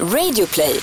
Radioplay. 0.00 0.80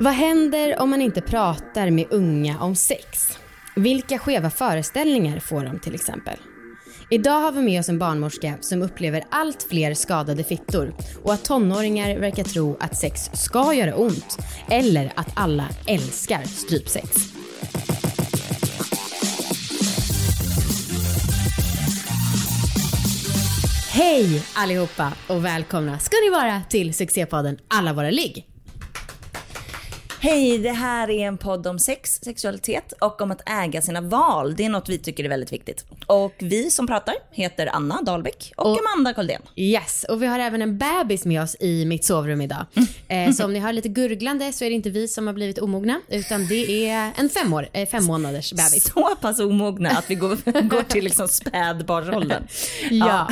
Vad 0.00 0.12
händer 0.12 0.80
om 0.80 0.90
man 0.90 1.02
inte 1.02 1.20
pratar 1.20 1.90
med 1.90 2.06
unga 2.10 2.60
om 2.60 2.76
sex? 2.76 3.38
Vilka 3.76 4.18
skeva 4.18 4.50
föreställningar 4.50 5.40
får 5.40 5.64
de 5.64 5.80
till 5.80 5.94
exempel? 5.94 6.36
Idag 7.10 7.40
har 7.40 7.52
vi 7.52 7.62
med 7.62 7.80
oss 7.80 7.88
en 7.88 7.98
barnmorska 7.98 8.54
som 8.60 8.82
upplever 8.82 9.24
allt 9.30 9.66
fler 9.70 9.94
skadade 9.94 10.44
fittor 10.44 10.94
och 11.22 11.32
att 11.32 11.44
tonåringar 11.44 12.18
verkar 12.18 12.44
tro 12.44 12.76
att 12.80 12.96
sex 12.98 13.30
ska 13.34 13.74
göra 13.74 13.94
ont 13.94 14.38
eller 14.68 15.12
att 15.14 15.28
alla 15.34 15.68
älskar 15.86 16.42
strypsex. 16.42 17.41
Hej 23.94 24.46
allihopa 24.54 25.12
och 25.28 25.44
välkomna 25.44 25.98
ska 25.98 26.16
ni 26.24 26.30
vara 26.30 26.62
till 26.68 26.94
succépodden 26.94 27.58
Alla 27.68 27.92
våra 27.92 28.10
ligg. 28.10 28.51
Hej, 30.24 30.58
det 30.58 30.70
här 30.72 31.10
är 31.10 31.26
en 31.26 31.38
podd 31.38 31.66
om 31.66 31.78
sex, 31.78 32.10
sexualitet 32.22 32.92
och 33.00 33.20
om 33.20 33.30
att 33.30 33.48
äga 33.64 33.82
sina 33.82 34.00
val. 34.00 34.56
Det 34.56 34.64
är 34.64 34.68
något 34.68 34.88
vi 34.88 34.98
tycker 34.98 35.24
är 35.24 35.28
väldigt 35.28 35.52
viktigt. 35.52 35.84
Och 36.06 36.34
vi 36.38 36.70
som 36.70 36.86
pratar 36.86 37.14
heter 37.30 37.66
Anna 37.72 38.02
Dahlbäck 38.02 38.52
och, 38.56 38.66
Och- 38.70 38.78
Amanda 38.78 39.14
Koldén. 39.14 39.42
Yes, 39.56 40.04
och 40.08 40.22
vi 40.22 40.26
har 40.26 40.38
även 40.38 40.62
en 40.62 40.78
bebis 40.78 41.24
med 41.24 41.42
oss 41.42 41.56
i 41.60 41.84
mitt 41.84 42.04
sovrum 42.04 42.40
idag. 42.40 42.66
Eh, 43.08 43.32
så 43.32 43.44
om 43.44 43.52
ni 43.52 43.58
hör 43.58 43.72
lite 43.72 43.88
gurglande 43.88 44.52
så 44.52 44.64
är 44.64 44.68
det 44.68 44.74
inte 44.74 44.90
vi 44.90 45.08
som 45.08 45.26
har 45.26 45.34
blivit 45.34 45.58
omogna 45.58 46.00
utan 46.08 46.46
det 46.46 46.88
är 46.90 47.10
en 47.16 47.28
fem, 47.28 47.52
år, 47.52 47.68
eh, 47.72 47.88
fem 47.88 48.04
månaders 48.04 48.52
bebis. 48.52 48.92
Så 48.94 49.16
pass 49.20 49.40
omogna 49.40 49.90
att 49.90 50.10
vi 50.10 50.14
går, 50.14 50.62
går 50.68 50.82
till 50.82 51.04
liksom 51.04 51.28
spädbarnsåldern. 51.28 52.42
Ja. 52.90 53.28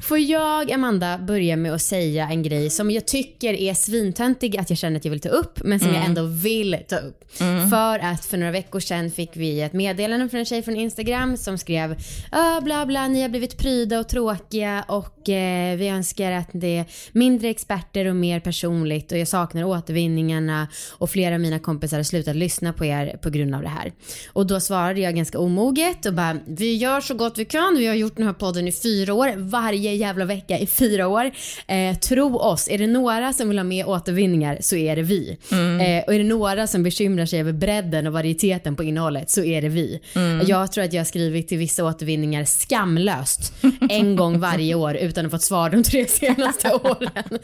Får 0.00 0.18
jag, 0.18 0.72
Amanda, 0.72 1.18
börja 1.18 1.56
med 1.56 1.74
att 1.74 1.82
säga 1.82 2.28
en 2.28 2.42
grej 2.42 2.70
som 2.70 2.90
jag 2.90 3.06
tycker 3.06 3.54
är 3.54 3.74
svintöntig 3.74 4.56
att 4.56 4.70
jag 4.70 4.78
känner 4.78 4.96
att 4.96 5.04
jag 5.04 5.10
vill 5.12 5.20
ta 5.20 5.28
upp, 5.28 5.60
men 5.64 5.80
som 5.80 5.94
jag 5.94 6.04
ändå 6.04 6.27
vill 6.28 6.76
ta 6.88 6.96
upp. 6.96 7.24
För 7.70 7.98
att 7.98 8.24
för 8.24 8.36
några 8.36 8.52
veckor 8.52 8.80
sedan 8.80 9.10
fick 9.10 9.30
vi 9.36 9.60
ett 9.60 9.72
meddelande 9.72 10.28
från 10.28 10.40
en 10.40 10.46
tjej 10.46 10.62
från 10.62 10.76
Instagram 10.76 11.36
som 11.36 11.58
skrev 11.58 11.96
"Ah, 12.30 12.60
bla 12.60 12.86
bla, 12.86 13.08
ni 13.08 13.22
har 13.22 13.28
blivit 13.28 13.58
pryda 13.58 13.98
och 14.00 14.08
tråkiga 14.08 14.84
och 14.88 15.28
eh, 15.28 15.76
vi 15.76 15.88
önskar 15.88 16.32
att 16.32 16.48
det 16.52 16.76
är 16.78 16.84
mindre 17.12 17.48
experter 17.48 18.04
och 18.06 18.16
mer 18.16 18.40
personligt 18.40 19.12
och 19.12 19.18
jag 19.18 19.28
saknar 19.28 19.64
återvinningarna 19.64 20.68
och 20.98 21.10
flera 21.10 21.34
av 21.34 21.40
mina 21.40 21.58
kompisar 21.58 21.96
har 21.96 22.04
slutat 22.04 22.36
lyssna 22.36 22.72
på 22.72 22.84
er 22.84 23.18
på 23.22 23.30
grund 23.30 23.54
av 23.54 23.62
det 23.62 23.68
här. 23.68 23.92
Och 24.32 24.46
då 24.46 24.60
svarade 24.60 25.00
jag 25.00 25.14
ganska 25.16 25.38
omoget 25.38 26.06
och 26.06 26.14
bara, 26.14 26.38
vi 26.46 26.76
gör 26.76 27.00
så 27.00 27.14
gott 27.14 27.38
vi 27.38 27.44
kan, 27.44 27.76
vi 27.78 27.86
har 27.86 27.94
gjort 27.94 28.16
den 28.16 28.26
här 28.26 28.32
podden 28.32 28.68
i 28.68 28.72
fyra 28.72 29.14
år, 29.14 29.32
varje 29.36 29.94
jävla 29.94 30.24
vecka 30.24 30.58
i 30.58 30.66
fyra 30.66 31.08
år. 31.08 31.30
Eh, 31.66 31.96
tro 31.98 32.36
oss, 32.38 32.68
är 32.70 32.78
det 32.78 32.86
några 32.86 33.32
som 33.32 33.48
vill 33.48 33.58
ha 33.58 33.64
med 33.64 33.86
återvinningar 33.86 34.58
så 34.60 34.76
är 34.76 34.96
det 34.96 35.02
vi. 35.02 35.38
Eh, 35.52 36.04
och 36.06 36.14
är 36.18 36.22
det 36.22 36.28
några 36.28 36.66
som 36.66 36.82
bekymrar 36.82 37.26
sig 37.26 37.40
över 37.40 37.52
bredden 37.52 38.06
och 38.06 38.12
varieteten 38.12 38.76
på 38.76 38.84
innehållet 38.84 39.30
så 39.30 39.44
är 39.44 39.62
det 39.62 39.68
vi. 39.68 40.00
Jag 40.46 40.72
tror 40.72 40.84
att 40.84 40.92
jag 40.92 41.00
har 41.00 41.04
skrivit 41.04 41.48
till 41.48 41.58
vissa 41.58 41.84
återvinningar 41.84 42.44
skamlöst 42.44 43.52
en 43.90 44.16
gång 44.16 44.38
varje 44.40 44.74
år 44.74 44.96
utan 44.96 45.24
att 45.26 45.30
få 45.30 45.36
ett 45.36 45.42
svar 45.42 45.70
de 45.70 45.82
tre 45.82 46.06
senaste 46.06 46.72
åren. 46.82 47.38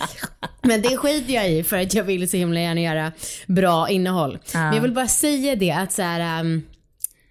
Men 0.63 0.83
det 0.83 0.97
skiter 0.97 1.35
jag 1.35 1.51
i 1.51 1.63
för 1.63 1.77
att 1.77 1.95
jag 1.95 2.05
vill 2.05 2.31
så 2.31 2.37
himla 2.37 2.61
gärna 2.61 2.81
göra 2.81 3.13
bra 3.47 3.89
innehåll. 3.89 4.39
Men 4.53 4.75
jag 4.75 4.83
vill 4.83 4.93
bara 4.93 5.09
säga 5.09 5.57
det 5.57 5.71
att 5.71 5.93
så 5.93 6.03
här, 6.03 6.41
ehm, 6.41 6.63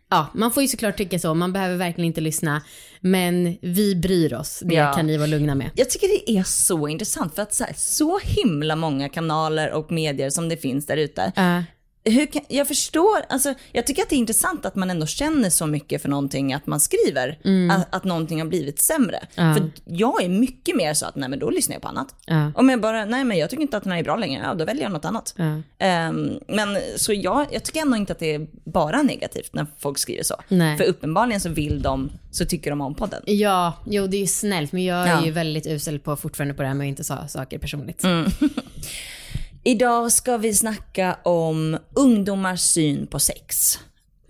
ja, 0.10 0.28
man 0.34 0.52
får 0.52 0.64
ju 0.64 0.70
såklart 0.70 0.98
tycka 0.98 1.20
så, 1.20 1.34
man 1.34 1.54
behöver 1.54 1.76
verkligen 1.76 2.08
inte 2.08 2.22
lyssna. 2.22 2.62
Men 3.06 3.58
vi 3.62 3.96
bryr 3.96 4.34
oss, 4.34 4.62
det 4.66 4.76
Ja. 4.76 4.94
kan 4.94 5.08
ni 5.08 5.18
vara 5.18 5.28
lugna 5.28 5.56
med. 5.56 5.70
Jag 5.76 5.90
tycker 5.90 6.08
det 6.08 6.32
är 6.38 6.44
så 6.44 6.88
intressant 6.88 7.36
för 7.36 7.42
att 7.42 7.54
så, 7.54 7.64
här, 7.64 7.74
så 7.78 8.20
himla 8.24 8.76
många 8.76 9.10
kanaler 9.10 9.72
och 9.72 9.92
medier 9.92 10.30
som 10.30 10.50
det 10.50 10.58
finns 10.58 10.86
där 10.86 10.98
ute. 10.98 11.32
Ja. 11.36 11.64
Kan, 12.32 12.42
jag 12.48 12.68
förstår, 12.68 13.18
alltså, 13.30 13.54
jag 13.72 13.88
tycker 13.88 14.02
att 14.02 14.10
det 14.10 14.16
är 14.16 14.18
intressant 14.18 14.66
att 14.66 14.76
man 14.76 14.90
ändå 14.90 15.06
känner 15.06 15.50
så 15.50 15.66
mycket 15.66 16.02
för 16.02 16.10
någonting 16.10 16.54
att 16.54 16.68
man 16.68 16.80
skriver 16.80 17.40
att, 17.72 17.96
att 17.96 18.04
någonting 18.04 18.40
har 18.42 18.48
blivit 18.48 18.80
sämre. 18.82 19.20
Ja. 19.36 19.54
För 19.56 19.72
jag 19.86 20.24
är 20.24 20.30
mycket 20.30 20.76
mer 20.76 20.94
så 20.94 21.06
att 21.06 21.16
nej 21.16 21.30
men 21.30 21.40
då 21.40 21.50
lyssnar 21.50 21.76
jag 21.76 21.82
på 21.82 21.88
annat. 21.88 22.16
Ja. 22.26 22.52
Om 22.56 22.70
jag 22.70 22.82
bara, 22.82 23.06
nej 23.06 23.24
men 23.24 23.38
jag 23.38 23.50
tycker 23.50 23.62
inte 23.62 23.78
att 23.78 23.84
den 23.84 23.92
här 23.92 24.00
är 24.00 24.04
bra 24.04 24.16
längre, 24.16 24.42
ja 24.46 24.54
då 24.54 24.66
väljer 24.66 24.84
jag 24.84 24.92
något 24.92 25.06
annat. 25.06 25.34
Ja. 25.38 25.62
Ehm, 25.80 26.32
men 26.48 26.78
så 26.98 27.14
jag, 27.14 27.48
jag 27.52 27.64
tycker 27.64 27.82
ändå 27.82 27.98
inte 27.98 28.14
att 28.14 28.20
det 28.20 28.34
är 28.36 28.48
bara 28.64 29.02
negativt 29.02 29.54
när 29.54 29.66
folk 29.80 29.98
skriver 29.98 30.24
så. 30.24 30.36
Nej. 30.48 30.78
För 30.78 30.84
uppenbarligen 30.84 31.42
så 31.42 31.50
vill 31.50 31.82
de, 31.82 32.12
så 32.32 32.46
tycker 32.46 32.70
de 32.70 32.82
om 32.82 32.96
podden. 32.96 33.22
Ja, 33.26 33.74
jo 33.86 34.08
det 34.08 34.18
är 34.18 34.22
ju 34.22 34.28
snällt 34.28 34.72
men 34.72 34.84
jag 34.84 34.98
är 35.08 35.08
Ja. 35.08 35.26
ju 35.26 35.32
väldigt 35.32 35.68
usel 35.68 36.00
på 36.00 36.16
fortfarande 36.16 36.54
på 36.54 36.62
det 36.62 36.68
här 36.68 36.76
med 36.76 36.86
att 36.86 36.90
inte 36.90 37.04
sa 37.04 37.28
saker 37.28 37.58
personligt. 37.60 38.04
Idag 39.66 40.12
ska 40.12 40.38
vi 40.38 40.54
snacka 40.54 41.18
om 41.24 41.78
ungdomars 41.94 42.62
syn 42.62 43.08
på 43.08 43.20
sex. 43.20 43.80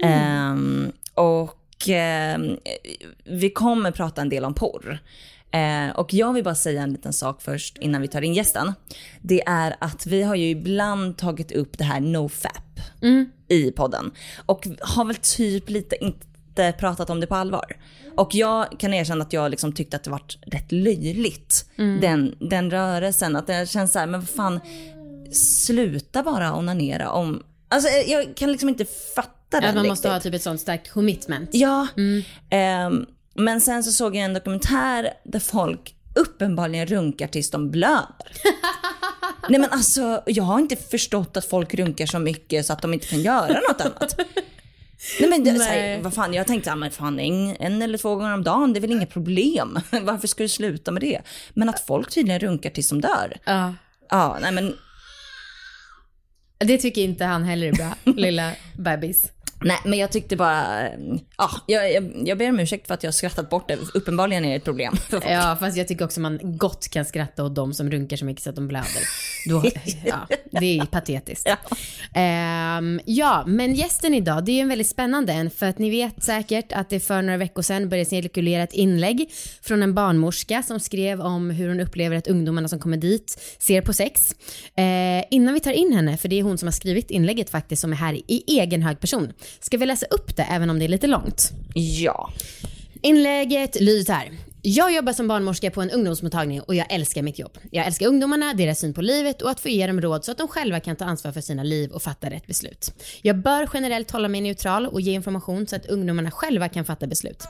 Ehm, 0.03 0.91
och 1.13 1.89
ehm, 1.89 2.57
vi 3.23 3.49
kommer 3.49 3.91
prata 3.91 4.21
en 4.21 4.29
del 4.29 4.45
om 4.45 4.53
porr. 4.53 4.99
Eh, 5.51 5.95
och 5.95 6.13
jag 6.13 6.33
vill 6.33 6.43
bara 6.43 6.55
säga 6.55 6.81
en 6.81 6.91
liten 6.91 7.13
sak 7.13 7.41
först 7.41 7.77
innan 7.77 8.01
vi 8.01 8.07
tar 8.07 8.21
in 8.21 8.33
gästen. 8.33 8.73
Det 9.21 9.41
är 9.47 9.75
att 9.79 10.05
vi 10.05 10.23
har 10.23 10.35
ju 10.35 10.49
ibland 10.49 11.17
tagit 11.17 11.51
upp 11.51 11.77
det 11.77 11.83
här 11.83 11.99
nofap 11.99 12.79
i 13.47 13.71
podden. 13.71 14.11
Och 14.45 14.67
har 14.81 15.05
väl 15.05 15.15
typ 15.15 15.69
lite 15.69 16.03
inte 16.03 16.73
pratat 16.79 17.09
om 17.09 17.19
det 17.19 17.27
på 17.27 17.35
allvar. 17.35 17.77
Och 18.17 18.35
jag 18.35 18.79
kan 18.79 18.93
erkänna 18.93 19.23
att 19.23 19.33
jag 19.33 19.51
liksom 19.51 19.73
tyckte 19.73 19.97
att 19.97 20.03
det 20.03 20.09
varit 20.09 20.37
rätt 20.41 20.71
löjligt. 20.71 21.69
Den, 22.01 22.35
den 22.39 22.71
rörelsen. 22.71 23.35
Att 23.35 23.47
det 23.47 23.69
känns 23.69 23.91
så 23.91 23.99
här, 23.99 24.07
men 24.07 24.19
vad 24.19 24.29
fan, 24.29 24.59
sluta 25.31 26.23
bara 26.23 26.55
onanera 26.55 27.11
om... 27.11 27.43
Alltså 27.69 27.89
jag 27.89 28.35
kan 28.35 28.51
liksom 28.51 28.69
inte 28.69 28.85
fatta 29.15 29.59
den 29.61 29.65
Att 29.65 29.75
man 29.75 29.87
måste 29.87 30.07
riktigt. 30.07 30.13
ha 30.13 30.19
typ 30.19 30.33
ett 30.33 30.43
sånt 30.43 30.61
starkt 30.61 30.91
commitment. 30.91 31.49
Ja. 31.53 31.87
Ehm, 32.49 33.05
men 33.35 33.61
sen 33.61 33.83
så 33.83 33.91
såg 33.91 34.15
jag 34.15 34.23
en 34.23 34.33
dokumentär 34.33 35.13
där 35.23 35.39
folk 35.39 35.95
uppenbarligen 36.15 36.87
runkar 36.87 37.27
tills 37.27 37.49
de 37.51 37.71
blöder. 37.71 38.31
Nej 39.49 39.59
men 39.59 39.69
alltså, 39.69 40.23
jag 40.25 40.43
har 40.43 40.59
inte 40.59 40.75
förstått 40.75 41.37
att 41.37 41.45
folk 41.45 41.73
runkar 41.73 42.05
så 42.05 42.19
mycket 42.19 42.65
så 42.65 42.73
att 42.73 42.81
de 42.81 42.93
inte 42.93 43.07
kan 43.07 43.21
göra 43.21 43.59
något 43.69 43.81
annat. 43.81 44.15
Nej 45.19 45.29
men 45.29 45.43
det, 45.43 45.55
så 45.55 45.63
här, 45.63 45.75
Nej. 45.81 46.01
vad 46.01 46.13
fan, 46.13 46.33
jag 46.33 46.47
tänkte, 46.47 46.69
ja, 46.69 46.75
men 46.75 46.91
fan 46.91 47.19
en, 47.19 47.55
en 47.59 47.81
eller 47.81 47.97
två 47.97 48.15
gånger 48.15 48.33
om 48.33 48.43
dagen, 48.43 48.73
det 48.73 48.79
är 48.79 48.81
väl 48.81 48.91
inget 48.91 49.09
problem. 49.13 49.79
Varför 50.01 50.27
ska 50.27 50.43
du 50.43 50.49
sluta 50.49 50.91
med 50.91 51.01
det? 51.01 51.21
Men 51.53 51.69
att 51.69 51.79
folk 51.79 52.11
tydligen 52.13 52.39
runkar 52.39 52.69
tills 52.69 52.89
de 52.89 53.01
dör. 53.01 53.37
Ja. 53.45 53.73
Ja, 54.09 54.37
nej 54.41 54.51
men 54.51 54.75
Det 56.57 56.77
tycker 56.77 57.01
inte 57.01 57.25
han 57.25 57.43
heller 57.43 57.67
är 57.67 57.73
bra, 57.73 57.95
lilla 58.13 58.51
bebis. 58.77 59.31
Nej, 59.63 59.77
men 59.85 59.99
jag 59.99 60.11
tyckte 60.11 60.35
bara, 60.35 60.87
ja, 61.37 61.49
jag, 61.67 61.93
jag, 61.93 62.21
jag 62.25 62.37
ber 62.37 62.49
om 62.49 62.59
ursäkt 62.59 62.87
för 62.87 62.93
att 62.93 63.03
jag 63.03 63.07
har 63.07 63.13
skrattat 63.13 63.49
bort 63.49 63.67
det. 63.67 63.77
Uppenbarligen 63.93 64.45
är 64.45 64.49
det 64.49 64.55
ett 64.55 64.63
problem 64.63 64.95
för 64.95 65.19
folk. 65.19 65.31
Ja, 65.31 65.57
fast 65.59 65.77
jag 65.77 65.87
tycker 65.87 66.05
också 66.05 66.19
man 66.19 66.39
gott 66.41 66.87
kan 66.87 67.05
skratta 67.05 67.43
åt 67.43 67.55
de 67.55 67.73
som 67.73 67.91
runkar 67.91 68.17
så 68.17 68.25
mycket 68.25 68.43
så 68.43 68.49
att 68.49 68.55
de 68.55 68.67
blöder. 68.67 69.03
Då, 69.49 69.63
ja, 70.05 70.27
det 70.51 70.79
är 70.79 70.85
patetiskt. 70.85 71.49
Ja. 71.49 71.57
Ehm, 72.15 72.99
ja, 73.05 73.43
men 73.47 73.73
gästen 73.73 74.13
idag, 74.13 74.45
det 74.45 74.51
är 74.51 74.53
ju 74.53 74.61
en 74.61 74.69
väldigt 74.69 74.87
spännande 74.87 75.33
en 75.33 75.49
för 75.49 75.65
att 75.65 75.79
ni 75.79 75.89
vet 75.89 76.23
säkert 76.23 76.71
att 76.71 76.89
det 76.89 76.99
för 76.99 77.21
några 77.21 77.37
veckor 77.37 77.61
sedan 77.61 77.89
började 77.89 78.09
cirkulera 78.09 78.63
ett 78.63 78.73
inlägg 78.73 79.31
från 79.61 79.83
en 79.83 79.93
barnmorska 79.93 80.63
som 80.63 80.79
skrev 80.79 81.21
om 81.21 81.49
hur 81.49 81.69
hon 81.69 81.79
upplever 81.79 82.15
att 82.15 82.27
ungdomarna 82.27 82.67
som 82.67 82.79
kommer 82.79 82.97
dit 82.97 83.39
ser 83.59 83.81
på 83.81 83.93
sex. 83.93 84.35
Eh, 84.75 85.23
innan 85.31 85.53
vi 85.53 85.59
tar 85.59 85.71
in 85.71 85.93
henne, 85.93 86.17
för 86.17 86.27
det 86.27 86.39
är 86.39 86.43
hon 86.43 86.57
som 86.57 86.67
har 86.67 86.71
skrivit 86.71 87.11
inlägget 87.11 87.49
faktiskt 87.49 87.81
som 87.81 87.91
är 87.91 87.97
här 87.97 88.13
i 88.13 88.43
egen 88.47 88.81
hög 88.81 88.99
person, 88.99 89.33
ska 89.59 89.77
vi 89.77 89.85
läsa 89.85 90.05
upp 90.05 90.35
det 90.35 90.43
även 90.43 90.69
om 90.69 90.79
det 90.79 90.85
är 90.85 90.89
lite 90.89 91.07
långt. 91.07 91.51
Ja. 91.73 92.29
Inlägget 93.01 93.81
lyder 93.81 94.03
så 94.03 94.11
här. 94.11 94.31
Jag 94.65 94.95
jobbar 94.95 95.13
som 95.13 95.27
barnmorska 95.27 95.71
på 95.71 95.81
en 95.81 95.89
ungdomsmottagning 95.89 96.61
och 96.61 96.75
jag 96.75 96.85
älskar 96.89 97.21
mitt 97.21 97.39
jobb. 97.39 97.57
Jag 97.71 97.85
älskar 97.85 98.07
ungdomarna, 98.07 98.53
deras 98.53 98.79
syn 98.79 98.93
på 98.93 99.01
livet 99.01 99.41
och 99.41 99.49
att 99.49 99.59
få 99.59 99.69
ge 99.69 99.87
dem 99.87 100.01
råd 100.01 100.25
så 100.25 100.31
att 100.31 100.37
de 100.37 100.47
själva 100.47 100.79
kan 100.79 100.95
ta 100.95 101.05
ansvar 101.05 101.31
för 101.31 101.41
sina 101.41 101.63
liv 101.63 101.91
och 101.91 102.01
fatta 102.01 102.29
rätt 102.29 102.47
beslut. 102.47 102.93
Jag 103.21 103.37
bör 103.37 103.69
generellt 103.73 104.11
hålla 104.11 104.27
mig 104.27 104.41
neutral 104.41 104.87
och 104.87 105.01
ge 105.01 105.13
information 105.13 105.67
så 105.67 105.75
att 105.75 105.85
ungdomarna 105.85 106.31
själva 106.31 106.69
kan 106.69 106.85
fatta 106.85 107.07
beslut. 107.07 107.43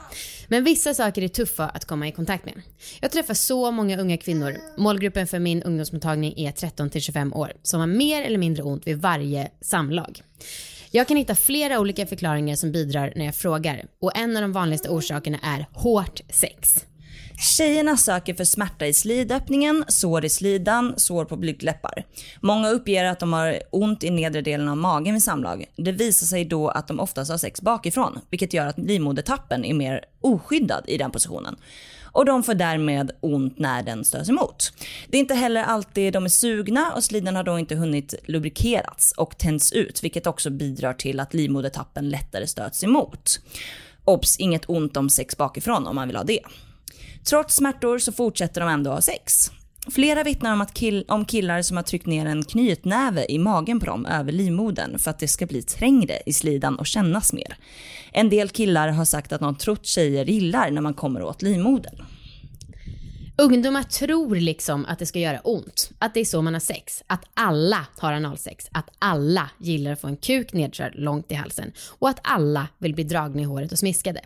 Men 0.47 0.63
vissa 0.63 0.93
saker 0.93 1.21
är 1.21 1.27
tuffa 1.27 1.69
att 1.69 1.85
komma 1.85 2.07
i 2.07 2.11
kontakt 2.11 2.45
med. 2.45 2.61
Jag 2.99 3.11
träffar 3.11 3.33
så 3.33 3.71
många 3.71 4.01
unga 4.01 4.17
kvinnor, 4.17 4.57
målgruppen 4.77 5.27
för 5.27 5.39
min 5.39 5.63
ungdomsmottagning 5.63 6.33
är 6.37 6.51
13 6.51 6.89
till 6.89 7.01
25 7.01 7.33
år, 7.33 7.53
som 7.63 7.79
har 7.79 7.87
mer 7.87 8.23
eller 8.23 8.37
mindre 8.37 8.63
ont 8.63 8.87
vid 8.87 9.01
varje 9.01 9.49
samlag. 9.61 10.21
Jag 10.95 11.07
kan 11.07 11.17
hitta 11.17 11.35
flera 11.35 11.79
olika 11.79 12.05
förklaringar 12.05 12.55
som 12.55 12.71
bidrar 12.71 13.13
när 13.15 13.25
jag 13.25 13.35
frågar 13.35 13.85
och 14.01 14.17
en 14.17 14.35
av 14.35 14.41
de 14.41 14.51
vanligaste 14.51 14.89
orsakerna 14.89 15.37
är 15.43 15.65
hårt 15.73 16.21
sex. 16.29 16.85
Tjejerna 17.57 17.97
söker 17.97 18.33
för 18.33 18.43
smärta 18.43 18.87
i 18.87 18.93
slidöppningen, 18.93 19.85
sår 19.87 20.25
i 20.25 20.29
slidan, 20.29 20.93
sår 20.97 21.25
på 21.25 21.35
blygdläppar. 21.35 22.03
Många 22.41 22.69
uppger 22.69 23.05
att 23.05 23.19
de 23.19 23.33
har 23.33 23.59
ont 23.71 24.03
i 24.03 24.09
nedre 24.09 24.41
delen 24.41 24.69
av 24.69 24.77
magen 24.77 25.13
vid 25.13 25.23
samlag. 25.23 25.65
Det 25.75 25.91
visar 25.91 26.25
sig 26.25 26.45
då 26.45 26.69
att 26.69 26.87
de 26.87 26.99
oftast 26.99 27.31
har 27.31 27.37
sex 27.37 27.61
bakifrån, 27.61 28.19
vilket 28.29 28.53
gör 28.53 28.67
att 28.67 28.79
livmodertappen 28.79 29.65
är 29.65 29.73
mer 29.73 30.05
oskyddad 30.21 30.83
i 30.87 30.97
den 30.97 31.11
positionen 31.11 31.55
och 32.13 32.25
de 32.25 32.43
får 32.43 32.53
därmed 32.53 33.11
ont 33.21 33.59
när 33.59 33.83
den 33.83 34.05
stöts 34.05 34.29
emot. 34.29 34.73
Det 35.07 35.17
är 35.17 35.19
inte 35.19 35.33
heller 35.33 35.63
alltid 35.63 36.13
de 36.13 36.25
är 36.25 36.29
sugna 36.29 36.93
och 36.95 37.03
slidan 37.03 37.35
har 37.35 37.43
då 37.43 37.59
inte 37.59 37.75
hunnit 37.75 38.13
lubrikerats 38.25 39.11
och 39.11 39.37
tänds 39.37 39.71
ut 39.71 40.03
vilket 40.03 40.27
också 40.27 40.49
bidrar 40.49 40.93
till 40.93 41.19
att 41.19 41.33
livmodertappen 41.33 42.09
lättare 42.09 42.47
stöts 42.47 42.83
emot. 42.83 43.39
Obs! 44.05 44.39
Inget 44.39 44.69
ont 44.69 44.97
om 44.97 45.09
sex 45.09 45.37
bakifrån 45.37 45.87
om 45.87 45.95
man 45.95 46.07
vill 46.07 46.17
ha 46.17 46.23
det. 46.23 46.39
Trots 47.29 47.55
smärtor 47.55 47.97
så 47.97 48.11
fortsätter 48.11 48.61
de 48.61 48.69
ändå 48.69 48.91
ha 48.91 49.01
sex. 49.01 49.51
Flera 49.91 50.23
vittnar 50.23 50.53
om, 50.53 50.61
att 50.61 50.73
kill 50.73 51.05
om 51.07 51.25
killar 51.25 51.61
som 51.61 51.77
har 51.77 51.83
tryckt 51.83 52.05
ner 52.05 52.25
en 52.25 52.43
knytnäve 52.43 53.25
i 53.29 53.39
magen 53.39 53.79
på 53.79 53.85
dem 53.85 54.05
över 54.05 54.31
livmodern 54.31 54.99
för 54.99 55.11
att 55.11 55.19
det 55.19 55.27
ska 55.27 55.45
bli 55.45 55.61
trängre 55.61 56.19
i 56.25 56.33
slidan 56.33 56.75
och 56.75 56.87
kännas 56.87 57.33
mer. 57.33 57.57
En 58.11 58.29
del 58.29 58.49
killar 58.49 58.87
har 58.87 59.05
sagt 59.05 59.31
att 59.31 59.41
de 59.41 59.55
trott 59.55 59.85
tjejer 59.85 60.25
gillar 60.25 60.71
när 60.71 60.81
man 60.81 60.93
kommer 60.93 61.23
åt 61.23 61.41
livmodern. 61.41 62.05
Ungdomar 63.43 63.83
tror 63.83 64.35
liksom 64.35 64.85
att 64.85 64.99
det 64.99 65.05
ska 65.05 65.19
göra 65.19 65.39
ont, 65.39 65.91
att 65.99 66.13
det 66.13 66.19
är 66.19 66.25
så 66.25 66.41
man 66.41 66.53
har 66.53 66.59
sex, 66.59 67.03
att 67.07 67.25
alla 67.33 67.87
har 67.97 68.13
analsex, 68.13 68.67
att 68.71 68.89
alla 68.99 69.49
gillar 69.57 69.91
att 69.91 70.01
få 70.01 70.07
en 70.07 70.17
kuk 70.17 70.53
nedkörd 70.53 70.93
långt 70.95 71.31
i 71.31 71.35
halsen 71.35 71.71
och 71.99 72.09
att 72.09 72.19
alla 72.23 72.67
vill 72.77 72.93
bli 72.93 73.03
dragna 73.03 73.41
i 73.41 73.45
håret 73.45 73.71
och 73.71 73.79
smiskade. 73.79 74.21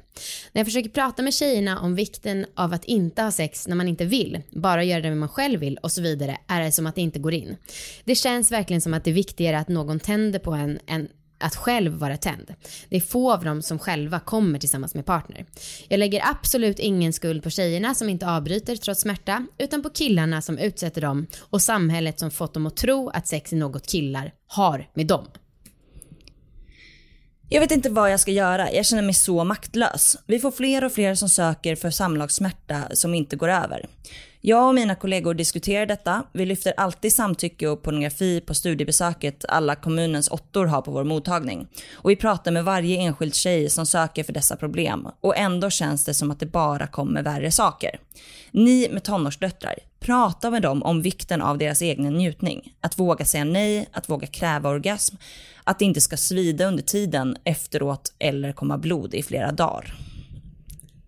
När 0.51 0.59
jag 0.59 0.67
försöker 0.67 0.89
prata 0.89 1.21
med 1.21 1.33
tjejerna 1.33 1.79
om 1.79 1.95
vikten 1.95 2.45
av 2.55 2.73
att 2.73 2.85
inte 2.85 3.21
ha 3.21 3.31
sex 3.31 3.67
när 3.67 3.75
man 3.75 3.87
inte 3.87 4.05
vill, 4.05 4.41
bara 4.49 4.83
göra 4.83 5.01
det 5.01 5.15
man 5.15 5.29
själv 5.29 5.59
vill 5.59 5.77
och 5.77 5.91
så 5.91 6.01
vidare, 6.01 6.37
är 6.47 6.61
det 6.61 6.71
som 6.71 6.87
att 6.87 6.95
det 6.95 7.01
inte 7.01 7.19
går 7.19 7.33
in. 7.33 7.55
Det 8.03 8.15
känns 8.15 8.51
verkligen 8.51 8.81
som 8.81 8.93
att 8.93 9.03
det 9.03 9.11
är 9.11 9.15
viktigare 9.15 9.59
att 9.59 9.67
någon 9.67 9.99
tänder 9.99 10.39
på 10.39 10.51
en 10.51 10.79
än 10.87 11.07
att 11.39 11.55
själv 11.55 11.93
vara 11.93 12.17
tänd. 12.17 12.53
Det 12.89 12.95
är 12.95 13.01
få 13.01 13.33
av 13.33 13.43
dem 13.43 13.61
som 13.61 13.79
själva 13.79 14.19
kommer 14.19 14.59
tillsammans 14.59 14.95
med 14.95 15.05
partner. 15.05 15.45
Jag 15.87 15.97
lägger 15.97 16.21
absolut 16.29 16.79
ingen 16.79 17.13
skuld 17.13 17.43
på 17.43 17.49
tjejerna 17.49 17.95
som 17.95 18.09
inte 18.09 18.27
avbryter 18.27 18.75
trots 18.75 19.01
smärta, 19.01 19.45
utan 19.57 19.83
på 19.83 19.89
killarna 19.89 20.41
som 20.41 20.57
utsätter 20.57 21.01
dem 21.01 21.27
och 21.39 21.61
samhället 21.61 22.19
som 22.19 22.31
fått 22.31 22.53
dem 22.53 22.67
att 22.67 22.77
tro 22.77 23.09
att 23.09 23.27
sex 23.27 23.53
är 23.53 23.57
något 23.57 23.87
killar 23.87 24.33
har 24.47 24.89
med 24.93 25.07
dem. 25.07 25.25
Jag 27.49 27.61
vet 27.61 27.71
inte 27.71 27.89
vad 27.89 28.11
jag 28.11 28.19
ska 28.19 28.31
göra, 28.31 28.71
jag 28.71 28.85
känner 28.85 29.03
mig 29.03 29.13
så 29.13 29.43
maktlös. 29.43 30.17
Vi 30.25 30.39
får 30.39 30.51
fler 30.51 30.83
och 30.83 30.91
fler 30.91 31.15
som 31.15 31.29
söker 31.29 31.75
för 31.75 31.89
samlagssmärta 31.89 32.83
som 32.93 33.13
inte 33.13 33.35
går 33.35 33.49
över. 33.49 33.87
Jag 34.49 34.67
och 34.67 34.75
mina 34.75 34.95
kollegor 34.95 35.33
diskuterar 35.33 35.85
detta. 35.85 36.23
Vi 36.33 36.45
lyfter 36.45 36.73
alltid 36.77 37.13
samtycke 37.13 37.67
och 37.67 37.83
pornografi 37.83 38.41
på 38.41 38.53
studiebesöket 38.53 39.45
alla 39.49 39.75
kommunens 39.75 40.27
åttor 40.27 40.65
har 40.65 40.81
på 40.81 40.91
vår 40.91 41.03
mottagning. 41.03 41.67
Och 41.93 42.09
vi 42.09 42.15
pratar 42.15 42.51
med 42.51 42.63
varje 42.63 42.97
enskild 42.97 43.35
tjej 43.35 43.69
som 43.69 43.85
söker 43.85 44.23
för 44.23 44.33
dessa 44.33 44.55
problem. 44.55 45.07
Och 45.21 45.37
ändå 45.37 45.69
känns 45.69 46.05
det 46.05 46.13
som 46.13 46.31
att 46.31 46.39
det 46.39 46.45
bara 46.45 46.87
kommer 46.87 47.23
värre 47.23 47.51
saker. 47.51 47.99
Ni 48.51 48.89
med 48.91 49.03
tonårsdöttrar, 49.03 49.75
prata 49.99 50.51
med 50.51 50.61
dem 50.61 50.83
om 50.83 51.01
vikten 51.01 51.41
av 51.41 51.57
deras 51.57 51.81
egen 51.81 52.13
njutning. 52.13 52.73
Att 52.81 52.99
våga 52.99 53.25
säga 53.25 53.43
nej, 53.43 53.89
att 53.91 54.09
våga 54.09 54.27
kräva 54.27 54.69
orgasm. 54.69 55.15
Att 55.63 55.79
det 55.79 55.85
inte 55.85 56.01
ska 56.01 56.17
svida 56.17 56.65
under 56.65 56.83
tiden 56.83 57.37
efteråt 57.43 58.13
eller 58.19 58.51
komma 58.51 58.77
blod 58.77 59.13
i 59.13 59.23
flera 59.23 59.51
dagar. 59.51 59.95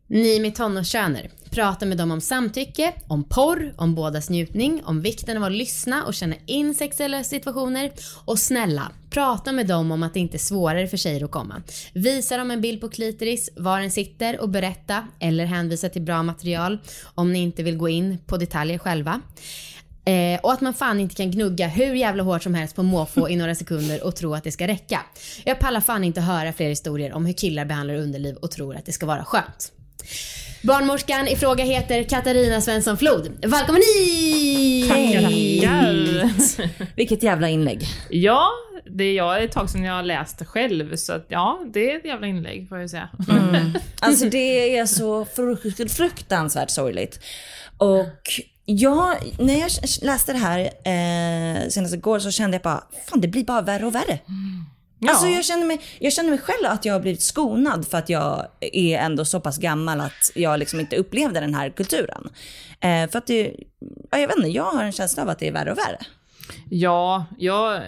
Ni 0.07 0.39
med 0.39 0.55
tonårsköner, 0.55 1.29
prata 1.51 1.85
med 1.85 1.97
dem 1.97 2.11
om 2.11 2.21
samtycke, 2.21 2.93
om 3.07 3.23
porr, 3.23 3.73
om 3.77 3.95
bådas 3.95 4.29
njutning, 4.29 4.81
om 4.85 5.01
vikten 5.01 5.37
av 5.37 5.43
att 5.43 5.51
lyssna 5.51 6.05
och 6.05 6.13
känna 6.13 6.35
in 6.45 6.75
sexuella 6.75 7.23
situationer. 7.23 7.91
Och 8.25 8.39
snälla, 8.39 8.91
prata 9.09 9.51
med 9.51 9.67
dem 9.67 9.91
om 9.91 10.03
att 10.03 10.13
det 10.13 10.19
inte 10.19 10.37
är 10.37 10.39
svårare 10.39 10.87
för 10.87 10.97
tjejer 10.97 11.23
att 11.23 11.31
komma. 11.31 11.61
Visa 11.93 12.37
dem 12.37 12.51
en 12.51 12.61
bild 12.61 12.81
på 12.81 12.89
klitoris, 12.89 13.49
var 13.55 13.79
den 13.79 13.91
sitter 13.91 14.41
och 14.41 14.49
berätta 14.49 15.07
eller 15.19 15.45
hänvisa 15.45 15.89
till 15.89 16.01
bra 16.01 16.23
material 16.23 16.79
om 17.15 17.33
ni 17.33 17.39
inte 17.39 17.63
vill 17.63 17.77
gå 17.77 17.89
in 17.89 18.17
på 18.25 18.37
detaljer 18.37 18.77
själva. 18.77 19.21
Eh, 20.05 20.39
och 20.39 20.53
att 20.53 20.61
man 20.61 20.73
fan 20.73 20.99
inte 20.99 21.15
kan 21.15 21.31
gnugga 21.31 21.67
hur 21.67 21.93
jävla 21.93 22.23
hårt 22.23 22.43
som 22.43 22.53
helst 22.53 22.75
på 22.75 22.83
måfå 22.83 23.29
i 23.29 23.35
några 23.35 23.55
sekunder 23.55 24.03
och 24.03 24.15
tro 24.15 24.33
att 24.33 24.43
det 24.43 24.51
ska 24.51 24.67
räcka. 24.67 25.01
Jag 25.45 25.59
pallar 25.59 25.81
fan 25.81 26.03
inte 26.03 26.21
höra 26.21 26.53
fler 26.53 26.69
historier 26.69 27.13
om 27.13 27.25
hur 27.25 27.33
killar 27.33 27.65
behandlar 27.65 27.95
underliv 27.95 28.35
och 28.35 28.51
tror 28.51 28.75
att 28.75 28.85
det 28.85 28.91
ska 28.91 29.05
vara 29.05 29.25
skönt. 29.25 29.71
Barnmorskan 30.63 31.27
i 31.27 31.35
fråga 31.35 31.63
heter 31.63 32.03
Katarina 32.03 32.61
Svensson 32.61 32.97
Flod. 32.97 33.45
Välkommen 33.45 33.81
hit! 33.95 34.89
Tackar. 34.89 36.89
Vilket 36.95 37.23
jävla 37.23 37.49
inlägg. 37.49 37.87
Ja, 38.09 38.49
det 38.85 39.03
är 39.03 39.13
jag 39.13 39.43
ett 39.43 39.51
tag 39.51 39.69
sedan 39.69 39.83
jag 39.83 40.05
läste 40.05 40.45
själv, 40.45 40.95
så 40.95 41.13
att, 41.13 41.25
ja, 41.27 41.59
det 41.73 41.91
är 41.91 41.97
ett 41.97 42.05
jävla 42.05 42.27
inlägg 42.27 42.69
får 42.69 42.79
jag 42.79 42.89
säga. 42.89 43.09
Mm. 43.29 43.71
Alltså 43.99 44.25
det 44.25 44.77
är 44.77 44.85
så 44.85 45.25
frukt, 45.25 45.91
fruktansvärt 45.91 46.69
sorgligt. 46.69 47.19
Och 47.77 48.41
ja, 48.65 49.15
när 49.39 49.59
jag 49.59 49.71
läste 50.01 50.33
det 50.33 50.39
här 50.39 50.59
eh, 50.59 51.69
senast 51.69 51.93
igår 51.93 52.19
så 52.19 52.31
kände 52.31 52.55
jag 52.55 52.61
bara, 52.61 52.83
fan 53.09 53.21
det 53.21 53.27
blir 53.27 53.43
bara 53.43 53.61
värre 53.61 53.85
och 53.85 53.95
värre. 53.95 54.19
Ja. 54.99 55.09
Alltså 55.09 55.27
jag 55.27 55.45
känner, 55.45 55.65
mig, 55.65 55.81
jag 55.99 56.13
känner 56.13 56.29
mig 56.29 56.39
själv 56.39 56.65
att 56.65 56.85
jag 56.85 56.93
har 56.93 56.99
blivit 56.99 57.21
skonad 57.21 57.87
för 57.87 57.97
att 57.97 58.09
jag 58.09 58.47
är 58.61 58.97
ändå 58.97 59.25
så 59.25 59.39
pass 59.39 59.57
gammal 59.57 60.01
att 60.01 60.31
jag 60.35 60.59
liksom 60.59 60.79
inte 60.79 60.95
upplevde 60.95 61.39
den 61.39 61.53
här 61.55 61.69
kulturen. 61.69 62.29
Eh, 62.79 63.09
för 63.09 63.17
att 63.17 63.27
det, 63.27 63.55
ja, 64.11 64.17
jag 64.17 64.27
vet 64.27 64.37
inte, 64.37 64.49
jag 64.49 64.63
har 64.63 64.83
en 64.83 64.91
känsla 64.91 65.23
av 65.23 65.29
att 65.29 65.39
det 65.39 65.47
är 65.47 65.51
värre 65.51 65.71
och 65.71 65.77
värre. 65.77 65.97
Ja, 66.69 67.25
jag, 67.37 67.81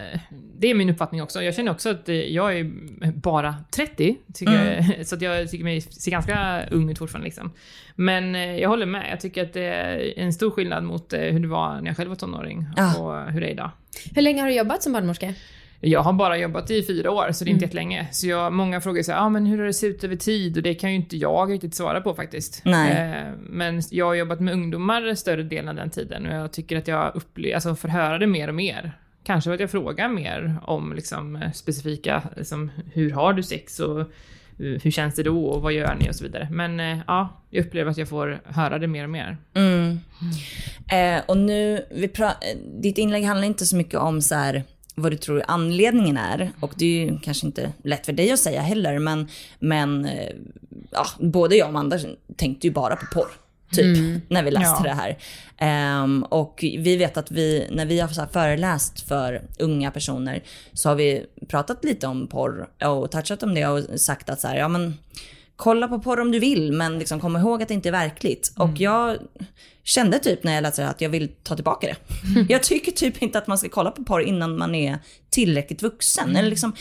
det 0.60 0.68
är 0.68 0.74
min 0.76 0.90
uppfattning 0.90 1.22
också. 1.22 1.42
Jag 1.44 1.56
känner 1.56 1.72
också 1.72 1.90
att 1.90 2.10
eh, 2.10 2.16
jag 2.16 2.60
är 2.60 2.72
bara 3.12 3.56
30, 3.72 4.18
tycker 4.34 4.54
jag, 4.54 5.08
så 5.08 5.16
att 5.16 5.22
jag 5.22 5.50
tycker 5.52 5.64
mig 5.64 5.82
se 5.82 6.12
ganska 6.12 6.64
ung 6.72 6.90
ut 6.90 6.98
fortfarande. 6.98 7.26
Liksom. 7.26 7.52
Men 7.96 8.36
eh, 8.36 8.56
jag 8.60 8.70
håller 8.70 8.86
med, 8.86 9.08
jag 9.12 9.20
tycker 9.20 9.44
att 9.44 9.54
det 9.54 9.66
är 9.66 10.14
en 10.20 10.34
stor 10.34 10.52
skillnad 10.52 10.84
mot 10.84 11.14
eh, 11.14 11.20
hur 11.20 11.40
det 11.40 11.48
var 11.48 11.82
när 11.82 11.88
jag 11.88 11.98
själv 11.98 12.10
var 12.10 12.16
tonåring 12.16 12.66
Ja. 12.78 12.98
och 12.98 13.32
hur 13.32 13.42
det 13.42 13.48
är 13.48 13.52
idag. 13.52 13.72
Hur 14.16 14.22
länge 14.22 14.42
har 14.42 14.48
du 14.48 14.54
jobbat 14.56 14.84
som 14.84 14.94
barnmorska? 14.94 15.34
Jag 15.84 16.02
har 16.02 16.14
bara 16.14 16.38
jobbat 16.38 16.72
i 16.72 16.84
fyra 16.84 17.12
år, 17.12 17.32
så 17.32 17.44
det 17.44 17.50
är 17.50 17.54
inte 17.54 17.66
jättelänge. 17.66 18.08
Så 18.12 18.28
jag, 18.28 18.54
många 18.54 18.82
frågar 18.82 19.12
här, 19.12 19.26
ah, 19.26 19.30
men 19.30 19.46
hur 19.46 19.58
har 19.58 19.66
det 19.66 19.74
sett 19.74 19.90
ut 19.90 20.04
över 20.04 20.16
tid? 20.16 20.58
Och 20.58 20.64
det 20.64 20.74
kan 20.76 20.90
ju 20.90 20.96
inte 20.96 21.18
jag 21.18 21.52
riktigt 21.52 21.76
svara 21.76 22.02
på 22.02 22.14
faktiskt. 22.14 22.62
Nej. 22.66 22.92
Eh, 23.12 23.34
men 23.40 23.82
jag 23.92 24.06
har 24.06 24.14
jobbat 24.14 24.40
med 24.40 24.54
ungdomar 24.54 25.16
större 25.16 25.44
delen 25.44 25.70
av 25.70 25.76
den 25.76 25.90
tiden 25.90 26.26
och 26.26 26.34
jag 26.36 26.52
tycker 26.52 26.78
att 26.78 26.88
jag 26.88 27.12
upple- 27.14 27.54
alltså, 27.54 27.76
får 27.76 27.88
höra 27.88 28.18
det 28.18 28.28
mer 28.28 28.48
och 28.48 28.56
mer. 28.56 28.92
Kanske 29.24 29.48
för 29.48 29.54
att 29.54 29.60
jag 29.60 29.72
frågar 29.72 30.10
mer 30.10 30.56
om 30.64 30.94
liksom, 30.94 31.36
eh, 31.36 31.52
specifika, 31.52 32.24
liksom, 32.38 32.72
hur 32.94 33.12
har 33.12 33.34
du 33.34 33.44
sex 33.44 33.80
och 33.80 34.00
eh, 34.00 34.06
hur 34.58 34.92
känns 34.92 35.16
det 35.16 35.24
då 35.24 35.46
och 35.46 35.62
vad 35.62 35.74
gör 35.74 35.96
ni 36.00 36.10
och 36.10 36.16
så 36.16 36.24
vidare. 36.24 36.48
Men 36.52 36.80
eh, 36.80 36.98
ja, 37.08 37.42
jag 37.50 37.66
upplever 37.66 37.92
att 37.92 37.98
jag 37.98 38.10
får 38.10 38.42
höra 38.46 38.80
det 38.80 38.88
mer 38.88 39.04
och 39.04 39.10
mer. 39.10 39.38
Mm. 39.54 40.00
Eh, 40.92 41.22
och 41.28 41.38
nu, 41.38 41.86
vi 41.92 42.08
pra- 42.08 42.26
eh, 42.26 42.82
ditt 42.82 42.98
inlägg 42.98 43.24
handlar 43.26 43.48
inte 43.48 43.66
så 43.66 43.76
mycket 43.76 44.00
om 44.00 44.22
så 44.22 44.36
här, 44.36 44.64
vad 44.96 45.12
du 45.12 45.18
tror 45.18 45.44
anledningen 45.48 46.18
är. 46.18 46.52
Och 46.60 46.74
det 46.76 46.86
är 46.86 47.06
ju 47.06 47.20
kanske 47.20 47.46
inte 47.48 47.74
lätt 47.84 48.06
för 48.06 48.14
dig 48.14 48.32
att 48.32 48.40
säga 48.40 48.62
heller. 48.62 49.00
Men, 49.00 49.28
men 49.60 50.06
eh, 50.06 50.36
ja, 50.92 51.06
både 51.20 51.56
jag 51.56 51.66
och 51.66 51.70
Amanda 51.70 52.00
tänkte 52.36 52.68
ju 52.68 52.74
bara 52.74 52.96
på 52.96 53.06
porr. 53.14 53.32
Typ, 53.72 54.22
när 54.28 54.44
vi 54.44 54.52
läste 54.52 54.76
Ja. 54.78 54.84
det 54.84 54.94
här. 54.94 55.18
Ehm, 55.58 56.24
och 56.24 56.60
vi 56.62 56.98
vet 56.98 57.18
att 57.18 57.32
vi, 57.32 57.68
när 57.72 57.86
vi 57.86 58.00
har 58.00 58.08
så 58.08 58.26
föreläst 58.34 59.08
för 59.08 59.42
unga 59.60 59.92
personer 59.92 60.44
så 60.74 60.90
har 60.90 60.96
vi 60.96 61.26
pratat 61.48 61.84
lite 61.84 62.08
om 62.08 62.28
porr 62.28 62.68
och 62.86 63.12
touchat 63.12 63.44
om 63.44 63.54
det 63.54 63.68
och 63.68 64.00
sagt 64.00 64.30
att 64.30 64.40
så 64.42 64.48
här, 64.48 64.58
ja 64.58 64.68
men 64.68 64.94
kolla 65.56 65.88
på 65.88 66.00
porr 66.00 66.20
om 66.20 66.32
du 66.32 66.40
vill 66.40 66.72
men 66.72 67.00
liksom 67.00 67.20
kom 67.20 67.36
ihåg 67.38 67.62
att 67.62 67.68
det 67.68 67.74
inte 67.74 67.90
är 67.90 67.94
verkligt. 67.94 68.54
Och 68.58 68.80
jag 68.80 69.18
kände 69.84 70.20
typ 70.20 70.44
när 70.44 70.54
jag 70.54 70.62
läste 70.62 70.82
det 70.82 70.90
att 70.90 71.02
jag 71.02 71.10
vill 71.10 71.30
ta 71.44 71.56
tillbaka 71.56 71.88
det. 71.88 71.96
Jag 72.50 72.64
tycker 72.64 72.92
typ 72.92 73.22
inte 73.22 73.38
att 73.38 73.48
man 73.48 73.58
ska 73.58 73.70
kolla 73.70 73.92
på 73.92 74.04
porr 74.04 74.22
innan 74.22 74.58
man 74.58 74.76
är 74.76 75.00
tillräckligt 75.30 75.82
vuxen. 75.82 76.36
Eller 76.36 76.50
liksom 76.50 76.76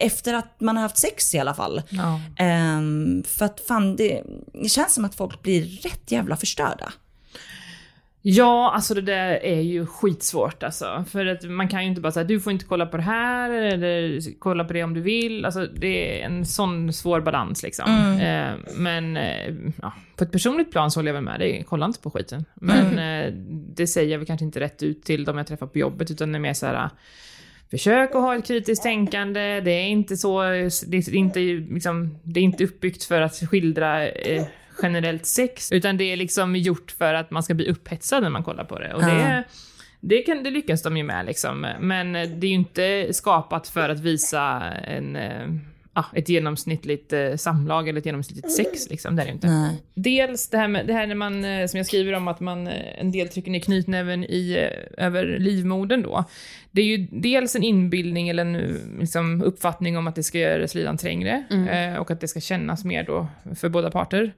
efter 0.00 0.34
att 0.34 0.60
man 0.60 0.76
har 0.76 0.82
haft 0.82 0.98
sex 0.98 1.34
i 1.34 1.38
alla 1.38 1.54
fall. 1.54 1.82
Ja. 1.90 2.20
Ehm, 2.38 3.22
för 3.26 3.44
att 3.44 3.60
fan 3.68 3.96
det, 3.96 4.22
det 4.62 4.68
känns 4.68 4.94
som 4.94 5.04
att 5.04 5.14
folk 5.14 5.42
blir 5.42 5.64
rätt 5.82 6.12
jävla 6.12 6.36
förstörda. 6.36 6.92
Ja, 8.30 8.72
alltså 8.74 8.94
det 8.94 9.00
där 9.00 9.44
är 9.44 9.60
ju 9.60 9.86
skitsvårt 9.86 10.62
alltså. 10.62 11.04
För 11.10 11.26
att 11.26 11.44
man 11.44 11.68
kan 11.68 11.82
ju 11.82 11.88
inte 11.88 12.00
bara 12.00 12.12
säga 12.12 12.24
du 12.24 12.40
får 12.40 12.52
inte 12.52 12.64
kolla 12.64 12.86
på 12.86 12.96
det 12.96 13.02
här 13.02 13.50
eller 13.50 14.20
kolla 14.38 14.64
på 14.64 14.72
det 14.72 14.84
om 14.84 14.94
du 14.94 15.00
vill. 15.00 15.44
Alltså 15.44 15.66
det 15.66 16.20
är 16.20 16.26
en 16.26 16.46
sån 16.46 16.92
svår 16.92 17.20
balans 17.20 17.62
liksom. 17.62 18.18
Eh, 18.20 18.74
men 18.76 19.16
eh, 19.16 19.54
ja, 19.82 19.92
på 20.16 20.24
ett 20.24 20.32
personligt 20.32 20.70
plan 20.70 20.90
så 20.90 21.00
håller 21.00 21.08
jag 21.08 21.14
väl 21.14 21.24
med 21.24 21.40
dig, 21.40 21.64
kolla 21.68 21.86
inte 21.86 22.00
på 22.00 22.10
skiten. 22.10 22.44
Men 22.54 22.98
eh, 22.98 23.32
det 23.76 23.86
säger 23.86 24.10
jag 24.10 24.18
väl 24.18 24.26
kanske 24.26 24.44
inte 24.44 24.60
rätt 24.60 24.82
ut 24.82 25.04
till 25.04 25.24
de 25.24 25.38
jag 25.38 25.46
träffar 25.46 25.66
på 25.66 25.78
jobbet 25.78 26.10
utan 26.10 26.32
det 26.32 26.38
är 26.38 26.40
mer 26.40 26.54
så 26.54 26.66
här. 26.66 26.90
Försök 27.70 28.14
att 28.14 28.22
ha 28.22 28.36
ett 28.36 28.46
kritiskt 28.46 28.82
tänkande, 28.82 29.60
det 29.60 29.70
är 29.70 29.86
inte 29.86 30.16
så, 30.16 30.42
det 30.86 30.96
är 30.96 31.14
inte, 31.14 31.40
liksom, 31.70 32.18
det 32.22 32.40
är 32.40 32.44
inte 32.44 32.64
uppbyggt 32.64 33.04
för 33.04 33.20
att 33.20 33.36
skildra 33.50 34.08
eh, 34.08 34.44
generellt 34.82 35.26
sex, 35.26 35.72
utan 35.72 35.96
det 35.96 36.04
är 36.04 36.16
liksom 36.16 36.56
gjort 36.56 36.90
för 36.98 37.14
att 37.14 37.30
man 37.30 37.42
ska 37.42 37.54
bli 37.54 37.68
upphetsad 37.70 38.22
när 38.22 38.30
man 38.30 38.44
kollar 38.44 38.64
på 38.64 38.78
det. 38.78 38.94
Och 38.94 39.02
det, 39.02 39.44
det, 40.00 40.22
kan, 40.22 40.42
det 40.42 40.50
lyckas 40.50 40.82
de 40.82 40.96
ju 40.96 41.02
med 41.02 41.26
liksom. 41.26 41.66
Men 41.80 42.12
det 42.12 42.46
är 42.46 42.50
ju 42.50 42.54
inte 42.54 43.08
skapat 43.12 43.68
för 43.68 43.88
att 43.88 44.00
visa 44.00 44.62
en, 44.70 45.16
eh, 45.16 45.46
ja, 45.98 46.18
ett 46.18 46.28
genomsnittligt 46.28 47.12
eh, 47.12 47.36
samlag 47.36 47.88
eller 47.88 47.98
ett 47.98 48.06
genomsnittligt 48.06 48.52
sex. 48.52 48.90
Liksom. 48.90 49.16
Det 49.16 49.22
är 49.22 49.26
det 49.26 49.32
inte. 49.32 49.46
Nej. 49.46 49.82
Dels 49.94 50.48
det 50.48 50.58
här, 50.58 50.68
med, 50.68 50.86
det 50.86 50.92
här 50.92 51.06
när 51.06 51.14
man, 51.14 51.44
eh, 51.44 51.66
som 51.66 51.76
jag 51.76 51.86
skriver 51.86 52.12
om, 52.12 52.28
att 52.28 52.40
man, 52.40 52.66
eh, 52.66 53.00
en 53.00 53.12
del 53.12 53.28
trycker 53.28 53.50
ner 53.50 53.60
knytnäven 53.60 54.24
i, 54.24 54.68
eh, 54.96 55.06
över 55.06 55.38
livmodern 55.38 56.02
då. 56.02 56.24
Det 56.70 56.80
är 56.80 56.86
ju 56.86 57.06
dels 57.10 57.56
en 57.56 57.62
inbildning 57.62 58.28
eller 58.28 58.42
en 58.42 58.78
liksom, 59.00 59.42
uppfattning 59.42 59.98
om 59.98 60.06
att 60.06 60.14
det 60.14 60.22
ska 60.22 60.38
göra 60.38 60.68
slidan 60.68 60.96
trängre 60.96 61.44
eh, 61.70 62.00
och 62.00 62.10
att 62.10 62.20
det 62.20 62.28
ska 62.28 62.40
kännas 62.40 62.84
mer 62.84 63.04
då 63.04 63.26
för 63.54 63.68
båda 63.68 63.90
parter. 63.90 64.32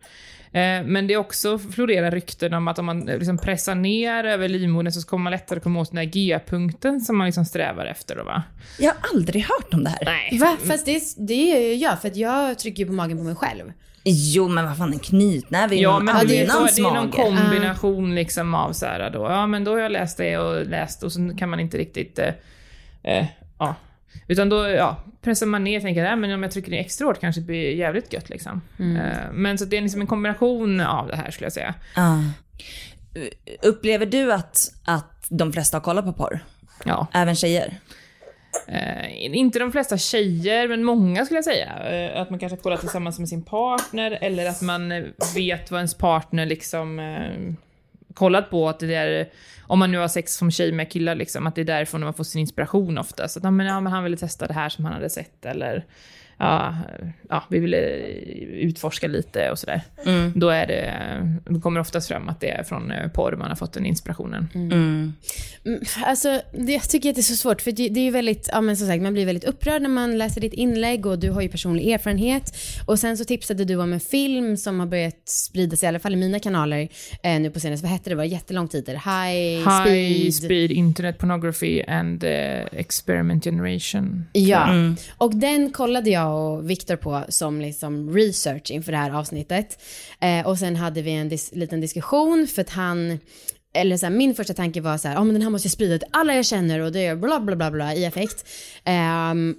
Eh, 0.53 0.83
men 0.85 1.07
det 1.07 1.15
är 1.15 1.19
också 1.19 1.59
florerar 1.59 2.11
rykten 2.11 2.55
om 2.55 2.69
att 2.69 2.79
om 2.79 2.87
man 2.87 3.09
eh, 3.09 3.19
liksom 3.19 3.39
pressar 3.39 3.75
ner 3.75 4.25
över 4.25 4.49
livmodern 4.49 4.93
så 4.93 5.09
kommer 5.09 5.23
man 5.23 5.31
lättare 5.31 5.61
komma 5.61 5.81
åt 5.81 5.91
den 5.91 5.99
här 5.99 6.05
G-punkten 6.05 7.01
som 7.01 7.19
man 7.19 7.27
liksom 7.27 7.45
strävar 7.45 7.87
efter 7.87 8.17
då 8.17 8.25
va? 8.25 8.43
Jag 8.79 8.93
har 8.93 8.97
aldrig 9.15 9.43
hört 9.43 9.75
om 9.75 9.85
det 9.85 9.91
här. 9.91 10.05
Nej. 10.05 10.39
Va? 10.41 10.57
Fast 10.65 10.87
det, 10.87 11.03
det 11.17 11.57
är 11.57 11.69
ju 11.69 11.75
jag, 11.75 12.01
för 12.01 12.09
att 12.09 12.17
jag 12.17 12.59
trycker 12.59 12.83
ju 12.83 12.87
på 12.87 12.93
magen 12.93 13.19
på 13.19 13.25
mig 13.25 13.35
själv. 13.35 13.73
Jo 14.05 14.49
men 14.49 14.65
vad 14.65 14.77
fan 14.77 14.93
en 14.93 14.99
knytnäve 14.99 15.77
är 15.77 15.83
Ja, 15.83 15.99
men 15.99 16.27
det, 16.27 16.41
är, 16.41 16.51
annans 16.51 16.77
det 16.77 16.83
är 16.83 16.95
någon 16.95 17.11
kombination 17.11 18.15
liksom 18.15 18.55
av 18.55 18.73
så 18.73 18.87
här 18.87 19.11
då, 19.11 19.19
ja 19.19 19.47
men 19.47 19.65
då 19.65 19.71
har 19.71 19.79
jag 19.79 19.93
läst 19.93 20.19
det 20.19 20.39
och 20.39 20.67
läst 20.67 21.03
och 21.03 21.13
så 21.13 21.37
kan 21.39 21.49
man 21.49 21.61
inte 21.61 21.79
riktigt, 21.79 22.19
eh, 22.19 22.35
eh, 23.03 23.27
ja. 23.59 23.75
Utan 24.29 24.49
då, 24.49 24.69
ja, 24.69 25.05
pressar 25.23 25.47
man 25.47 25.65
ner 25.65 25.77
och 25.77 25.83
tänker, 25.83 26.05
ja 26.05 26.17
men 26.17 26.33
om 26.33 26.43
jag 26.43 26.53
trycker 26.53 26.71
ner 26.71 26.81
extra 26.81 27.07
hårt 27.07 27.21
kanske 27.21 27.41
det 27.41 27.47
blir 27.47 27.75
jävligt 27.75 28.13
gött 28.13 28.29
liksom. 28.29 28.61
Eh, 28.79 29.33
men 29.33 29.59
så 29.59 29.65
det 29.65 29.77
är 29.77 29.83
liksom 29.83 30.01
en 30.01 30.07
kombination 30.07 30.81
av 30.81 31.09
det 31.09 31.17
här 31.17 31.31
skulle 31.31 31.45
jag 31.45 31.53
säga. 31.53 31.75
Ja. 31.97 32.23
Upplever 33.63 34.07
du 34.07 34.33
att, 34.33 34.73
att 34.85 35.27
de 35.29 35.53
flesta 35.53 35.77
har 35.77 35.83
kollat 35.83 36.05
på 36.05 36.13
porr? 36.13 36.41
Ja. 36.85 37.07
Även 37.13 37.37
tjejer? 37.37 37.81
Eh, 38.67 39.37
inte 39.37 39.59
de 39.59 39.73
flesta 39.73 39.99
tjejer, 39.99 40.69
men 40.69 40.85
många 40.85 41.25
skulle 41.25 41.39
jag 41.39 41.45
säga. 41.45 41.91
Eh, 41.91 42.21
att 42.21 42.31
man 42.31 42.39
kanske 42.39 42.59
kollar 42.59 42.77
tillsammans 42.77 43.19
med 43.19 43.29
sin 43.29 43.43
partner, 43.43 44.19
eller 44.21 44.47
att 44.47 44.63
man 44.63 44.93
eh, 44.93 45.05
vet 45.35 45.71
vad 45.71 45.79
ens 45.79 45.95
partner 45.95 46.47
liksom 46.47 46.99
eh, 46.99 47.55
kollat 48.15 48.51
på. 48.51 48.69
Att 48.69 48.79
det 48.79 48.95
är, 48.95 49.29
om 49.63 49.79
man 49.79 49.93
nu 49.93 49.99
har 49.99 50.09
sex 50.09 50.35
som 50.35 50.51
tjej 50.51 50.73
med 50.73 50.93
killar, 50.93 51.15
liksom, 51.15 51.47
att 51.47 51.55
det 51.55 51.61
är 51.61 51.65
därifrån 51.65 52.01
man 52.01 52.15
får 52.15 52.25
sin 52.25 52.41
inspiration 52.41 52.99
ofta. 52.99 53.29
Så 53.29 53.39
att 53.39 53.45
ja, 53.45 53.51
men, 53.51 53.67
ja, 53.67 53.81
men 53.81 53.93
han 53.93 54.05
ville 54.05 54.17
testa 54.17 54.47
det 54.47 54.55
här 54.55 54.69
som 54.69 54.85
han 54.85 54.95
hade 54.95 55.11
sett, 55.11 55.45
eller 55.45 55.85
ja, 56.41 56.75
ja, 57.29 57.45
vi 57.51 57.59
ville 57.59 57.79
utforska 58.61 59.09
lite 59.09 59.51
och 59.51 59.59
sådär. 59.59 59.81
Då, 60.35 60.49
är 60.49 60.67
det, 60.67 60.95
då 61.45 61.61
kommer 61.61 61.79
det 61.79 61.81
oftast 61.81 62.09
fram 62.09 62.29
att 62.29 62.41
det 62.41 62.51
är 62.51 62.63
från 62.63 62.91
eh, 62.91 63.09
porr 63.09 63.37
man 63.37 63.49
har 63.49 63.57
fått 63.57 63.73
den 63.73 63.87
inspirationen. 63.87 64.49
Mm. 64.55 65.13
Mm, 65.65 65.81
Alltså, 66.05 66.41
det, 66.53 66.73
jag 66.73 66.83
tycker 66.89 67.09
att 67.11 67.15
det 67.15 67.21
är 67.21 67.23
så 67.23 67.37
svårt 67.37 67.61
för 67.63 67.73
det, 67.73 67.89
det 67.89 68.01
är 68.01 68.05
ju 68.05 68.11
väldigt, 68.11 68.49
ja 68.53 68.61
men 68.61 68.77
som 68.77 68.87
sagt 68.87 69.03
man 69.03 69.13
blir 69.13 69.27
väldigt 69.27 69.45
upprörd 69.45 69.83
när 69.83 69.89
man 69.89 70.19
läser 70.19 70.41
ditt 70.41 70.53
inlägg 70.53 71.07
och 71.07 71.19
du 71.19 71.31
har 71.31 71.41
ju 71.43 71.49
personlig 71.49 71.89
erfarenhet. 71.93 72.57
Och 72.87 72.99
sen 72.99 73.17
så 73.17 73.25
tipsade 73.25 73.65
du 73.65 73.77
om 73.77 73.93
en 73.93 74.01
film 74.01 74.57
som 74.57 74.81
har 74.81 74.87
börjat 74.87 75.29
sprida 75.29 75.77
sig, 75.77 75.87
i 75.87 75.89
alla 75.89 75.99
fall 75.99 76.13
i 76.13 76.17
mina 76.17 76.39
kanaler 76.39 76.89
eh, 77.23 77.41
nu 77.41 77.51
på 77.51 77.61
senaste, 77.61 77.85
vad 77.87 77.93
hette 77.93 78.05
det, 78.05 78.11
det 78.11 78.17
var 78.17 78.25
jättelång 78.25 78.69
titel, 78.69 78.95
High, 78.95 79.59
High 79.59 79.83
Speed. 79.85 80.35
speed 80.35 80.71
internet 80.71 81.19
pornography 81.19 81.83
and 81.83 82.25
eh, 82.25 82.31
experiment 82.73 83.45
generation. 83.45 84.25
Ja, 84.33 84.69
och 85.19 85.35
den 85.37 85.71
kollade 85.71 86.11
jag 86.11 86.30
och 86.31 86.71
Viktor 86.71 86.97
på 86.97 87.25
som 87.29 87.61
liksom 87.61 88.15
research 88.15 88.71
inför 88.71 88.93
det 88.93 88.99
här 88.99 89.11
avsnittet. 89.11 89.83
Eh, 90.21 90.47
och 90.47 90.59
sen 90.59 90.77
hade 90.77 91.03
vi 91.03 91.11
en 91.11 91.31
dis- 91.31 91.55
liten 91.55 91.81
diskussion 91.81 92.47
för 92.47 92.63
att 92.63 92.71
han, 92.71 93.19
eller 93.75 93.97
så 93.97 94.07
här, 94.07 94.13
min 94.13 94.35
första 94.35 94.55
tanke 94.55 94.81
var 94.81 94.99
så 94.99 95.09
här, 95.09 95.15
ja 95.15 95.25
men 95.25 95.35
den 95.35 95.43
här 95.43 95.51
måste 95.51 95.67
jag 95.67 95.73
sprida 95.73 95.99
till 95.99 96.09
alla 96.11 96.35
jag 96.35 96.47
känner 96.47 96.81
och 96.81 96.93
det 96.93 97.07
är 97.07 97.17
bla 97.17 97.41
bla 97.41 97.57
bla 97.57 97.71
bla 97.71 97.95
i 97.95 98.05
effekt. 98.05 98.45
Um, 99.31 99.57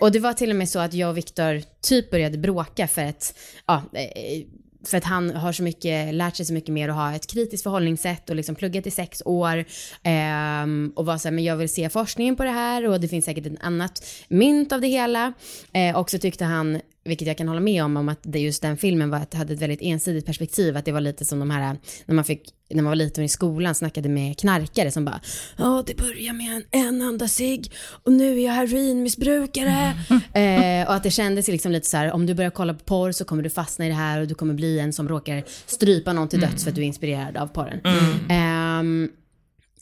och 0.00 0.12
det 0.12 0.18
var 0.18 0.32
till 0.32 0.50
och 0.50 0.56
med 0.56 0.68
så 0.68 0.78
att 0.78 0.94
jag 0.94 1.10
och 1.10 1.16
Viktor 1.16 1.62
typ 1.80 2.10
började 2.10 2.38
bråka 2.38 2.88
för 2.88 3.02
att, 3.02 3.38
ja, 3.66 3.82
eh, 3.92 4.44
för 4.84 4.96
att 4.96 5.04
han 5.04 5.30
har 5.30 5.52
så 5.52 5.62
mycket, 5.62 6.14
lärt 6.14 6.36
sig 6.36 6.46
så 6.46 6.52
mycket 6.52 6.74
mer 6.74 6.88
och 6.88 6.94
har 6.94 7.12
ett 7.12 7.26
kritiskt 7.26 7.62
förhållningssätt 7.62 8.30
och 8.30 8.36
liksom 8.36 8.54
pluggat 8.54 8.86
i 8.86 8.90
sex 8.90 9.22
år. 9.24 9.64
ehm, 10.02 10.92
och 10.96 11.06
var 11.06 11.18
såhär, 11.18 11.34
men 11.34 11.44
jag 11.44 11.56
vill 11.56 11.68
se 11.68 11.88
forskningen 11.88 12.36
på 12.36 12.44
det 12.44 12.50
här 12.50 12.86
och 12.86 13.00
det 13.00 13.08
finns 13.08 13.24
säkert 13.24 13.46
ett 13.46 13.52
annat 13.60 14.06
mynt 14.28 14.72
av 14.72 14.80
det 14.80 14.88
hela. 14.88 15.32
Eh, 15.72 15.96
och 15.96 16.10
så 16.10 16.18
tyckte 16.18 16.44
han, 16.44 16.80
vilket 17.08 17.28
jag 17.28 17.38
kan 17.38 17.48
hålla 17.48 17.60
med 17.60 17.84
om, 17.84 17.96
om 17.96 18.08
att 18.08 18.18
det 18.22 18.38
just 18.38 18.62
den 18.62 18.76
filmen 18.76 19.10
var 19.10 19.18
att 19.18 19.34
hade 19.34 19.52
ett 19.52 19.62
väldigt 19.62 19.82
ensidigt 19.82 20.26
perspektiv. 20.26 20.76
Att 20.76 20.84
det 20.84 20.92
var 20.92 21.00
lite 21.00 21.24
som 21.24 21.38
de 21.38 21.50
här, 21.50 21.76
när 22.06 22.14
man 22.14 22.24
fick, 22.24 22.42
när 22.70 22.82
man 22.82 22.90
var 22.90 22.96
liten 22.96 23.24
i 23.24 23.28
skolan 23.28 23.74
snackade 23.74 24.08
med 24.08 24.38
knarkare 24.38 24.90
som 24.90 25.04
bara, 25.04 25.20
ja 25.56 25.84
det 25.86 25.96
börjar 25.96 26.32
med 26.32 26.56
en, 26.56 26.86
en 26.86 27.02
enda 27.02 27.28
cigg 27.28 27.72
och 28.04 28.12
nu 28.12 28.40
är 28.40 28.44
jag 28.44 28.52
heroinmissbrukare. 28.52 29.94
eh, 30.32 30.88
och 30.88 30.94
att 30.94 31.02
det 31.02 31.10
kändes 31.10 31.48
liksom 31.48 31.72
lite 31.72 31.86
så 31.86 31.96
här, 31.96 32.12
om 32.12 32.26
du 32.26 32.34
börjar 32.34 32.50
kolla 32.50 32.74
på 32.74 32.84
porr 32.84 33.12
så 33.12 33.24
kommer 33.24 33.42
du 33.42 33.50
fastna 33.50 33.86
i 33.86 33.88
det 33.88 33.94
här 33.94 34.20
och 34.20 34.26
du 34.26 34.34
kommer 34.34 34.54
bli 34.54 34.78
en 34.78 34.92
som 34.92 35.08
råkar 35.08 35.44
strypa 35.66 36.12
någon 36.12 36.28
till 36.28 36.40
döds 36.40 36.64
för 36.64 36.70
att 36.70 36.76
du 36.76 36.82
är 36.82 36.86
inspirerad 36.86 37.36
av 37.36 37.46
porren. 37.46 37.80
Ehm, 38.28 39.08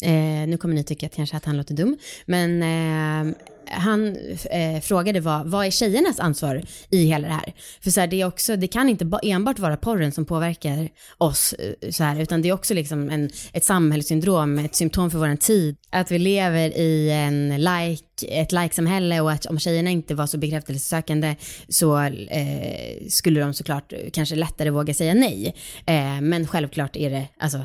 Eh, 0.02 0.48
nu 0.48 0.56
kommer 0.58 0.74
ni 0.74 0.84
tycka 0.84 1.06
att 1.06 1.14
kanske 1.14 1.36
att 1.36 1.44
han 1.44 1.56
låter 1.56 1.74
dum, 1.74 1.96
men 2.26 2.62
eh, 2.62 3.34
han 3.70 4.16
eh, 4.50 4.80
frågade 4.80 5.20
vad, 5.20 5.46
vad 5.46 5.66
är 5.66 5.70
tjejernas 5.70 6.20
ansvar 6.20 6.62
i 6.90 7.04
hela 7.04 7.28
det 7.28 7.34
här? 7.34 7.52
För 7.80 7.90
så 7.90 8.00
här, 8.00 8.06
det, 8.06 8.20
är 8.20 8.26
också, 8.26 8.56
det 8.56 8.66
kan 8.66 8.88
inte 8.88 9.10
enbart 9.22 9.58
vara 9.58 9.76
porren 9.76 10.12
som 10.12 10.24
påverkar 10.24 10.88
oss, 11.18 11.52
eh, 11.52 11.90
så 11.90 12.04
här, 12.04 12.20
utan 12.20 12.42
det 12.42 12.48
är 12.48 12.52
också 12.52 12.74
liksom 12.74 13.10
en, 13.10 13.30
ett 13.52 13.64
samhällssyndrom, 13.64 14.58
ett 14.58 14.74
symptom 14.74 15.10
för 15.10 15.18
vår 15.18 15.36
tid. 15.36 15.76
Att 15.90 16.10
vi 16.10 16.18
lever 16.18 16.78
i 16.78 17.10
en 17.10 17.48
like, 17.48 18.26
ett 18.28 18.52
like-samhälle 18.52 19.20
och 19.20 19.32
att 19.32 19.46
om 19.46 19.58
tjejerna 19.58 19.90
inte 19.90 20.14
var 20.14 20.26
så 20.26 20.38
bekräftelsesökande 20.38 21.36
så 21.68 22.00
eh, 22.00 23.06
skulle 23.08 23.40
de 23.40 23.54
såklart 23.54 23.92
kanske 24.12 24.36
lättare 24.36 24.70
våga 24.70 24.94
säga 24.94 25.14
nej. 25.14 25.54
Eh, 25.86 26.20
men 26.20 26.46
självklart 26.46 26.96
är 26.96 27.10
det, 27.10 27.28
alltså 27.38 27.58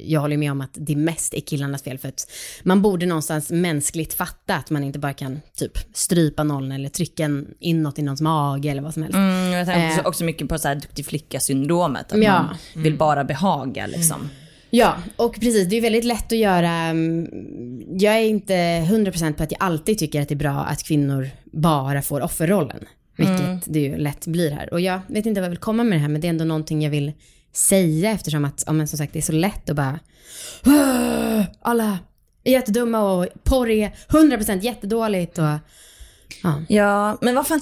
jag 0.00 0.20
håller 0.20 0.36
med 0.36 0.50
om 0.52 0.60
att 0.60 0.70
det 0.74 0.96
mest 0.96 1.34
är 1.34 1.40
killarnas 1.40 1.82
fel 1.82 1.98
för 1.98 2.08
att 2.08 2.30
man 2.62 2.82
borde 2.82 3.06
någonstans 3.06 3.50
mänskligt 3.50 4.14
fatta 4.14 4.54
att 4.54 4.70
man 4.70 4.84
inte 4.84 4.98
bara 4.98 5.12
kan 5.12 5.40
typ 5.56 5.78
strypa 5.92 6.44
någon 6.44 6.72
eller 6.72 6.88
trycka 6.88 7.24
en 7.24 7.46
inåt 7.60 7.98
i 7.98 8.02
någons 8.02 8.20
mage 8.20 8.68
eller 8.70 8.82
vad 8.82 8.94
som 8.94 9.02
helst. 9.02 9.16
Mm, 9.16 9.52
jag 9.52 9.66
tänker 9.66 9.88
också, 9.88 10.00
Eh. 10.00 10.06
också 10.06 10.24
mycket 10.24 10.48
på 10.48 10.58
så 10.58 10.68
här 10.68 10.74
duktig 10.74 11.06
flicka-syndromet. 11.06 12.12
Att 12.12 12.22
Ja. 12.22 12.42
man 12.42 12.82
vill 12.82 12.96
bara 12.98 13.24
behaga 13.24 13.86
liksom. 13.86 14.28
Ja, 14.70 14.94
och 15.16 15.34
precis, 15.34 15.68
det 15.68 15.76
är 15.76 15.80
väldigt 15.80 16.04
lätt 16.04 16.32
att 16.32 16.38
göra, 16.38 16.70
mm, 16.70 17.26
jag 17.98 18.14
är 18.14 18.24
inte 18.24 18.54
100% 18.88 19.36
på 19.36 19.42
att 19.42 19.52
jag 19.52 19.62
alltid 19.62 19.98
tycker 19.98 20.20
att 20.22 20.28
det 20.28 20.34
är 20.34 20.36
bra 20.36 20.50
att 20.64 20.82
kvinnor 20.82 21.30
bara 21.52 22.02
får 22.02 22.20
offerrollen. 22.20 22.84
Vilket 23.16 23.62
det 23.66 23.80
ju 23.80 23.96
lätt 23.96 24.26
blir 24.26 24.50
här. 24.50 24.72
Och 24.72 24.80
jag 24.80 25.00
vet 25.08 25.26
inte 25.26 25.40
vad 25.40 25.46
jag 25.46 25.50
vill 25.50 25.58
komma 25.58 25.84
med 25.84 25.98
det 25.98 26.02
här, 26.02 26.08
men 26.08 26.20
det 26.20 26.26
är 26.26 26.30
ändå 26.30 26.44
någonting 26.44 26.82
jag 26.82 26.90
vill 26.90 27.12
säga 27.56 28.10
eftersom 28.10 28.44
att, 28.44 28.64
ja, 28.66 28.72
men 28.72 28.88
som 28.88 28.98
sagt, 28.98 29.12
det 29.12 29.18
är 29.18 29.22
så 29.22 29.32
lätt 29.32 29.70
att 29.70 29.76
bara 29.76 29.98
"Åh, 30.66 31.42
alla 31.60 31.98
är 32.44 32.52
jättedumma 32.52 33.12
och 33.12 33.26
porr 33.44 33.70
är 33.70 33.94
100% 34.08 34.60
jättedåligt 34.60 35.38
och 35.38 35.44
ja. 36.42 36.62
Ja, 36.68 37.18
men 37.20 37.34
vad 37.34 37.46
fan. 37.46 37.60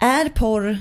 Är 0.00 0.28
porr... 0.28 0.78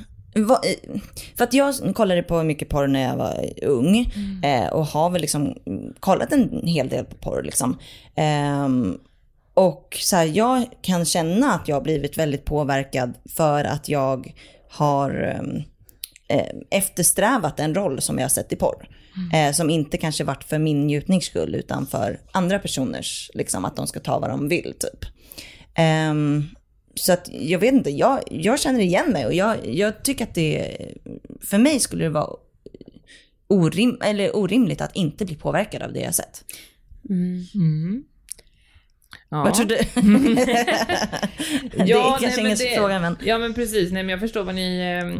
För 1.38 1.44
att 1.44 1.54
jag 1.54 1.76
kollade 1.96 2.24
på 2.24 2.44
mycket 2.44 2.70
porr 2.70 2.88
när 2.88 3.02
jag 3.02 3.16
var 3.18 3.50
ung. 3.64 4.14
Eh, 4.44 4.68
och 4.74 4.86
har 4.86 5.10
väl 5.10 5.22
liksom 5.22 5.54
kollat 6.00 6.32
en 6.34 6.68
hel 6.68 6.90
del 6.90 7.06
på 7.06 7.16
porr 7.16 7.44
liksom. 7.44 7.78
Ehm, 8.16 8.98
och 9.54 9.98
så 10.02 10.16
här, 10.16 10.26
jag 10.26 10.66
kan 10.82 11.06
känna 11.06 11.54
att 11.54 11.68
jag 11.68 11.76
har 11.76 11.82
blivit 11.82 12.18
väldigt 12.18 12.46
påverkad 12.46 13.14
för 13.36 13.64
att 13.64 13.90
jag 13.90 14.34
har 14.70 15.12
ehm, 15.40 15.56
eh, 15.58 15.62
eftersträvat 16.70 17.60
en 17.60 17.76
roll 17.76 18.02
som 18.02 18.18
jag 18.18 18.24
har 18.24 18.30
sett 18.30 18.54
i 18.54 18.56
porr. 18.56 18.88
Eh, 19.34 19.52
som 19.54 19.70
inte 19.70 19.98
kanske 19.98 20.24
varit 20.24 20.44
för 20.44 20.58
min 20.60 20.88
njutnings 20.88 21.26
skull 21.26 21.56
utan 21.56 21.88
för 21.88 22.20
andra 22.32 22.60
personers, 22.60 23.32
liksom 23.34 23.66
att 23.66 23.76
de 23.76 23.88
ska 23.88 24.00
ta 24.00 24.20
vad 24.20 24.30
de 24.30 24.48
vill 24.50 24.74
typ. 24.80 25.06
Ehm, 25.76 26.44
så 26.96 27.14
att 27.14 27.30
jag 27.32 27.60
vet 27.60 27.74
inte, 27.74 27.90
jag, 27.90 28.20
jag 28.32 28.60
känner 28.60 28.80
igen 28.80 29.12
mig 29.12 29.26
och 29.26 29.34
jag, 29.34 29.58
jag 29.68 30.04
tycker 30.04 30.24
att 30.24 30.36
det, 30.36 30.78
för 31.42 31.58
mig 31.58 31.80
skulle 31.80 32.04
det 32.04 32.10
vara 32.10 32.30
orim, 33.48 33.98
eller 34.04 34.36
orimligt 34.36 34.82
att 34.82 34.96
inte 34.96 35.26
bli 35.26 35.36
påverkad 35.36 35.82
av 35.82 35.94
det 35.94 36.00
jag 36.00 36.16
sett. 36.16 36.44
Mm. 37.10 38.04
Ja. 39.30 39.44
Vad 39.44 39.54
tror 39.54 39.66
du? 39.66 39.76
det 41.78 41.84
Ja, 41.86 42.16
är 42.16 42.20
kanske 42.20 42.28
nej, 42.28 42.36
men 42.38 42.46
ingen 42.46 42.58
det- 42.58 42.76
fråga 42.78 43.00
men. 43.00 43.18
Ja 43.26 43.38
men 43.38 43.54
precis, 43.54 43.92
nej 43.92 44.04
men 44.04 44.10
jag 44.10 44.20
förstår 44.20 44.44
vad 44.44 44.56
ni... 44.56 44.80
ehm, 45.02 45.20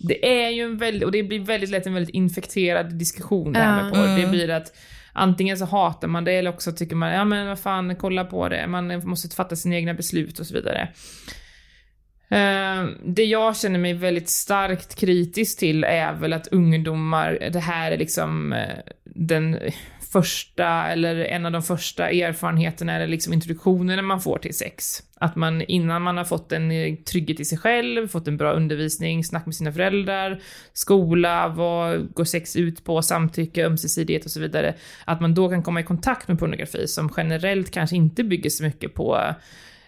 det 0.00 0.44
är 0.44 0.50
ju 0.50 0.62
en 0.62 0.76
väldigt, 0.76 1.04
och 1.04 1.12
det 1.12 1.22
blir 1.22 1.40
väldigt 1.40 1.70
lätt 1.70 1.86
en 1.86 1.94
väldigt 1.94 2.14
infekterad 2.14 2.98
diskussion 2.98 3.52
det 3.52 3.58
här 3.58 3.82
med 3.82 3.92
porr. 3.92 4.20
Det 4.20 4.30
blir 4.30 4.50
att 4.50 4.76
antingen 5.12 5.58
så 5.58 5.64
hatar 5.64 6.08
man 6.08 6.24
det 6.24 6.32
eller 6.32 6.50
också 6.50 6.72
tycker 6.72 6.96
man, 6.96 7.12
ja 7.12 7.24
men 7.24 7.46
vad 7.46 7.58
fan, 7.58 7.96
kolla 7.96 8.24
på 8.24 8.48
det, 8.48 8.66
man 8.66 9.08
måste 9.08 9.36
fatta 9.36 9.56
sina 9.56 9.76
egna 9.76 9.94
beslut 9.94 10.38
och 10.38 10.46
så 10.46 10.54
vidare. 10.54 10.88
Eh, 12.30 12.84
det 13.04 13.24
jag 13.24 13.56
känner 13.56 13.78
mig 13.78 13.94
väldigt 13.94 14.28
starkt 14.28 14.94
kritisk 14.94 15.58
till 15.58 15.84
är 15.84 16.12
väl 16.12 16.32
att 16.32 16.48
ungdomar, 16.48 17.48
det 17.52 17.60
här 17.60 17.92
är 17.92 17.98
liksom 17.98 18.52
eh, 18.52 18.78
den 19.04 19.58
första, 20.12 20.66
eller 20.66 21.16
en 21.16 21.46
av 21.46 21.52
de 21.52 21.62
första 21.62 22.10
erfarenheterna 22.10 22.94
eller 22.94 23.06
liksom 23.06 23.32
introduktionerna 23.32 24.02
man 24.02 24.20
får 24.20 24.38
till 24.38 24.54
sex. 24.54 25.02
Att 25.16 25.36
man 25.36 25.62
innan 25.62 26.02
man 26.02 26.16
har 26.16 26.24
fått 26.24 26.52
en 26.52 26.70
eh, 26.70 26.94
trygghet 26.94 27.40
i 27.40 27.44
sig 27.44 27.58
själv, 27.58 28.08
fått 28.08 28.28
en 28.28 28.36
bra 28.36 28.52
undervisning, 28.52 29.24
snack 29.24 29.46
med 29.46 29.54
sina 29.54 29.72
föräldrar, 29.72 30.40
skola, 30.72 31.48
vad 31.48 32.14
går 32.14 32.24
sex 32.24 32.56
ut 32.56 32.84
på, 32.84 33.02
samtycke, 33.02 33.66
ömsesidighet 33.66 34.24
och 34.24 34.30
så 34.30 34.40
vidare. 34.40 34.74
Att 35.04 35.20
man 35.20 35.34
då 35.34 35.48
kan 35.48 35.62
komma 35.62 35.80
i 35.80 35.84
kontakt 35.84 36.28
med 36.28 36.38
pornografi 36.38 36.86
som 36.86 37.12
generellt 37.16 37.70
kanske 37.70 37.96
inte 37.96 38.24
bygger 38.24 38.50
så 38.50 38.64
mycket 38.64 38.94
på 38.94 39.34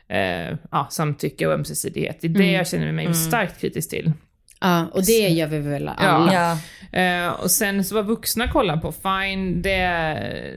eh, 0.08 0.56
ja, 0.70 0.88
samtycke 0.90 1.46
och 1.46 1.52
ömsesidighet. 1.52 2.18
Det 2.20 2.26
är 2.26 2.28
det 2.28 2.40
mm. 2.40 2.54
jag 2.54 2.68
känner 2.68 2.92
mig 2.92 3.04
mm. 3.04 3.14
starkt 3.14 3.60
kritisk 3.60 3.90
till. 3.90 4.12
Ja, 4.62 4.87
och 4.92 5.07
det 5.07 5.28
gör 5.28 5.47
vi 5.47 5.59
väl 5.59 5.88
alla. 5.88 5.97
Ja. 6.00 6.33
ja. 6.33 6.59
Uh, 6.97 7.31
och 7.40 7.50
sen 7.50 7.85
så 7.85 7.95
vad 7.95 8.07
vuxna 8.07 8.49
kollar 8.49 8.76
på, 8.76 8.92
fine, 8.92 9.62
det, 9.62 9.71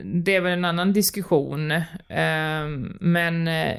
det 0.04 0.34
är 0.34 0.40
väl 0.40 0.52
en 0.52 0.64
annan 0.64 0.92
diskussion. 0.92 1.72
Uh, 1.72 1.82
men 3.00 3.48
uh, 3.48 3.74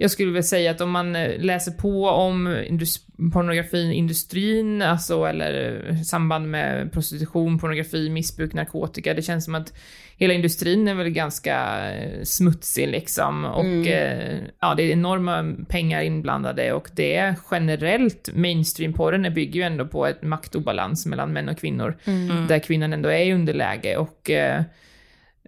jag 0.00 0.10
skulle 0.10 0.32
väl 0.32 0.44
säga 0.44 0.70
att 0.70 0.80
om 0.80 0.90
man 0.90 1.12
läser 1.22 1.72
på 1.72 2.08
om 2.08 2.62
indus 2.66 3.06
pornografiindustrin, 3.32 4.82
alltså 4.82 5.24
eller 5.24 5.82
samband 6.04 6.50
med 6.50 6.92
prostitution, 6.92 7.58
pornografi, 7.58 8.10
missbruk, 8.10 8.52
narkotika, 8.52 9.14
det 9.14 9.22
känns 9.22 9.44
som 9.44 9.54
att 9.54 9.72
hela 10.16 10.34
industrin 10.34 10.88
är 10.88 10.94
väl 10.94 11.10
ganska 11.10 11.88
eh, 11.90 12.22
smutsig 12.22 12.88
liksom. 12.88 13.44
Och 13.44 13.64
mm. 13.64 13.86
eh, 13.86 14.38
ja, 14.60 14.74
det 14.74 14.82
är 14.82 14.92
enorma 14.92 15.54
pengar 15.68 16.02
inblandade 16.02 16.72
och 16.72 16.88
det 16.92 17.16
är 17.16 17.34
generellt, 17.50 18.30
mainstream-porren 18.34 19.34
bygger 19.34 19.60
ju 19.60 19.62
ändå 19.62 19.86
på 19.86 20.06
ett 20.06 20.22
maktobalans 20.22 21.06
mellan 21.06 21.32
män 21.32 21.48
och 21.48 21.58
kvinnor. 21.58 21.96
Mm. 22.04 22.46
Där 22.46 22.58
kvinnan 22.58 22.92
ändå 22.92 23.08
är 23.08 23.24
i 23.24 23.32
underläge 23.32 23.96
och 23.96 24.30
eh, 24.30 24.62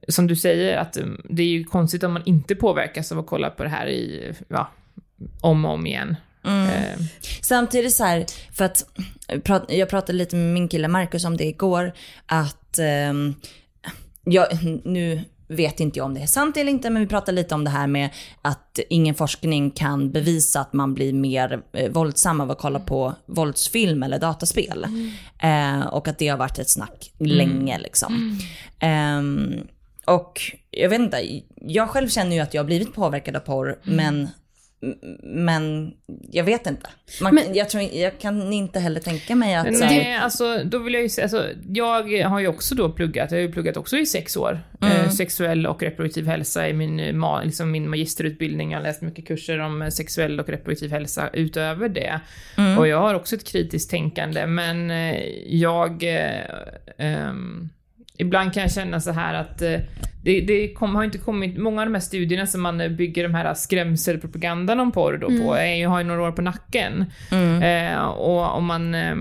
som 0.09 0.27
du 0.27 0.37
säger, 0.37 0.77
att 0.77 0.97
mm, 0.97 1.23
det 1.29 1.43
är 1.43 1.47
ju 1.47 1.65
konstigt 1.65 2.03
om 2.03 2.13
man 2.13 2.23
inte 2.25 2.55
påverkas 2.55 3.13
av 3.13 3.19
att 3.19 3.27
kolla 3.27 3.51
på 3.51 3.63
det 3.63 3.69
här 3.69 3.87
i, 3.87 4.33
ja, 4.49 4.71
om 5.41 5.65
och 5.65 5.71
om 5.71 5.87
igen. 5.87 6.17
Mm. 6.45 6.67
Eh. 6.67 7.07
Samtidigt 7.43 7.95
så 7.95 8.05
här, 8.05 8.27
för 8.53 8.65
att 8.65 8.85
jag 9.69 9.89
pratade 9.89 10.19
lite 10.19 10.37
med 10.37 10.55
min 10.55 10.69
kille 10.69 10.89
Marcus 10.89 11.25
om 11.25 11.37
det 11.37 11.45
igår, 11.45 11.93
att 12.27 12.79
eh, 12.79 13.13
jag, 14.25 14.47
nu 14.85 15.21
vet 15.49 15.81
inte 15.81 15.99
jag 15.99 16.07
om 16.07 16.15
det 16.15 16.21
är 16.21 16.27
sant 16.27 16.57
eller 16.57 16.71
inte, 16.71 16.91
men 16.91 17.03
vi 17.03 17.09
pratade 17.09 17.33
lite 17.33 17.55
om 17.55 17.65
det 17.65 17.71
här 17.71 17.87
med 17.87 18.11
att 18.43 18.79
ingen 18.89 19.15
forskning 19.15 19.71
kan 19.71 20.11
bevisa 20.11 20.61
att 20.61 20.73
man 20.73 20.95
blir 20.95 21.13
mer 21.13 21.63
eh, 21.73 21.91
våldsam 21.91 22.41
av 22.41 22.51
att 22.51 22.59
kolla 22.59 22.81
på 22.81 23.15
våldsfilm 23.27 24.03
eller 24.03 24.19
dataspel. 24.19 24.85
Mm. 24.85 25.81
Eh, 25.81 25.87
och 25.87 26.09
att 26.09 26.19
det 26.19 26.29
har 26.29 26.39
varit 26.39 26.59
ett 26.59 26.71
snack 26.71 27.13
mm. 27.19 27.33
länge 27.33 27.79
liksom. 27.79 28.39
Mm. 28.81 29.59
Eh, 29.59 29.63
och 30.07 30.41
jag 30.71 30.89
vet 30.89 31.01
inte, 31.01 31.41
jag 31.57 31.89
själv 31.89 32.09
känner 32.09 32.37
ju 32.37 32.43
att 32.43 32.55
jag 32.55 32.63
har 32.63 32.67
blivit 32.67 32.95
påverkad 32.95 33.37
av 33.37 33.41
porr, 33.41 33.79
mm. 33.85 33.97
men 33.97 34.29
men 35.23 35.95
jag 36.31 36.45
vet 36.45 36.67
inte. 36.67 36.91
Man, 37.21 37.35
men, 37.35 37.55
jag, 37.55 37.71
tror, 37.71 37.83
jag 37.83 38.19
kan 38.19 38.53
inte 38.53 38.81
heller 38.81 39.01
tänka 39.01 39.35
mig 39.35 39.55
att... 39.55 39.71
Nej, 39.71 40.17
alltså 40.17 40.65
då 40.65 40.79
vill 40.79 40.95
jag 40.95 41.03
ju 41.03 41.09
säga, 41.09 41.25
alltså, 41.25 41.49
jag 41.69 42.29
har 42.29 42.41
ju 42.41 42.47
också 42.47 42.75
då 42.75 42.93
pluggat, 42.93 43.31
jag 43.31 43.39
har 43.39 43.43
ju 43.43 43.53
pluggat 43.53 43.77
också 43.77 43.97
i 43.97 44.07
sex 44.07 44.37
år. 44.37 44.61
Mm. 44.81 44.97
Eh, 44.97 45.11
sexuell 45.11 45.67
och 45.67 45.83
reproduktiv 45.83 46.27
hälsa 46.27 46.69
i 46.69 46.73
min, 46.73 47.23
liksom 47.45 47.71
min 47.71 47.91
magisterutbildning. 47.91 48.71
Jag 48.71 48.79
har 48.79 48.83
läst 48.85 49.03
mycket 49.03 49.27
kurser 49.27 49.59
om 49.59 49.91
sexuell 49.93 50.41
och 50.41 50.49
reproduktiv 50.49 50.91
hälsa 50.91 51.31
utöver 51.33 51.89
det. 51.89 52.21
Mm. 52.59 52.79
Och 52.79 52.89
jag 52.89 53.01
har 53.01 53.15
också 53.15 53.37
ett 53.37 53.45
kritiskt 53.45 53.91
tänkande, 53.91 54.47
men 54.47 54.91
eh, 54.91 55.17
jag... 55.47 56.03
Eh, 56.03 57.29
um, 57.29 57.71
ibland 58.19 58.55
kan 58.55 58.63
jag 58.63 58.73
känna 58.73 59.01
så 59.01 59.11
här 59.11 59.35
att 59.35 59.63
eh, 59.63 59.81
det, 60.25 60.41
det 60.41 60.73
kom, 60.73 60.95
har 60.95 61.05
inte 61.05 61.19
kommit, 61.19 61.59
många 61.59 61.81
av 61.81 61.87
de 61.87 61.95
här 61.95 62.01
studierna 62.01 62.47
som 62.47 62.63
man 62.63 62.97
bygger 62.97 63.23
de 63.23 63.35
här 63.35 63.55
skrämselpropagandan 63.55 64.81
om 64.81 64.93
porr 64.93 65.19
då 65.19 65.29
mm. 65.29 65.43
på, 65.43 65.55
är, 65.55 65.87
har 65.87 65.99
ju 65.99 66.07
några 66.07 66.23
år 66.23 66.33
på 66.33 66.43
nacken. 66.43 67.05
Mm. 67.31 67.63
Eh, 67.63 68.05
och 68.05 68.57
om 68.57 68.65
man 68.65 68.95
eh, 68.95 69.17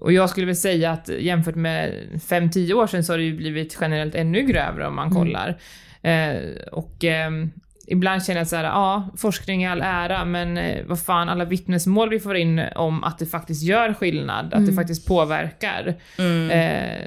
och 0.00 0.12
jag 0.12 0.30
skulle 0.30 0.46
väl 0.46 0.56
säga 0.56 0.90
att 0.90 1.08
jämfört 1.08 1.54
med 1.54 1.92
5-10 2.12 2.72
år 2.72 2.86
sedan 2.86 3.04
så 3.04 3.12
har 3.12 3.18
det 3.18 3.24
ju 3.24 3.36
blivit 3.36 3.78
generellt 3.80 4.14
ännu 4.14 4.42
grövre 4.42 4.86
om 4.86 4.96
man 4.96 5.06
mm. 5.08 5.18
kollar. 5.18 5.58
Mm. 6.02 6.36
Eh, 6.36 6.62
och 6.72 7.04
ehm, 7.04 7.50
ibland 7.86 8.24
känner 8.24 8.40
jag 8.40 8.48
så 8.48 8.56
här, 8.56 8.64
ja, 8.64 9.08
forskning 9.16 9.64
i 9.64 9.68
all 9.68 9.82
ära, 9.82 10.24
men 10.24 10.58
eh, 10.58 10.86
vad 10.86 11.00
fan, 11.00 11.28
alla 11.28 11.44
vittnesmål 11.44 12.10
vi 12.10 12.20
får 12.20 12.36
in 12.36 12.62
om 12.74 13.04
att 13.04 13.18
det 13.18 13.26
faktiskt 13.26 13.62
gör 13.62 13.94
skillnad, 13.94 14.44
att 14.44 14.50
det 14.50 14.56
mm. 14.56 14.76
faktiskt 14.76 15.08
påverkar. 15.08 15.94
Mm. 16.18 16.50
Eh, 16.50 17.04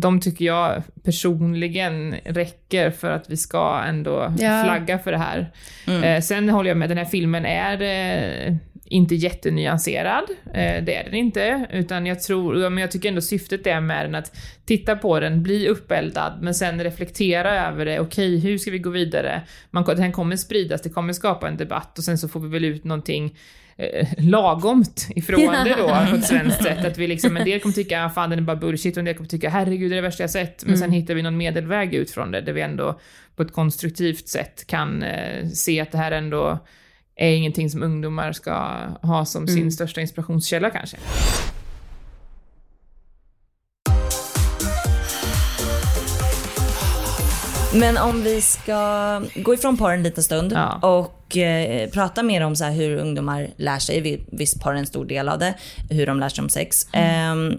de 0.00 0.20
tycker 0.20 0.44
jag 0.44 0.82
personligen 1.04 2.14
räcker 2.24 2.90
för 2.90 3.10
att 3.10 3.30
vi 3.30 3.36
ska 3.36 3.82
ändå 3.86 4.34
ja. 4.38 4.62
flagga 4.64 4.98
för 4.98 5.12
det 5.12 5.18
här. 5.18 5.52
Mm. 5.86 6.02
Eh, 6.02 6.20
sen 6.20 6.48
håller 6.48 6.70
jag 6.70 6.76
med, 6.76 6.88
den 6.88 6.98
här 6.98 7.04
filmen 7.04 7.46
är 7.46 7.82
eh, 7.82 8.54
inte 8.84 9.14
jättenyanserad. 9.14 10.24
Eh, 10.46 10.84
det 10.84 10.96
är 10.96 11.04
den 11.04 11.14
inte. 11.14 11.66
Utan 11.72 12.06
jag 12.06 12.22
tror, 12.22 12.70
men 12.70 12.80
jag 12.80 12.90
tycker 12.90 13.08
ändå 13.08 13.20
syftet 13.20 13.66
är 13.66 13.80
med 13.80 14.06
den 14.06 14.14
att 14.14 14.36
titta 14.64 14.96
på 14.96 15.20
den, 15.20 15.42
bli 15.42 15.68
uppeldad, 15.68 16.38
men 16.40 16.54
sen 16.54 16.84
reflektera 16.84 17.68
över 17.68 17.84
det. 17.84 18.00
Okej, 18.00 18.38
hur 18.38 18.58
ska 18.58 18.70
vi 18.70 18.78
gå 18.78 18.90
vidare? 18.90 19.42
Man, 19.70 19.84
den 19.84 20.12
kommer 20.12 20.36
spridas, 20.36 20.82
det 20.82 20.88
kommer 20.88 21.12
skapa 21.12 21.48
en 21.48 21.56
debatt 21.56 21.98
och 21.98 22.04
sen 22.04 22.18
så 22.18 22.28
får 22.28 22.40
vi 22.40 22.48
väl 22.48 22.64
ut 22.64 22.84
någonting 22.84 23.34
eh, 23.76 24.08
lagomt 24.18 25.08
ifrån 25.10 25.54
det 25.64 25.74
då 25.78 25.86
på 26.10 26.16
ett 26.16 26.24
svenskt 26.24 26.62
sätt. 26.62 26.84
Att 26.84 26.98
vi 26.98 27.06
liksom, 27.06 27.36
en 27.36 27.44
del 27.44 27.60
kommer 27.60 27.74
tycka 27.74 28.04
ah, 28.04 28.10
fan 28.10 28.30
den 28.30 28.38
är 28.38 28.42
bara 28.42 28.56
bullshit 28.56 28.96
och 28.96 28.98
en 28.98 29.04
del 29.04 29.14
kommer 29.14 29.28
tycka 29.28 29.50
herregud 29.50 29.90
det 29.90 29.94
är 29.94 29.96
det 29.96 30.08
värsta 30.08 30.22
jag 30.22 30.30
sett. 30.30 30.64
Men 30.64 30.74
mm. 30.74 30.80
sen 30.80 30.92
hittar 30.92 31.14
vi 31.14 31.22
någon 31.22 31.36
medelväg 31.36 31.94
ut 31.94 32.10
från 32.10 32.30
det 32.30 32.40
där 32.40 32.52
vi 32.52 32.60
ändå 32.60 33.00
på 33.36 33.42
ett 33.42 33.52
konstruktivt 33.52 34.28
sätt 34.28 34.66
kan 34.66 35.02
eh, 35.02 35.48
se 35.48 35.80
att 35.80 35.92
det 35.92 35.98
här 35.98 36.12
ändå 36.12 36.58
är 37.16 37.30
ingenting 37.30 37.70
som 37.70 37.82
ungdomar 37.82 38.32
ska 38.32 38.52
ha 39.02 39.24
som 39.24 39.42
mm. 39.42 39.54
sin 39.54 39.72
största 39.72 40.00
inspirationskälla 40.00 40.70
kanske. 40.70 40.96
Men 47.78 47.96
om 47.96 48.22
vi 48.22 48.40
ska 48.40 49.22
gå 49.34 49.54
ifrån 49.54 49.76
porr 49.76 49.92
en 49.92 50.02
liten 50.02 50.24
stund 50.24 50.52
ja. 50.52 50.78
och 50.82 51.36
eh, 51.36 51.90
prata 51.90 52.22
mer 52.22 52.40
om 52.40 52.56
så 52.56 52.64
hur 52.64 52.96
ungdomar 52.96 53.50
lär 53.56 53.78
sig, 53.78 54.26
visst 54.32 54.60
porr 54.60 54.72
är 54.72 54.78
en 54.78 54.86
stor 54.86 55.04
del 55.04 55.28
av 55.28 55.38
det, 55.38 55.54
hur 55.90 56.06
de 56.06 56.20
lär 56.20 56.28
sig 56.28 56.42
om 56.42 56.48
sex. 56.48 56.86
Mm. 56.92 57.52
Eh, 57.52 57.58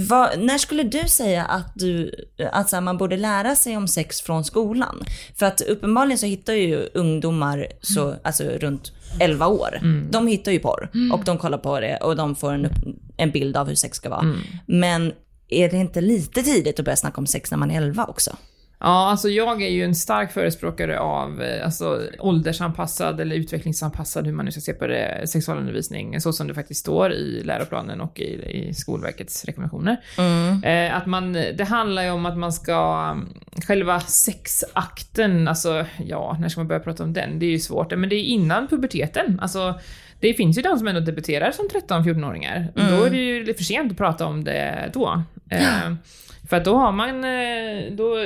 vad, 0.00 0.38
när 0.38 0.58
skulle 0.58 0.82
du 0.82 1.08
säga 1.08 1.44
att, 1.44 1.72
du, 1.74 2.14
att 2.52 2.82
man 2.82 2.98
borde 2.98 3.16
lära 3.16 3.56
sig 3.56 3.76
om 3.76 3.88
sex 3.88 4.20
från 4.20 4.44
skolan? 4.44 5.04
För 5.38 5.46
att 5.46 5.60
uppenbarligen 5.60 6.18
så 6.18 6.26
hittar 6.26 6.52
ju 6.52 6.88
ungdomar 6.94 7.66
så, 7.80 8.06
mm. 8.06 8.18
alltså 8.24 8.44
runt 8.44 8.92
11 9.20 9.46
år, 9.46 9.78
mm. 9.80 10.08
de 10.10 10.26
hittar 10.26 10.52
ju 10.52 10.58
porr 10.58 10.90
mm. 10.94 11.12
och 11.12 11.24
de 11.24 11.38
kollar 11.38 11.58
på 11.58 11.80
det 11.80 11.96
och 11.96 12.16
de 12.16 12.36
får 12.36 12.52
en, 12.52 12.68
en 13.16 13.30
bild 13.30 13.56
av 13.56 13.68
hur 13.68 13.74
sex 13.74 13.96
ska 13.96 14.08
vara. 14.08 14.20
Mm. 14.20 14.38
Men 14.66 15.12
är 15.48 15.70
det 15.70 15.76
inte 15.76 16.00
lite 16.00 16.42
tidigt 16.42 16.78
att 16.78 16.84
börja 16.84 16.96
snacka 16.96 17.20
om 17.20 17.26
sex 17.26 17.50
när 17.50 17.58
man 17.58 17.70
är 17.70 17.82
11 17.82 18.06
också? 18.06 18.36
Ja, 18.80 19.10
alltså 19.10 19.28
jag 19.28 19.62
är 19.62 19.68
ju 19.68 19.84
en 19.84 19.94
stark 19.94 20.32
förespråkare 20.32 20.98
av 20.98 21.42
eh, 21.42 21.64
alltså, 21.64 22.02
åldersanpassad 22.18 23.20
eller 23.20 23.36
utvecklingsanpassad, 23.36 24.26
hur 24.26 24.32
man 24.32 24.44
nu 24.44 24.50
ska 24.50 24.60
se 24.60 24.72
på 24.72 24.86
det, 24.86 25.26
sexualundervisning, 25.28 26.20
så 26.20 26.32
som 26.32 26.48
det 26.48 26.54
faktiskt 26.54 26.80
står 26.80 27.12
i 27.12 27.42
läroplanen 27.44 28.00
och 28.00 28.20
i, 28.20 28.68
i 28.68 28.74
Skolverkets 28.74 29.44
rekommendationer. 29.44 29.96
Mm. 30.18 30.64
Eh, 30.64 30.96
att 30.96 31.06
man, 31.06 31.32
det 31.32 31.66
handlar 31.68 32.02
ju 32.02 32.10
om 32.10 32.26
att 32.26 32.38
man 32.38 32.52
ska, 32.52 33.16
själva 33.66 34.00
sexakten, 34.00 35.48
alltså 35.48 35.86
ja, 36.06 36.36
när 36.40 36.48
ska 36.48 36.60
man 36.60 36.68
börja 36.68 36.80
prata 36.80 37.04
om 37.04 37.12
den? 37.12 37.38
Det 37.38 37.46
är 37.46 37.50
ju 37.50 37.58
svårt, 37.58 37.90
men 37.90 38.08
det 38.08 38.16
är 38.16 38.24
innan 38.24 38.68
puberteten. 38.68 39.40
Alltså, 39.40 39.80
det 40.20 40.34
finns 40.34 40.58
ju 40.58 40.62
de 40.62 40.78
som 40.78 40.88
ändå 40.88 41.00
debuterar 41.00 41.52
som 41.52 41.68
13-14-åringar. 41.68 42.72
Mm. 42.76 42.96
Då 42.96 43.04
är 43.04 43.10
det 43.10 43.16
ju 43.16 43.54
för 43.54 43.64
sent 43.64 43.92
att 43.92 43.98
prata 43.98 44.26
om 44.26 44.44
det 44.44 44.90
då. 44.92 45.22
Eh, 45.50 45.92
för 46.48 46.56
att 46.56 46.64
då 46.64 46.76
har 46.76 46.92
man, 46.92 47.24
eh, 47.24 47.92
då 47.92 48.16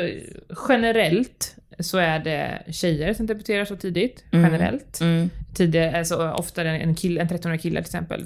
generellt 0.69 1.57
så 1.81 1.99
är 1.99 2.19
det 2.19 2.63
tjejer 2.73 3.15
som 3.15 3.27
debuterar 3.27 3.65
så 3.65 3.77
tidigt, 3.77 4.25
mm. 4.33 4.53
generellt. 4.53 5.01
Mm. 5.01 5.31
Tidigare, 5.55 5.99
alltså 5.99 6.31
oftare 6.31 6.79
en, 6.79 6.95
kill, 6.95 7.19
en 7.19 7.29
13-årig 7.29 7.63
kille 7.63 7.83
till 7.83 7.89
exempel. 7.89 8.25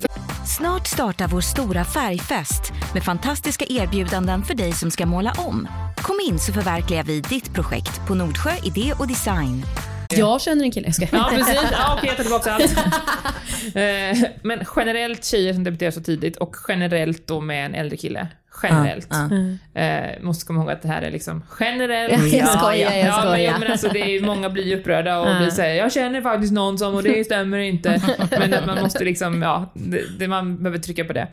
Snart 0.59 0.87
startar 0.87 1.29
vår 1.29 1.41
stora 1.41 1.85
färgfest 1.85 2.73
med 2.95 3.03
fantastiska 3.03 3.65
erbjudanden 3.69 4.43
för 4.43 4.55
dig 4.55 4.73
som 4.73 4.91
ska 4.91 5.07
måla 5.07 5.33
om. 5.39 5.69
Kom 5.97 6.17
in 6.29 6.39
så 6.39 6.53
förverkligar 6.53 7.03
vi 7.03 7.21
ditt 7.21 7.55
projekt 7.55 8.07
på 8.09 8.15
Nordsjö 8.15 8.51
Idé 8.65 8.93
och 8.99 9.09
Design. 9.09 9.63
Jag 10.11 10.41
känner 10.41 10.65
en 10.65 10.71
kille, 10.71 10.87
jag 10.87 10.95
ska. 10.95 11.07
Ja 11.13 11.31
precis, 11.31 11.59
ja, 11.73 11.95
okej 11.99 12.09
jag 12.09 12.17
tar 12.17 12.25
tillbaka 12.25 12.53
allt. 12.53 12.77
Eh, 13.67 14.29
men 14.43 14.65
generellt 14.77 15.25
tjejer 15.25 15.55
som 15.55 15.65
debuterar 15.65 15.91
så 15.91 16.01
tidigt 16.01 16.37
och 16.37 16.57
generellt 16.69 17.27
då 17.27 17.41
med 17.41 17.67
en 17.67 17.75
äldre 17.75 17.97
kille. 17.97 18.29
Generellt. 18.63 19.09
Ja, 19.11 19.29
Eh, 19.81 20.23
måste 20.23 20.47
komma 20.47 20.61
ihåg 20.61 20.71
att 20.71 20.83
det 20.83 20.89
här 20.89 21.03
är 21.03 21.11
liksom 21.11 21.43
generellt. 21.61 22.33
Ja, 22.33 22.39
jag 22.39 22.49
skojar, 22.49 22.93
jag 22.93 22.99
ja, 22.99 23.05
men, 23.05 23.21
skojar. 23.21 23.39
ja, 23.53 23.59
men 23.59 23.71
alltså, 23.73 23.89
det 23.89 23.99
är, 23.99 24.21
många 24.21 24.51
blir 24.51 24.65
ju 24.65 24.81
upprörda 24.81 25.19
och 25.21 25.29
Ja. 25.29 25.39
blir 25.39 25.51
säger 25.51 25.75
jag 25.83 25.93
känner 25.93 26.23
faktiskt 26.23 26.53
någon 26.53 26.79
som 26.79 26.95
och 26.95 27.03
det 27.03 27.25
stämmer 27.25 27.59
inte. 27.59 28.03
men 28.31 28.55
att 28.55 28.67
man 28.67 28.83
måste 28.83 29.05
liksom, 29.05 29.43
ja, 29.43 29.73
det, 29.75 30.19
det, 30.19 30.29
man 30.29 30.57
behöver 30.63 30.79
trycka 30.79 31.05
på 31.05 31.13
det. 31.13 31.27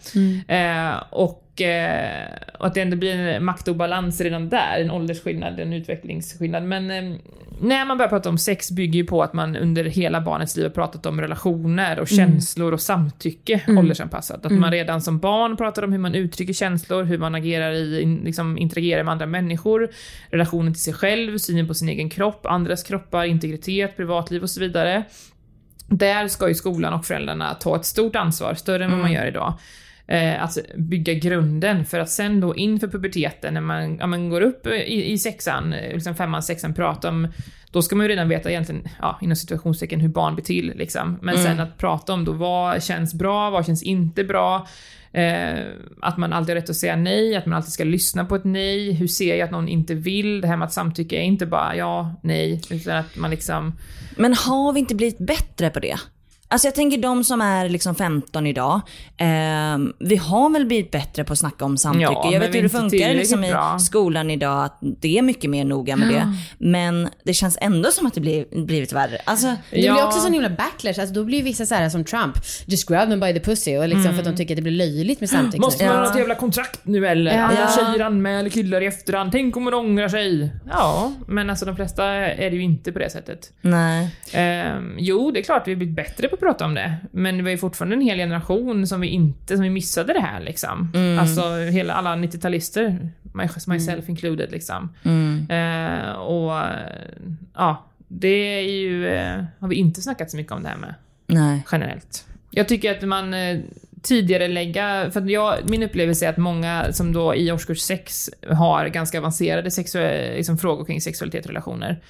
Eh, 0.48 1.04
och, 1.10 1.43
eh, 1.62 2.58
och 2.60 2.68
att 2.68 2.74
det 2.74 2.82
ändå 2.82 2.98
blir 2.98 3.16
en 3.16 3.46
maktobalans 3.46 4.22
redan 4.22 4.50
där, 4.50 4.80
en 4.80 4.92
åldersskillnad, 4.92 5.60
en 5.60 5.74
utvecklingsskillnad. 5.74 6.64
Men 6.64 6.92
eh, 6.92 7.20
när 7.62 7.86
man 7.86 7.98
börjar 7.98 8.10
prata 8.10 8.30
om 8.30 8.38
sex 8.38 8.72
bygger 8.72 9.00
ju 9.00 9.06
på 9.06 9.24
att 9.24 9.34
man 9.34 9.56
under 9.56 9.84
hela 9.84 10.22
barnets 10.22 10.56
liv 10.56 10.66
har 10.66 10.70
pratat 10.70 11.06
om 11.06 11.22
relationer 11.22 12.00
och 12.00 12.08
känslor 12.08 12.74
och 12.74 12.82
samtycke 12.82 13.62
åldersanpassat. 13.68 14.46
Att 14.46 14.52
man 14.52 14.72
redan 14.72 15.02
som 15.02 15.20
barn 15.20 15.58
pratar 15.58 15.84
om 15.84 15.92
hur 15.92 16.00
man 16.00 16.16
uttrycker 16.16 16.54
känslor, 16.54 17.04
hur 17.04 17.18
man 17.18 17.36
agerar 17.36 17.72
i, 17.72 18.06
liksom 18.24 18.58
interagerar 18.58 19.04
med 19.04 19.12
andra 19.12 19.26
människor, 19.26 19.90
relationen 20.30 20.74
till 20.74 20.84
sig 20.84 20.94
själv, 20.94 21.38
synen 21.38 21.68
på 21.68 21.74
sin 21.74 21.90
egen 21.90 22.10
kropp, 22.10 22.46
andras 22.46 22.84
kroppar, 22.84 23.26
integritet, 23.26 23.98
privatliv 23.98 24.42
och 24.44 24.50
så 24.50 24.60
vidare. 24.60 25.04
Där 25.88 26.28
ska 26.28 26.48
ju 26.48 26.56
skolan 26.56 26.94
och 26.94 27.06
föräldrarna 27.06 27.54
ta 27.54 27.76
ett 27.76 27.86
stort 27.86 28.16
ansvar, 28.16 28.54
större 28.54 28.86
än 28.86 28.92
vad 28.92 29.00
man 29.00 29.12
gör 29.12 29.26
idag. 29.26 29.54
Eh, 30.08 30.44
att 30.44 30.58
bygga 30.76 31.14
grunden 31.14 31.86
för 31.86 32.00
att 32.00 32.10
sen 32.10 32.40
då 32.40 32.56
inför 32.56 32.88
puberteten 32.88 33.54
när 33.54 33.62
man, 33.62 33.98
ja, 33.98 34.08
man 34.08 34.30
går 34.30 34.42
upp 34.42 34.68
i, 34.68 35.12
i 35.12 35.18
sexan, 35.18 35.74
eh, 35.74 35.94
liksom 35.94 36.16
femman, 36.16 36.44
sexan, 36.44 36.74
prata 36.74 37.10
om 37.10 37.28
då 37.72 37.82
ska 37.82 37.96
man 37.96 38.06
ju 38.06 38.10
redan 38.10 38.30
veta 38.30 38.50
egentligen, 38.50 38.88
ja, 39.02 39.20
inom 39.22 39.36
situationstecken, 39.36 40.00
hur 40.00 40.10
barn 40.10 40.36
blir 40.36 40.46
till. 40.46 40.74
Liksom. 40.76 41.20
Men 41.22 41.38
sen 41.38 41.60
att 41.60 41.78
prata 41.78 42.14
om 42.14 42.26
då 42.26 42.32
vad 42.32 42.84
känns 42.84 43.14
bra, 43.14 43.50
vad 43.50 43.66
känns 43.66 43.84
inte 43.84 44.24
bra. 44.24 44.68
Eh, 45.12 45.60
att 46.02 46.18
man 46.18 46.34
alltid 46.34 46.56
har 46.56 46.62
rätt 46.62 46.70
att 46.70 46.76
säga 46.76 46.96
nej, 46.96 47.36
att 47.36 47.46
man 47.46 47.58
alltid 47.58 47.74
ska 47.74 47.84
lyssna 47.84 48.26
på 48.26 48.36
ett 48.36 48.44
nej. 48.44 48.92
Hur 48.92 49.08
ser 49.08 49.36
jag 49.36 49.46
att 49.46 49.52
någon 49.52 49.68
inte 49.68 49.96
vill? 49.96 50.42
Det 50.42 50.48
här 50.48 50.58
med 50.58 50.66
att 50.66 50.74
samtycka 50.74 51.16
är 51.16 51.24
inte 51.24 51.46
bara 51.46 51.76
ja, 51.76 52.16
nej, 52.24 52.62
utan 52.70 52.98
att 52.98 53.18
man 53.18 53.32
liksom... 53.32 53.74
Men 54.18 54.34
har 54.34 54.74
vi 54.74 54.80
inte 54.80 54.96
blivit 54.96 55.18
bättre 55.18 55.70
på 55.70 55.80
det? 55.80 55.98
Alltså 56.54 56.68
jag 56.68 56.76
tänker 56.76 56.98
de 56.98 57.24
som 57.24 57.42
är 57.42 57.70
liksom 57.70 57.96
15 57.96 58.48
idag, 58.48 58.82
ehm, 59.18 59.94
vi 60.00 60.16
har 60.16 60.50
väl 60.50 60.66
blivit 60.66 60.92
bättre 60.92 61.24
på 61.24 61.34
att 61.34 61.40
snacka 61.40 61.66
om 61.66 61.78
samtycke. 61.78 62.04
Ja, 62.12 62.30
jag 62.32 62.40
vet 62.40 62.56
hur 62.56 62.62
det 62.64 62.70
funkar 62.70 63.14
liksom 63.14 63.44
i 63.44 63.54
skolan 63.80 64.32
idag, 64.32 64.64
att 64.66 64.78
det 64.82 65.18
är 65.18 65.22
mycket 65.22 65.50
mer 65.50 65.66
noga 65.66 65.96
med 65.96 66.08
det. 66.08 66.34
Men 66.58 67.10
det 67.24 67.34
känns 67.34 67.58
ändå 67.62 67.92
som 67.92 68.08
att 68.08 68.14
det 68.14 68.22
blir, 68.22 68.66
blivit 68.66 68.94
värre. 68.94 69.18
Alltså, 69.26 69.48
Det 69.48 69.56
blir 69.72 69.86
Ja. 69.86 70.08
också 70.08 70.20
sån 70.20 70.34
himla 70.34 70.50
backlash. 70.50 71.00
Alltså, 71.00 71.14
då 71.16 71.24
blir 71.24 71.38
ju 71.38 71.44
vissa 71.44 71.66
så 71.66 71.76
här 71.76 71.90
som 71.90 72.04
Trump, 72.04 72.36
just 72.66 72.88
grab 72.90 73.10
them 73.10 73.20
by 73.20 73.34
the 73.34 73.40
pussy. 73.40 73.78
Och 73.78 73.88
liksom 73.88 74.12
för 74.12 74.20
att 74.20 74.26
de 74.26 74.36
tycker 74.36 74.54
att 74.54 74.58
det 74.58 74.62
blir 74.62 74.72
löjligt 74.78 75.20
med 75.20 75.30
samtycke. 75.30 75.62
Måste 75.62 75.86
man 75.86 75.96
Ja. 75.96 76.02
ha 76.02 76.10
ett 76.12 76.18
jävla 76.18 76.36
kontrakt 76.36 76.80
nu 76.84 77.08
eller? 77.08 77.38
Ja. 77.38 77.44
Alla 77.44 77.72
tjejer 77.72 78.06
anmäler 78.06 78.50
killar 78.50 78.82
i 78.82 78.86
efterhand. 78.86 79.32
Tänk 79.32 79.58
om 79.58 79.64
man 79.64 79.74
ångrar 79.74 80.10
sig? 80.10 80.50
Ja, 80.70 81.12
men 81.28 81.50
alltså 81.50 81.66
de 81.66 81.76
flesta 81.76 82.06
är 82.06 82.50
det 82.50 82.56
ju 82.56 82.64
inte 82.64 82.92
på 82.92 83.00
det 83.00 83.10
sättet. 83.10 83.52
nej. 83.62 84.10
Ehm, 84.34 84.96
jo, 85.00 85.32
det 85.32 85.40
är 85.40 85.44
klart 85.44 85.68
vi 85.68 85.72
har 85.72 85.78
blivit 85.78 85.96
bättre 85.96 86.28
på 86.28 86.38
prata 86.44 86.66
om 86.66 86.74
det. 86.74 86.96
Men 87.12 87.38
det 87.38 87.44
var 87.44 87.50
ju 87.50 87.58
fortfarande 87.58 87.96
en 87.96 88.02
hel 88.02 88.18
generation 88.18 88.88
som 88.88 89.02
vi 89.02 89.08
inte, 89.08 89.56
som 89.56 89.64
vi 89.64 89.70
missade 89.70 90.14
det 90.14 90.20
här 90.20 90.42
liksom. 90.42 90.92
Alltså 91.20 91.56
hela, 91.58 91.94
alla 91.94 92.16
90-talister, 92.16 93.10
my, 93.22 93.48
myself 93.68 94.10
included 94.10 94.52
liksom. 94.52 94.90
Eh, 95.50 96.12
och 96.12 96.62
ja, 97.54 97.86
det 98.08 98.58
är 98.60 98.62
ju, 98.62 99.08
eh, 99.08 99.44
har 99.60 99.68
vi 99.68 99.76
inte 99.76 100.02
snackat 100.02 100.32
så 100.32 100.38
mycket 100.38 100.52
om 100.54 100.64
det 100.64 100.70
här 100.70 100.78
med 100.78 100.96
nej. 101.28 101.64
generellt. 101.72 102.28
Jag 102.52 102.68
tycker 102.68 102.98
att 102.98 103.08
man 103.08 103.34
eh, 103.34 103.60
tidigare 104.02 104.48
lägga, 104.48 105.12
för 105.12 105.30
jag, 105.30 105.70
min 105.70 105.84
upplevelse 105.84 106.26
är 106.26 106.30
att 106.30 106.38
många 106.38 106.94
som 106.94 107.14
då 107.14 107.36
i 107.36 107.52
årskurs 107.52 107.80
6 107.80 108.30
har 108.50 108.88
ganska 108.88 109.18
avancerade 109.18 109.72
sexuella, 109.72 110.36
liksom 110.36 110.58
frågor 110.58 110.86
kring 110.86 111.02
sexualitet 111.02 111.46
och 111.46 111.50
relationer. 111.50 112.02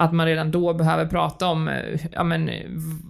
Att 0.00 0.12
man 0.12 0.26
redan 0.26 0.50
då 0.50 0.74
behöver 0.74 1.06
prata 1.06 1.46
om, 1.46 1.68
eh, 1.68 2.00
ja 2.12 2.24
men 2.24 2.50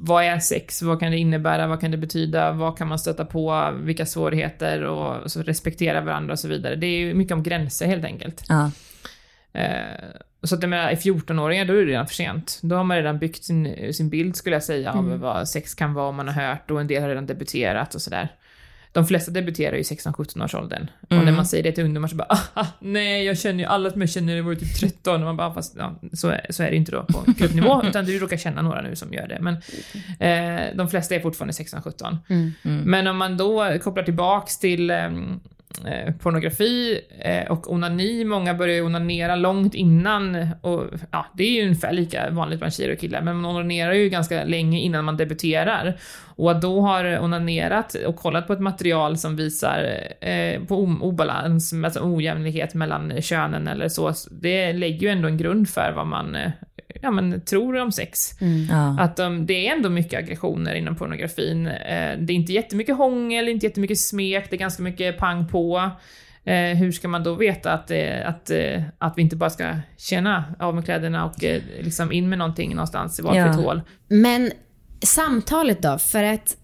vad 0.01 0.25
är 0.25 0.39
sex, 0.39 0.83
vad 0.83 1.01
kan 1.01 1.11
det 1.11 1.19
innebära, 1.19 1.67
vad 1.67 1.81
kan 1.81 1.91
det 1.91 1.97
betyda, 1.97 2.53
vad 2.53 2.79
kan 2.79 2.89
man 2.89 2.99
stöta 2.99 3.25
på, 3.25 3.71
vilka 3.83 4.07
svårigheter 4.07 4.83
och 4.83 5.31
så 5.31 5.43
respektera 5.43 6.01
varandra 6.01 6.33
och 6.33 6.39
så 6.39 6.49
vidare. 6.49 6.77
Det 6.77 6.87
är 6.87 6.99
ju 6.99 7.15
mycket 7.15 7.35
om 7.35 7.43
gränser 7.43 7.87
helt 7.87 8.05
enkelt. 8.05 8.45
Ja. 8.49 8.71
Eh, 9.53 9.71
så 10.43 10.55
att 10.55 10.63
jag 10.63 10.71
menar, 10.71 10.91
i 10.91 10.95
14-åringar 10.95 11.65
då 11.65 11.73
är 11.73 11.77
det 11.77 11.93
redan 11.93 12.07
för 12.07 12.15
sent. 12.15 12.59
Då 12.63 12.77
har 12.77 12.85
man 12.85 12.97
redan 12.97 13.19
byggt 13.19 13.45
sin, 13.45 13.95
sin 13.95 14.09
bild 14.09 14.37
skulle 14.37 14.57
jag 14.57 14.63
säga 14.63 14.93
av 14.93 15.19
vad 15.19 15.49
sex 15.49 15.75
kan 15.75 15.95
vara, 15.95 16.09
om 16.09 16.17
man 16.17 16.29
har 16.29 16.43
hört 16.43 16.71
och 16.71 16.81
en 16.81 16.87
del 16.87 17.03
har 17.03 17.09
redan 17.09 17.27
debuterat 17.27 17.95
och 17.95 18.03
sådär. 18.03 18.29
De 18.93 19.07
flesta 19.07 19.31
debuterar 19.31 19.73
ju 19.73 19.81
i 19.81 19.83
16-17 19.83 20.45
års 20.45 20.55
åldern. 20.55 20.91
Och 21.01 21.17
när 21.17 21.33
man 21.33 21.47
säger 21.47 21.63
det 21.63 21.73
till 21.73 21.85
ungdomar 21.85 22.09
så 22.09 22.17
bara 22.17 22.39
ah, 22.55 22.67
nej, 22.79 23.25
jag 23.25 23.39
känner 23.39 23.59
ju 23.59 23.65
alla 23.65 23.91
som 23.91 24.01
jag 24.01 24.11
känner 24.11 24.37
har 24.37 24.43
varit 24.43 24.61
typ 24.61 24.81
13 24.81 25.15
och 25.15 25.21
man 25.21 25.37
bara 25.37 25.55
fast 25.55 25.77
ja, 25.79 26.01
så, 26.13 26.29
är, 26.29 26.47
så 26.51 26.63
är 26.63 26.71
det 26.71 26.77
inte 26.77 26.93
då 26.93 27.03
på 27.03 27.25
gruppnivå 27.37 27.83
utan 27.85 28.05
du 28.05 28.19
råkar 28.19 28.37
känna 28.37 28.63
några 28.63 28.83
nu 28.83 28.97
som 28.97 29.13
gör 29.13 29.29
det. 29.29 29.39
Men 29.41 29.55
eh, 30.21 30.77
de 30.77 30.89
flesta 30.89 31.15
är 31.15 31.21
fortfarande 31.21 31.53
16-17. 31.53 32.17
Men 32.63 33.07
om 33.07 33.17
man 33.17 33.37
då 33.37 33.79
kopplar 33.83 34.03
tillbaks 34.03 34.59
till 34.59 34.91
ehm, 34.91 35.41
eh, 35.87 36.15
pornografi 36.15 37.01
eh, 37.19 37.53
och 37.53 37.73
onani. 37.73 38.25
Många 38.25 38.55
börjar 38.55 38.75
ju 38.75 38.83
onanera 38.83 39.37
långt 39.37 39.75
innan. 39.75 40.49
Och, 40.61 40.85
ja, 41.11 41.27
det 41.35 41.45
är 41.45 41.51
ju 41.51 41.63
ungefär 41.63 41.93
lika 41.93 42.31
vanligt 42.31 42.59
bland 42.59 42.75
tjejer 42.75 42.93
och 42.93 42.99
killar, 42.99 43.23
men 43.23 43.37
man 43.37 43.51
onanerar 43.51 43.93
ju 43.93 44.09
ganska 44.09 44.45
länge 44.45 44.81
innan 44.81 45.05
man 45.05 45.17
debuterar. 45.17 45.99
Och 46.37 46.51
att 46.51 46.63
då 46.63 46.81
har 46.81 47.19
onanerat 47.21 47.95
och 47.95 48.17
kollat 48.17 48.47
på 48.47 48.53
ett 48.53 48.61
material 48.61 49.19
som 49.19 49.37
visar 49.37 49.99
eh, 50.21 50.63
på 50.65 50.77
obalans, 51.01 51.73
alltså 51.85 52.01
ojämlikhet 52.03 52.75
mellan 52.75 53.23
könen 53.23 53.69
eller 53.69 53.89
så, 53.89 54.13
det 54.31 54.73
lägger 54.73 55.01
ju 55.01 55.09
ändå 55.09 55.29
en 55.29 55.37
grund 55.37 55.69
för 55.69 55.93
vad 55.97 56.07
man 56.07 56.35
eh, 56.35 56.51
ja, 57.03 57.11
men, 57.11 57.41
tror 57.41 57.77
om 57.77 57.93
sex. 57.93 58.31
Ja. 58.71 58.97
Att 59.01 59.19
um, 59.19 59.47
det 59.47 59.69
är 59.69 59.73
ändå 59.77 59.89
mycket 59.91 60.19
aggressioner 60.19 60.75
inom 60.75 60.97
pornografin. 60.97 61.67
Eh, 61.67 62.19
det 62.19 62.33
är 62.33 62.35
inte 62.35 62.53
jättemycket 62.53 62.97
hångel, 62.97 63.49
inte 63.49 63.67
jättemycket 63.67 63.99
smek, 63.99 64.51
det 64.51 64.57
är 64.57 64.59
ganska 64.59 64.83
mycket 64.83 65.19
pang 65.19 65.49
på. 65.49 65.91
Eh, 66.45 66.77
hur 66.77 66.93
ska 66.93 67.09
man 67.09 67.23
då 67.25 67.35
veta 67.35 67.73
att, 67.73 67.91
eh, 67.91 68.29
att, 68.29 68.51
eh, 68.51 68.83
att 68.99 69.15
vi 69.19 69.23
inte 69.23 69.37
bara 69.37 69.51
ska 69.51 69.75
känna 69.97 70.45
av 70.59 70.75
med 70.75 70.85
kläderna 70.85 71.25
och 71.25 71.45
eh, 71.45 71.63
liksom 71.81 72.13
in 72.13 72.29
med 72.29 72.39
någonting 72.39 72.71
någonstans 72.75 73.19
i 73.19 73.23
valfritt 73.23 73.47
Ja. 73.47 73.53
hål? 73.63 73.81
Men 74.09 74.51
samtalet 75.03 75.83
då? 75.83 75.99
För 75.99 76.23
att 76.25 76.57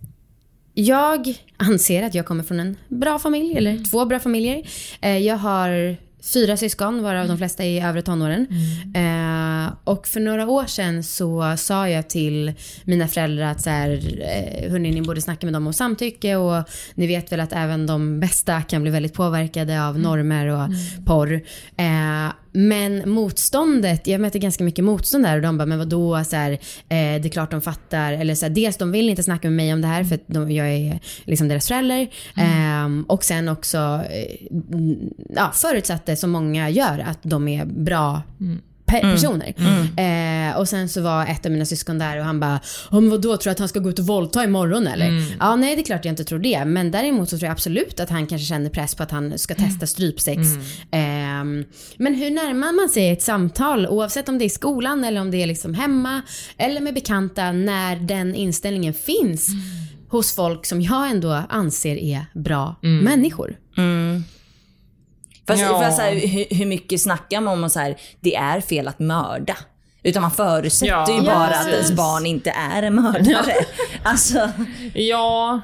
jag 0.74 1.34
anser 1.56 2.02
att 2.02 2.14
jag 2.14 2.26
kommer 2.26 2.42
från 2.44 2.60
en 2.60 2.76
bra 2.88 3.18
familj, 3.18 3.56
eller 3.56 3.90
två 3.90 4.04
bra 4.04 4.18
familjer. 4.18 4.62
Eh, 5.00 5.18
Jag 5.18 5.36
har 5.36 5.96
fyra 6.32 6.56
syskon, 6.56 7.02
varav 7.02 7.28
de 7.28 7.38
flesta 7.38 7.64
är 7.64 7.68
i 7.68 7.80
övre 7.80 8.02
tonåren. 8.02 8.46
Eh, 8.94 9.72
och 9.84 10.06
för 10.06 10.20
några 10.20 10.48
år 10.48 10.66
sedan 10.66 11.02
så 11.02 11.56
sa 11.56 11.88
jag 11.88 12.10
till 12.10 12.52
mina 12.84 13.08
föräldrar 13.08 13.46
att 13.46 13.62
så 13.62 13.70
här, 13.70 13.90
eh, 14.20 14.70
hörni, 14.70 14.90
ni 14.90 15.02
borde 15.02 15.20
snacka 15.20 15.46
med 15.46 15.54
dem 15.54 15.66
om 15.66 15.72
samtycke 15.72 16.36
och 16.36 16.64
ni 16.94 17.06
vet 17.06 17.32
väl 17.32 17.40
att 17.40 17.52
även 17.52 17.86
de 17.86 18.20
bästa 18.20 18.62
kan 18.62 18.82
bli 18.82 18.90
väldigt 18.90 19.14
påverkade 19.14 19.84
av 19.84 19.98
normer 19.98 20.46
och 20.46 20.68
porr. 21.06 21.34
Eh, 21.76 22.32
men 22.56 23.10
motståndet, 23.10 24.06
jag 24.06 24.20
mötte 24.20 24.38
ganska 24.38 24.64
mycket 24.64 24.84
motstånd 24.84 25.24
där 25.24 25.36
och 25.36 25.42
de 25.42 25.58
bara, 25.58 25.66
men 25.66 25.78
vadå, 25.78 26.24
så 26.24 26.36
här, 26.36 26.50
eh, 26.52 26.58
det 26.88 26.96
är 27.24 27.28
klart 27.28 27.50
de 27.50 27.62
fattar. 27.62 28.12
Eller 28.12 28.34
så 28.34 28.46
här, 28.46 28.50
dels 28.50 28.76
de 28.76 28.92
vill 28.92 29.08
inte 29.08 29.22
snacka 29.22 29.48
med 29.50 29.56
mig 29.56 29.72
om 29.72 29.80
det 29.80 29.88
här 29.88 30.04
för 30.04 30.14
att 30.14 30.24
de, 30.26 30.50
jag 30.50 30.68
är 30.68 31.00
liksom 31.24 31.48
deras 31.48 31.68
förälder. 31.68 32.08
Ehm, 32.36 33.04
och 33.08 33.24
sen 33.24 33.48
också, 33.48 33.78
eh, 34.10 34.46
mm, 34.72 34.96
ja, 35.36 35.50
förutsatte 35.54 36.16
som 36.16 36.30
många 36.30 36.70
gör 36.70 37.04
att 37.06 37.18
de 37.22 37.48
är 37.48 37.64
bra 37.64 38.22
pe- 38.86 39.12
personer. 39.12 39.54
Eh, 39.96 40.56
och 40.58 40.68
sen 40.68 40.88
så 40.88 41.00
var 41.02 41.26
ett 41.26 41.46
av 41.46 41.52
mina 41.52 41.64
syskon 41.64 41.98
där 41.98 42.18
och 42.18 42.24
han 42.24 42.40
bara, 42.40 42.60
oh, 42.90 43.00
men 43.00 43.10
vadå, 43.10 43.36
tror 43.36 43.44
du 43.44 43.50
att 43.50 43.58
han 43.58 43.68
ska 43.68 43.80
gå 43.80 43.90
ut 43.90 43.98
och 43.98 44.06
våldta 44.06 44.44
imorgon 44.44 44.86
eller? 44.86 45.06
Ja, 45.40 45.56
nej 45.56 45.76
det 45.76 45.82
är 45.82 45.84
klart 45.84 46.04
jag 46.04 46.12
inte 46.12 46.24
tror 46.24 46.38
det. 46.38 46.64
Men 46.64 46.90
däremot 46.90 47.28
så 47.30 47.38
tror 47.38 47.46
jag 47.46 47.52
absolut 47.52 48.00
att 48.00 48.10
han 48.10 48.26
kanske 48.26 48.46
känner 48.46 48.70
press 48.70 48.94
på 48.94 49.02
att 49.02 49.10
han 49.10 49.38
ska 49.38 49.54
testa 49.54 49.86
strypsex. 49.86 50.40
Ehm, 50.90 51.15
men 51.96 52.14
hur 52.14 52.30
närmar 52.30 52.72
man 52.72 52.88
sig 52.88 53.10
ett 53.10 53.22
samtal, 53.22 53.86
oavsett 53.86 54.28
om 54.28 54.38
det 54.38 54.44
är 54.44 54.46
i 54.46 54.50
skolan 54.50 55.04
eller 55.04 55.20
om 55.20 55.30
det 55.30 55.42
är 55.42 55.46
liksom 55.46 55.74
hemma 55.74 56.22
eller 56.56 56.80
med 56.80 56.94
bekanta, 56.94 57.52
när 57.52 57.96
den 57.96 58.34
inställningen 58.34 58.94
finns 58.94 59.48
hos 60.08 60.34
folk 60.34 60.66
som 60.66 60.80
jag 60.80 61.10
ändå 61.10 61.42
anser 61.48 61.96
är 61.96 62.26
bra 62.34 62.76
människor. 62.82 63.56
Fast, 65.46 65.60
Ja. 65.62 65.80
fast 65.82 65.96
så 65.96 66.02
här, 66.02 66.14
hur, 66.26 66.56
hur 66.56 66.66
mycket 66.66 67.00
snackar 67.00 67.40
man 67.40 67.52
om 67.58 67.64
att 67.64 67.72
så 67.72 67.80
här, 67.80 67.96
det 68.20 68.34
är 68.36 68.60
fel 68.60 68.88
att 68.88 68.98
mörda? 68.98 69.56
Utan 70.02 70.22
man 70.22 70.30
förutsätter 70.30 70.92
Ja, 70.92 71.16
ju 71.20 71.20
bara 71.26 71.50
ja, 71.52 71.60
att 71.60 71.68
ens 71.68 71.92
barn 71.92 72.26
inte 72.26 72.50
är 72.50 72.82
en 72.82 72.94
mördare. 72.94 73.54
Alltså, 74.02 74.50
Ja... 74.94 75.60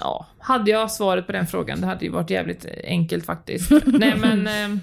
Ja, 0.00 0.26
hade 0.48 0.70
jag 0.70 0.90
svaret 0.90 1.26
på 1.26 1.32
den 1.32 1.46
frågan, 1.46 1.80
det 1.80 1.86
hade 1.86 2.04
ju 2.04 2.10
varit 2.10 2.30
jävligt 2.30 2.66
enkelt 2.84 3.26
faktiskt. 3.26 3.70
Nej 3.86 4.14
men... 4.16 4.80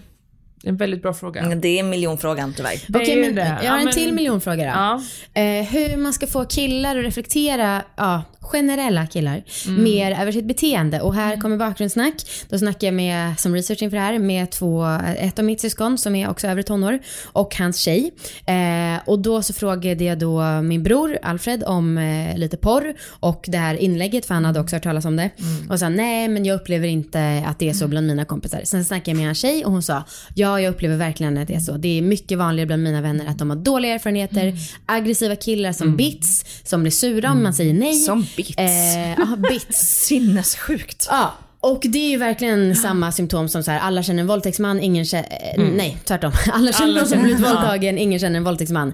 Det 0.66 0.70
är 0.70 0.72
en 0.72 0.78
väldigt 0.78 1.02
bra 1.02 1.14
fråga. 1.14 1.56
Det 1.56 1.80
är 1.80 1.84
miljonfrågan 1.84 2.54
tyvärr. 2.58 2.76
Det 2.88 3.00
Okej, 3.00 3.16
men 3.22 3.36
det. 3.36 3.42
jag 3.42 3.48
har 3.56 3.64
Ja, 3.64 3.78
en 3.78 3.84
men- 3.86 3.94
till 3.94 4.14
miljonfråga 4.14 4.64
då. 4.64 4.70
Ja. 4.70 5.02
Eh, 5.42 5.66
hur 5.66 5.98
man 5.98 6.14
ska 6.14 6.28
få 6.28 6.46
killar 6.46 6.98
att 6.98 7.06
reflektera, 7.06 7.82
ja, 7.96 8.24
generella 8.40 9.08
killar, 9.08 9.44
Mm. 9.68 9.84
mer 9.84 10.22
över 10.22 10.32
sitt 10.32 10.46
beteende. 10.46 11.02
Och 11.02 11.16
här 11.16 11.38
kommer 11.42 11.58
bakgrundssnack. 11.58 12.14
Då 12.50 12.58
snackar 12.60 12.88
jag 12.88 12.94
med, 12.94 13.40
som 13.40 13.56
research 13.56 13.82
inför 13.82 13.98
det 13.98 14.04
här, 14.04 14.20
med 14.20 14.52
två, 14.52 14.86
ett 15.20 15.40
av 15.40 15.46
mitt 15.46 15.62
syskon 15.62 15.98
som 15.98 16.16
är 16.16 16.30
också 16.30 16.48
över 16.48 16.62
tonår 16.62 17.00
och 17.26 17.56
hans 17.56 17.78
tjej. 17.80 18.12
Eh, 18.48 19.02
och 19.06 19.20
då 19.20 19.42
så 19.42 19.54
frågade 19.54 20.04
jag 20.04 20.20
då 20.20 20.62
min 20.62 20.84
bror 20.84 21.18
Alfred 21.24 21.64
om 21.64 21.98
eh, 21.98 22.38
lite 22.38 22.58
porr 22.58 22.94
och 23.10 23.46
det 23.48 23.58
här 23.58 23.76
inlägget, 23.76 24.26
för 24.26 24.34
han 24.34 24.46
hade 24.46 24.60
också 24.60 24.76
hört 24.76 24.84
talas 24.84 25.06
om 25.06 25.16
det. 25.16 25.30
Mm. 25.40 25.72
Och 25.72 25.80
sa 25.80 25.90
nej 25.90 26.28
men 26.28 26.46
jag 26.46 26.56
upplever 26.56 26.88
inte 26.88 27.44
att 27.48 27.60
det 27.60 27.70
är 27.70 27.74
så 27.74 27.88
bland 27.88 28.08
mina 28.08 28.26
kompisar. 28.26 28.62
Sen 28.64 28.86
snackade 28.86 29.12
jag 29.12 29.18
med 29.18 29.26
hans 29.26 29.38
tjej 29.40 29.66
och 29.66 29.72
hon 29.72 29.84
sa 29.84 30.04
ja 30.36 30.55
jag 30.60 30.72
upplever 30.72 30.98
verkligen 30.98 31.38
att 31.38 31.48
det 31.48 31.54
är 31.56 31.60
så. 31.60 31.78
Det 31.78 31.98
är 31.98 32.02
mycket 32.02 32.38
vanligare 32.38 32.68
bland 32.68 32.84
mina 32.84 33.02
vänner 33.02 33.26
att 33.28 33.38
de 33.38 33.50
har 33.50 33.58
dåliga 33.58 33.94
erfarenheter, 33.94 34.42
Mm. 34.44 34.58
aggressiva 34.86 35.36
killar 35.36 35.72
som 35.74 35.96
bits, 35.96 36.46
som 36.64 36.82
blir 36.82 36.92
sura 36.92 37.32
om 37.32 37.44
man 37.44 37.54
säger 37.54 37.74
nej. 37.74 37.94
Som 38.00 38.26
bits. 38.38 38.58
Eh, 38.58 39.10
ja, 39.12 39.38
bits. 39.50 39.78
Sinnessjukt. 40.06 41.08
Ja, 41.12 41.34
och 41.60 41.82
det 41.90 42.00
är 42.00 42.10
ju 42.10 42.18
verkligen 42.18 42.76
samma 42.76 43.12
symptom 43.12 43.50
som 43.50 43.64
så 43.64 43.72
här, 43.72 43.80
alla 43.80 44.04
känner 44.04 44.20
en 44.22 44.28
våldtäktsman, 44.28 44.80
ingen 44.80 45.06
känner, 45.06 45.28
eh, 45.58 45.64
nej 45.64 45.98
tvärtom. 46.06 46.32
Alla 46.54 46.74
känner 46.74 46.90
Alla 46.92 47.00
någon 47.00 47.10
som 47.10 47.24
blivit 47.24 47.44
våldtagen, 47.44 47.98
ingen 47.98 48.20
känner 48.20 48.38
en 48.38 48.44
våldtäktsman. 48.44 48.94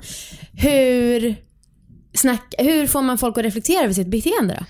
Hur, 0.54 1.36
snack, 2.14 2.54
hur 2.58 2.88
får 2.88 3.02
man 3.02 3.18
folk 3.18 3.38
att 3.38 3.44
reflektera 3.44 3.84
över 3.84 3.94
sitt 3.94 4.08
beteende 4.08 4.58
då? 4.60 4.66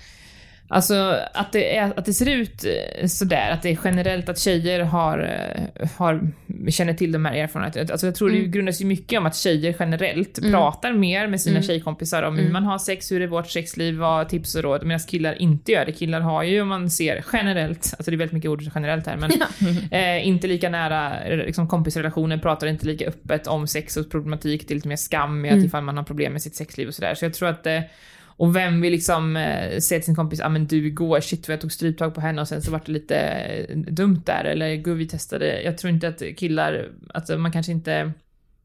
Alltså 0.74 1.18
att 1.34 1.52
det, 1.52 1.76
är, 1.76 1.98
att 1.98 2.04
det 2.04 2.12
ser 2.12 2.28
ut 2.28 2.64
eh, 2.64 3.06
sådär, 3.06 3.50
att 3.50 3.62
det 3.62 3.70
är 3.70 3.78
generellt 3.84 4.28
att 4.28 4.38
tjejer 4.38 4.80
har, 4.80 5.18
eh, 5.78 5.88
har, 5.96 6.20
känner 6.68 6.94
till 6.94 7.12
de 7.12 7.24
här 7.24 7.34
erfarenheterna. 7.34 7.92
Alltså 7.92 8.06
jag 8.06 8.14
tror 8.14 8.30
det 8.30 8.38
grundas 8.38 8.80
ju 8.80 8.86
mycket 8.86 9.18
om 9.18 9.26
att 9.26 9.36
tjejer 9.36 9.76
generellt 9.78 10.40
pratar 10.50 10.92
mer 10.92 11.26
med 11.26 11.40
sina 11.40 11.62
tjejkompisar 11.62 12.22
om 12.22 12.38
hur 12.38 12.50
man 12.50 12.64
har 12.64 12.78
sex, 12.78 13.12
hur 13.12 13.22
är 13.22 13.26
vårt 13.26 13.50
sexliv, 13.50 13.94
vad 13.94 14.28
tips 14.28 14.54
och 14.54 14.62
råd, 14.62 14.84
medan 14.84 15.00
killar 15.00 15.42
inte 15.42 15.72
gör 15.72 15.84
det. 15.84 15.92
Killar 15.92 16.20
har 16.20 16.42
ju, 16.42 16.62
om 16.62 16.68
man 16.68 16.90
ser 16.90 17.24
generellt, 17.32 17.94
alltså 17.98 18.10
det 18.10 18.14
är 18.14 18.18
väldigt 18.18 18.34
mycket 18.34 18.50
ord 18.50 18.62
generellt 18.74 19.06
här, 19.06 19.16
men 19.16 19.30
eh, 19.90 20.28
inte 20.28 20.46
lika 20.46 20.68
nära 20.68 21.20
eh, 21.24 21.36
liksom, 21.36 21.68
kompisrelationer, 21.68 22.38
pratar 22.38 22.66
inte 22.66 22.86
lika 22.86 23.06
öppet 23.06 23.46
om 23.46 23.66
sex 23.66 23.96
och 23.96 24.10
problematik, 24.10 24.68
det 24.68 24.72
är 24.72 24.76
lite 24.76 24.88
mer 24.88 24.96
skam 24.96 25.40
med 25.40 25.58
att 25.58 25.64
ifall 25.64 25.84
man 25.84 25.96
har 25.96 26.04
problem 26.04 26.32
med 26.32 26.42
sitt 26.42 26.56
sexliv 26.56 26.88
och 26.88 26.94
sådär. 26.94 27.14
Så 27.14 27.24
jag 27.24 27.34
tror 27.34 27.48
att 27.48 27.66
eh, 27.66 27.80
och 28.42 28.56
vem 28.56 28.80
vill 28.80 28.92
liksom 28.92 29.36
eh, 29.36 29.78
säga 29.78 29.98
till 29.98 30.04
sin 30.04 30.14
kompis, 30.14 30.38
ja 30.38 30.46
ah, 30.46 30.48
men 30.48 30.66
du 30.66 30.86
igår, 30.86 31.20
shit 31.20 31.48
vad 31.48 31.52
jag 31.52 31.60
tog 31.60 31.72
stryptag 31.72 32.14
på 32.14 32.20
henne 32.20 32.40
och 32.40 32.48
sen 32.48 32.62
så 32.62 32.70
vart 32.70 32.86
det 32.86 32.92
lite 32.92 33.16
eh, 33.16 33.76
dumt 33.76 34.22
där, 34.26 34.44
eller 34.44 34.74
gud 34.74 34.96
vi 34.96 35.08
testade. 35.08 35.62
Jag 35.62 35.78
tror 35.78 35.92
inte 35.92 36.08
att 36.08 36.22
killar, 36.36 36.88
alltså 37.14 37.38
man 37.38 37.52
kanske 37.52 37.72
inte, 37.72 38.12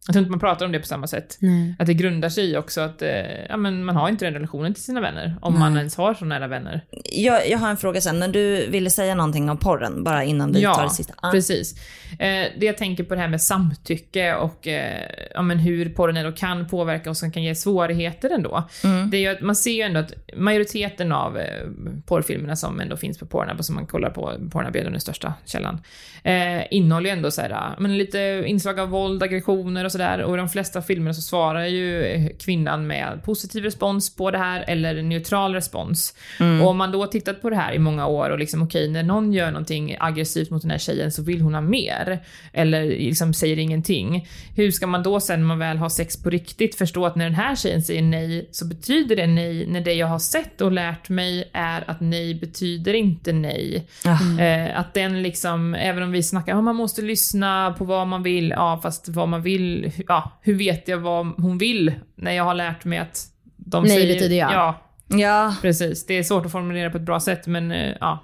jag 0.07 0.13
tror 0.13 0.21
inte 0.21 0.31
man 0.31 0.39
pratar 0.39 0.65
om 0.65 0.71
det 0.71 0.79
på 0.79 0.85
samma 0.85 1.07
sätt. 1.07 1.37
Nej. 1.39 1.75
Att 1.79 1.87
det 1.87 1.93
grundar 1.93 2.29
sig 2.29 2.51
i 2.51 2.57
också 2.57 2.81
att, 2.81 3.01
eh, 3.01 3.45
ja 3.49 3.57
men 3.57 3.85
man 3.85 3.95
har 3.95 4.09
inte 4.09 4.25
den 4.25 4.33
relationen 4.33 4.73
till 4.73 4.83
sina 4.83 5.01
vänner, 5.01 5.35
om 5.41 5.59
man 5.59 5.77
ens 5.77 5.97
har 5.97 6.13
så 6.13 6.25
nära 6.25 6.47
vänner. 6.47 6.81
Jag, 7.03 7.49
jag 7.49 7.57
har 7.57 7.69
en 7.69 7.77
fråga 7.77 8.01
sen, 8.01 8.19
när 8.19 8.27
du 8.27 8.67
ville 8.69 8.89
säga 8.89 9.15
någonting 9.15 9.49
om 9.49 9.57
porren, 9.57 10.03
bara 10.03 10.23
innan 10.23 10.51
vi 10.51 10.63
tar 10.63 10.83
det 10.83 10.89
sista. 10.89 11.13
Ah. 11.17 11.31
precis. 11.31 11.75
Eh, 12.11 12.47
det 12.59 12.65
jag 12.65 12.77
tänker 12.77 13.03
på 13.03 13.15
det 13.15 13.21
här 13.21 13.27
med 13.27 13.41
samtycke 13.41 14.35
och 14.35 14.67
eh, 14.67 15.01
ja, 15.33 15.41
men 15.41 15.59
hur 15.59 15.89
porren 15.89 16.17
ändå 16.17 16.31
kan 16.31 16.67
påverka 16.67 17.09
och 17.09 17.17
som 17.17 17.31
kan 17.31 17.43
ge 17.43 17.55
svårigheter 17.55 18.29
ändå. 18.29 18.69
Mm. 18.83 19.09
Det 19.09 19.17
är 19.17 19.21
ju 19.21 19.27
att 19.27 19.41
man 19.41 19.55
ser 19.55 19.71
ju 19.71 19.81
ändå 19.81 19.99
att 19.99 20.13
majoriteten 20.35 21.11
av 21.11 21.37
eh, 21.37 21.67
porrfilmerna 22.05 22.55
som 22.55 22.79
ändå 22.79 22.97
finns 22.97 23.17
på 23.17 23.25
Pornhub 23.25 23.59
och 23.59 23.65
som 23.65 23.75
man 23.75 23.87
kollar 23.87 24.09
på, 24.09 24.49
Pornhub 24.51 24.75
är 24.75 24.83
den 24.83 25.01
största 25.01 25.33
källan, 25.45 25.81
eh, 26.23 26.73
innehåller 26.73 27.09
ju 27.09 27.15
ändå 27.15 27.31
så 27.31 27.41
här, 27.41 27.49
ja, 27.49 27.75
men 27.79 27.97
lite 27.97 28.43
inslag 28.45 28.79
av 28.79 28.89
våld, 28.89 29.23
aggressioner 29.23 29.85
och 29.85 29.91
sådär. 29.97 30.23
Och 30.23 30.35
i 30.35 30.37
de 30.37 30.49
flesta 30.49 30.81
filmerna 30.81 31.13
så 31.13 31.21
svarar 31.21 31.65
ju 31.65 32.03
eh, 32.03 32.27
kvinnan 32.39 32.87
med 32.87 33.23
positiv 33.23 33.63
respons 33.63 34.15
på 34.15 34.31
det 34.31 34.37
här 34.37 34.65
eller 34.67 35.01
neutral 35.01 35.53
respons. 35.53 36.13
Och 36.61 36.67
om 36.67 36.77
man 36.77 36.91
då 36.91 36.99
har 36.99 37.07
tittat 37.07 37.41
på 37.41 37.49
det 37.49 37.55
här 37.55 37.73
i 37.73 37.79
många 37.79 38.07
år 38.07 38.29
och 38.29 38.39
liksom 38.39 38.61
okej, 38.61 38.89
när 38.89 39.03
någon 39.03 39.33
gör 39.33 39.51
någonting 39.51 39.95
aggressivt 39.99 40.49
mot 40.49 40.61
den 40.61 40.71
här 40.71 40.77
tjejen 40.77 41.11
så 41.11 41.23
vill 41.23 41.41
hon 41.41 41.53
ha 41.53 41.61
mer. 41.61 42.19
Eller 42.53 42.85
liksom 42.85 43.33
säger 43.33 43.59
ingenting. 43.59 44.27
Hur 44.55 44.71
ska 44.71 44.87
man 44.87 45.03
då 45.03 45.19
sen 45.19 45.39
när 45.39 45.47
man 45.47 45.59
väl 45.59 45.77
har 45.77 45.89
sex 45.89 46.23
på 46.23 46.29
riktigt 46.29 46.75
förstå 46.75 47.05
att 47.05 47.15
när 47.15 47.25
den 47.25 47.35
här 47.35 47.55
tjejen 47.55 47.81
säger 47.81 48.01
nej 48.01 48.49
så 48.51 48.65
betyder 48.65 49.15
det 49.15 49.27
nej 49.27 49.67
när 49.67 49.81
det 49.81 49.93
jag 49.93 50.07
har 50.07 50.19
sett 50.19 50.61
och 50.61 50.71
lärt 50.71 51.09
mig 51.09 51.49
är 51.53 51.89
att 51.89 52.01
nej 52.01 52.35
betyder 52.35 52.93
inte 52.93 53.33
nej. 53.33 53.87
Eh, 54.39 54.79
att 54.79 54.93
den 54.93 55.23
liksom, 55.23 55.75
även 55.75 56.03
om 56.03 56.11
vi 56.11 56.23
snackar 56.23 56.55
om 56.55 56.65
man 56.65 56.75
måste 56.75 57.01
lyssna 57.01 57.75
på 57.77 57.85
vad 57.85 58.07
man 58.07 58.23
vill, 58.23 58.49
ja 58.49 58.79
fast 58.83 59.09
vad 59.09 59.29
man 59.29 59.41
vill, 59.41 59.86
ja 60.07 60.31
hur 60.41 60.55
vet 60.55 60.87
jag 60.87 60.97
vad 60.97 61.25
hon 61.27 61.57
vill 61.57 61.93
när 62.15 62.31
jag 62.31 62.43
har 62.43 62.53
lärt 62.53 62.85
mig 62.85 62.99
att 62.99 63.25
de 63.57 63.83
Nej 63.83 63.91
säger, 63.97 64.13
betyder 64.13 64.35
ja. 64.35 64.51
Ja, 64.53 64.81
Ja, 65.17 65.55
precis. 65.61 66.05
Det 66.05 66.13
är 66.13 66.23
svårt 66.23 66.45
att 66.45 66.51
formulera 66.51 66.89
på 66.89 66.97
ett 66.97 67.03
bra 67.03 67.19
sätt 67.19 67.47
men 67.47 67.71
eh, 67.71 67.93
ja. 67.99 68.23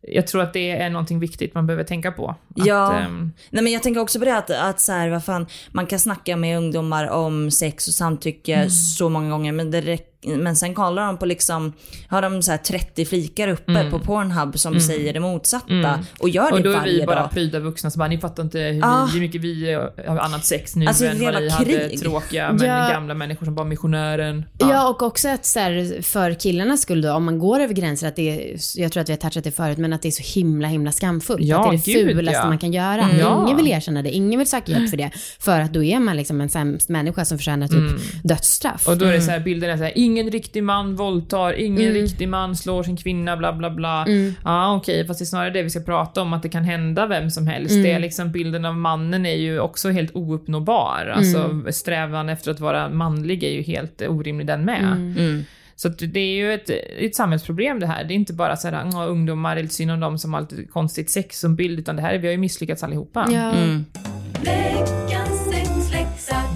Jag 0.00 0.26
tror 0.26 0.42
att 0.42 0.52
det 0.52 0.70
är 0.70 0.90
någonting 0.90 1.18
viktigt 1.20 1.54
man 1.54 1.66
behöver 1.66 1.84
tänka 1.84 2.12
på. 2.12 2.28
Att, 2.30 2.66
Ja. 2.66 2.98
ehm, 2.98 3.32
Nej 3.50 3.64
men 3.64 3.72
jag 3.72 3.82
tänker 3.82 4.00
också 4.00 4.18
på 4.18 4.24
det 4.24 4.36
att, 4.38 4.50
att 4.50 4.80
så 4.80 4.92
här, 4.92 5.08
vad 5.08 5.24
fan, 5.24 5.46
man 5.70 5.86
kan 5.86 5.98
snacka 5.98 6.36
med 6.36 6.58
ungdomar 6.58 7.08
om 7.10 7.50
sex 7.50 7.88
och 7.88 7.94
samtycke 7.94 8.54
Mm. 8.54 8.70
så 8.70 9.08
många 9.08 9.30
gånger 9.30 9.52
men, 9.52 9.70
det 9.70 9.80
räck, 9.80 10.08
men 10.26 10.56
sen 10.56 10.74
kollar 10.74 11.06
de 11.06 11.16
på 11.18 11.26
liksom, 11.26 11.72
har 12.08 12.22
de 12.22 12.42
så 12.42 12.50
här 12.50 12.58
30 12.58 13.04
flikar 13.04 13.48
uppe 13.48 13.90
på 13.90 13.98
Pornhub 13.98 14.58
som 14.58 14.80
säger 14.80 15.12
det 15.12 15.20
motsatta 15.20 16.04
och 16.18 16.28
gör 16.28 16.42
det 16.42 16.48
Mm. 16.48 16.58
och 16.58 16.62
då 16.64 16.70
är 16.70 16.76
varje 16.76 17.00
vi 17.00 17.06
bara 17.06 17.20
dag. 17.20 17.30
pryda 17.30 17.58
vuxna 17.58 17.90
som 17.90 17.98
bara, 17.98 18.08
ni 18.08 18.18
fattar 18.18 18.42
inte 18.42 18.58
hur, 18.58 18.80
Ah. 18.84 19.04
vi, 19.06 19.12
hur 19.12 19.20
mycket 19.20 19.40
vi 19.40 19.72
har 20.06 20.18
annat 20.18 20.44
sex 20.44 20.76
nu 20.76 20.86
Alltså, 20.86 21.04
än 21.06 21.20
vad 21.24 21.34
ni 21.34 21.48
hade 21.48 21.64
krig. 21.88 21.98
tråkiga 22.00 22.52
men 22.52 22.66
Ja. 22.68 22.88
gamla 22.88 23.14
människor 23.14 23.44
som 23.46 23.54
bara 23.54 23.66
missionären. 23.66 24.44
Ja. 24.58 24.88
och 24.88 25.02
också 25.02 25.28
att 25.28 25.44
så 25.46 25.58
här, 25.60 26.02
för 26.02 26.34
killarnas 26.34 26.80
skull 26.82 27.02
då, 27.02 27.12
om 27.12 27.24
man 27.24 27.38
går 27.38 27.60
över 27.60 27.74
gränser, 27.74 28.08
att 28.08 28.16
det 28.16 28.30
är, 28.52 28.56
jag 28.76 28.92
tror 28.92 29.00
att 29.00 29.08
vi 29.08 29.12
har 29.12 29.18
touchat 29.18 29.44
det 29.44 29.52
förut, 29.52 29.78
men 29.78 29.92
att 29.92 30.02
det 30.02 30.08
är 30.08 30.10
så 30.10 30.38
himla 30.40 30.68
himla 30.68 30.92
skamfullt. 30.92 31.40
Ja, 31.44 31.64
att 31.74 31.84
det 31.84 31.92
är 31.92 31.94
det 31.94 32.02
gud, 32.04 32.16
fulaste 32.16 32.38
ja. 32.42 32.48
man 32.48 32.58
kan 32.58 32.72
göra. 32.72 33.08
Ja. 33.20 33.42
Ingen 33.44 33.56
vill 33.56 33.68
erkänna 33.68 34.02
det, 34.02 34.10
ingen 34.10 34.38
vill 34.38 34.48
söka 34.48 34.72
hjälp 34.72 34.90
för 34.90 34.96
det. 34.96 35.10
För 35.38 35.60
att 35.60 35.72
då 35.72 35.84
är 35.84 35.98
man 35.98 36.16
liksom 36.16 36.40
en 36.40 36.48
sämst 36.48 36.88
människa 36.88 37.24
som 37.24 37.38
förtjänar 37.38 37.68
typ 37.68 38.00
dödsstraff. 38.24 38.88
Och 38.88 38.96
då 38.98 39.04
är 39.04 39.12
det 39.12 39.20
så 39.22 39.30
här, 39.30 39.40
bilden 39.40 39.70
är 39.70 39.76
så 39.76 39.82
här, 39.82 39.98
ingen 40.12 40.30
riktig 40.30 40.62
man 40.62 40.96
våldtar, 40.96 41.52
ingen 41.52 41.82
Mm. 41.82 41.94
riktig 41.94 42.28
man 42.28 42.56
slår 42.56 42.82
sin 42.82 42.96
kvinna, 42.96 43.36
bla 43.36 43.52
bla 43.52 43.70
bla. 43.70 44.06
Ja 44.44 44.74
okej, 44.76 45.06
fast 45.06 45.18
det 45.18 45.22
är 45.22 45.26
snarare 45.26 45.50
det 45.50 45.62
vi 45.62 45.70
ska 45.70 45.80
prata 45.80 46.22
om, 46.22 46.32
att 46.32 46.42
det 46.42 46.48
kan 46.48 46.64
hända 46.64 47.06
vem 47.06 47.30
som 47.30 47.46
helst. 47.46 47.70
Mm. 47.72 47.82
Det 47.82 47.92
är 47.92 47.98
liksom, 47.98 48.32
bilden 48.32 48.64
av 48.64 48.76
mannen 48.76 49.26
är 49.26 49.34
ju 49.36 49.60
också 49.60 49.90
helt 49.90 50.16
ouppnåbar. 50.16 51.12
Alltså 51.16 51.62
strävan 51.72 52.28
efter 52.28 52.50
att 52.50 52.60
vara 52.60 52.88
manlig 52.88 53.44
är 53.44 53.50
ju 53.50 53.62
helt 53.62 54.02
orimlig 54.02 54.46
den 54.46 54.64
med. 54.64 54.92
Mm. 54.92 55.44
Så 55.76 55.88
att 55.88 55.98
det 55.98 56.20
är 56.20 56.34
ju 56.36 56.54
ett, 56.54 56.70
ett 56.98 57.16
samhällsproblem 57.16 57.80
det 57.80 57.86
här. 57.86 58.04
Det 58.04 58.14
är 58.14 58.16
inte 58.16 58.32
bara 58.32 58.56
så 58.56 58.68
här, 58.68 58.90
"Åh, 58.94 59.10
ungdomar, 59.10 59.54
det 59.54 59.60
är 59.60 59.62
lite 59.62 59.74
synd 59.74 59.90
om 59.90 60.00
dem 60.00 60.18
som 60.18 60.34
har 60.34 60.40
lite 60.40 60.64
konstigt 60.64 61.10
sex 61.10 61.40
som 61.40 61.56
bild, 61.56 61.78
utan 61.78 61.96
det 61.96 62.02
här, 62.02 62.18
vi 62.18 62.26
har 62.26 62.32
ju 62.32 62.38
misslyckats 62.38 62.82
allihopa. 62.82 63.26
Ja. 63.32 63.52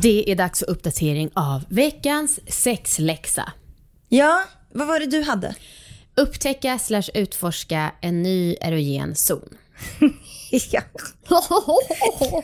Mm. 0.06 0.16
Det 0.24 0.30
är 0.30 0.36
dags 0.36 0.58
för 0.58 0.70
uppdatering 0.70 1.30
av 1.34 1.62
veckans 1.68 2.40
sexläxa. 2.48 3.52
Ja, 4.08 4.44
vad 4.72 4.86
var 4.86 5.00
det 5.00 5.06
du 5.06 5.22
hade? 5.22 5.54
Upptäcka 6.16 6.78
slash 6.78 7.10
utforska 7.14 7.92
en 8.00 8.22
ny 8.22 8.56
erogen 8.60 9.14
zon. 9.16 9.56
ja. 10.70 10.82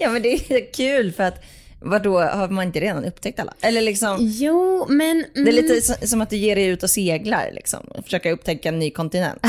ja 0.00 0.10
men 0.10 0.22
det 0.22 0.28
är 0.50 0.72
kul 0.72 1.12
för 1.12 1.22
att 1.22 1.44
vadå, 1.80 2.20
har 2.20 2.48
man 2.48 2.66
inte 2.66 2.80
redan 2.80 3.04
upptäckt 3.04 3.40
alla? 3.40 3.54
Eller 3.60 3.80
liksom, 3.80 4.16
jo, 4.20 4.86
men... 4.88 5.24
det 5.34 5.40
är 5.40 5.52
lite 5.52 5.80
så- 5.80 6.06
som 6.06 6.20
att 6.20 6.30
du 6.30 6.36
ger 6.36 6.56
dig 6.56 6.66
ut 6.66 6.82
och 6.82 6.90
seglar 6.90 7.50
liksom. 7.52 7.86
Försöka 8.04 8.32
upptäcka 8.32 8.68
en 8.68 8.78
ny 8.78 8.90
kontinent. 8.90 9.40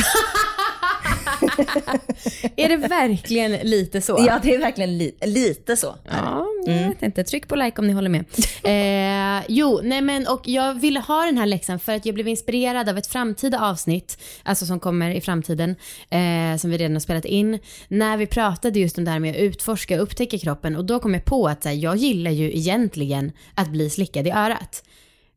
Är 2.56 2.70
det 2.70 2.78
verkligen 2.78 3.52
lite 3.52 4.02
så? 4.02 4.24
Ja 4.28 4.40
det 4.44 4.56
är 4.56 4.60
verkligen 4.60 4.98
li- 4.98 5.16
lite 5.26 5.78
så. 5.78 5.96
Ja, 6.12 6.46
jag 6.66 6.88
vet 6.90 7.04
inte. 7.04 7.24
Tryck 7.24 7.48
på 7.48 7.56
like 7.56 7.82
om 7.82 7.88
ni 7.88 7.94
håller 7.94 8.10
med. 8.10 8.26
Eh, 8.66 9.44
jo, 9.48 9.80
nej 9.84 10.02
men 10.02 10.28
och 10.28 10.42
jag 10.48 10.74
ville 10.74 11.00
ha 11.00 11.26
den 11.26 11.38
här 11.38 11.46
läxan 11.46 11.80
för 11.80 11.94
att 11.96 12.06
jag 12.06 12.16
blev 12.16 12.28
inspirerad 12.28 12.90
av 12.90 12.98
ett 12.98 13.08
framtida 13.08 13.60
avsnitt, 13.62 14.18
alltså 14.44 14.66
som 14.66 14.80
kommer 14.80 15.12
i 15.12 15.22
framtiden, 15.22 15.76
eh, 16.10 16.58
som 16.60 16.70
vi 16.70 16.78
redan 16.78 16.94
har 16.94 17.00
spelat 17.00 17.26
in, 17.26 17.60
när 17.88 18.18
vi 18.18 18.28
pratade 18.28 18.80
just 18.80 18.98
om 18.98 19.06
det 19.06 19.12
här 19.12 19.20
med 19.20 19.30
att 19.36 19.42
utforska 19.42 19.96
och 19.96 20.04
upptäcka 20.04 20.38
kroppen 20.38 20.76
och 20.76 20.86
då 20.86 21.00
kom 21.00 21.14
jag 21.14 21.26
på 21.26 21.48
att 21.48 21.66
här, 21.66 21.72
jag 21.72 21.96
gillar 21.96 22.32
ju 22.32 22.58
egentligen 22.58 23.32
att 23.56 23.70
bli 23.70 23.90
slickad 23.90 24.28
i 24.28 24.32
örat. 24.32 24.84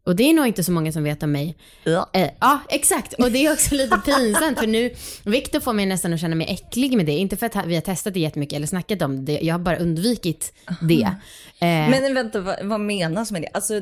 Och 0.07 0.17
det 0.17 0.23
är 0.31 0.35
nog 0.35 0.47
inte 0.47 0.65
så 0.65 0.73
många 0.73 0.93
som 0.93 1.03
vet 1.05 1.23
om 1.23 1.33
mig. 1.33 1.57
Ja. 1.85 2.11
Eh, 2.13 2.31
ja, 2.41 2.61
exakt. 2.69 3.13
Och 3.13 3.31
det 3.33 3.47
är 3.47 3.53
också 3.53 3.75
lite 3.75 3.97
pinsamt 4.05 4.59
för 4.59 4.67
nu, 4.67 4.95
Viktor 5.25 5.61
får 5.61 5.73
mig 5.73 5.87
nästan 5.87 6.13
att 6.13 6.21
känna 6.21 6.35
mig 6.37 6.47
äcklig 6.51 6.97
med 6.97 7.07
det. 7.07 7.13
Inte 7.13 7.37
för 7.37 7.47
att 7.47 7.67
vi 7.67 7.75
har 7.75 7.83
testat 7.83 8.15
det 8.15 8.21
jättemycket 8.21 8.57
eller 8.57 8.67
snackat 8.67 9.03
om 9.03 9.25
det, 9.25 9.39
jag 9.43 9.55
har 9.55 9.59
bara 9.59 9.77
undvikit 9.77 10.53
det. 10.81 11.03
Eh, 11.03 11.67
Men 11.91 12.15
vänta, 12.15 12.41
vad, 12.41 12.57
vad 12.67 12.81
menas 12.81 13.33
med 13.33 13.43
det? 13.43 13.49
Alltså 13.55 13.75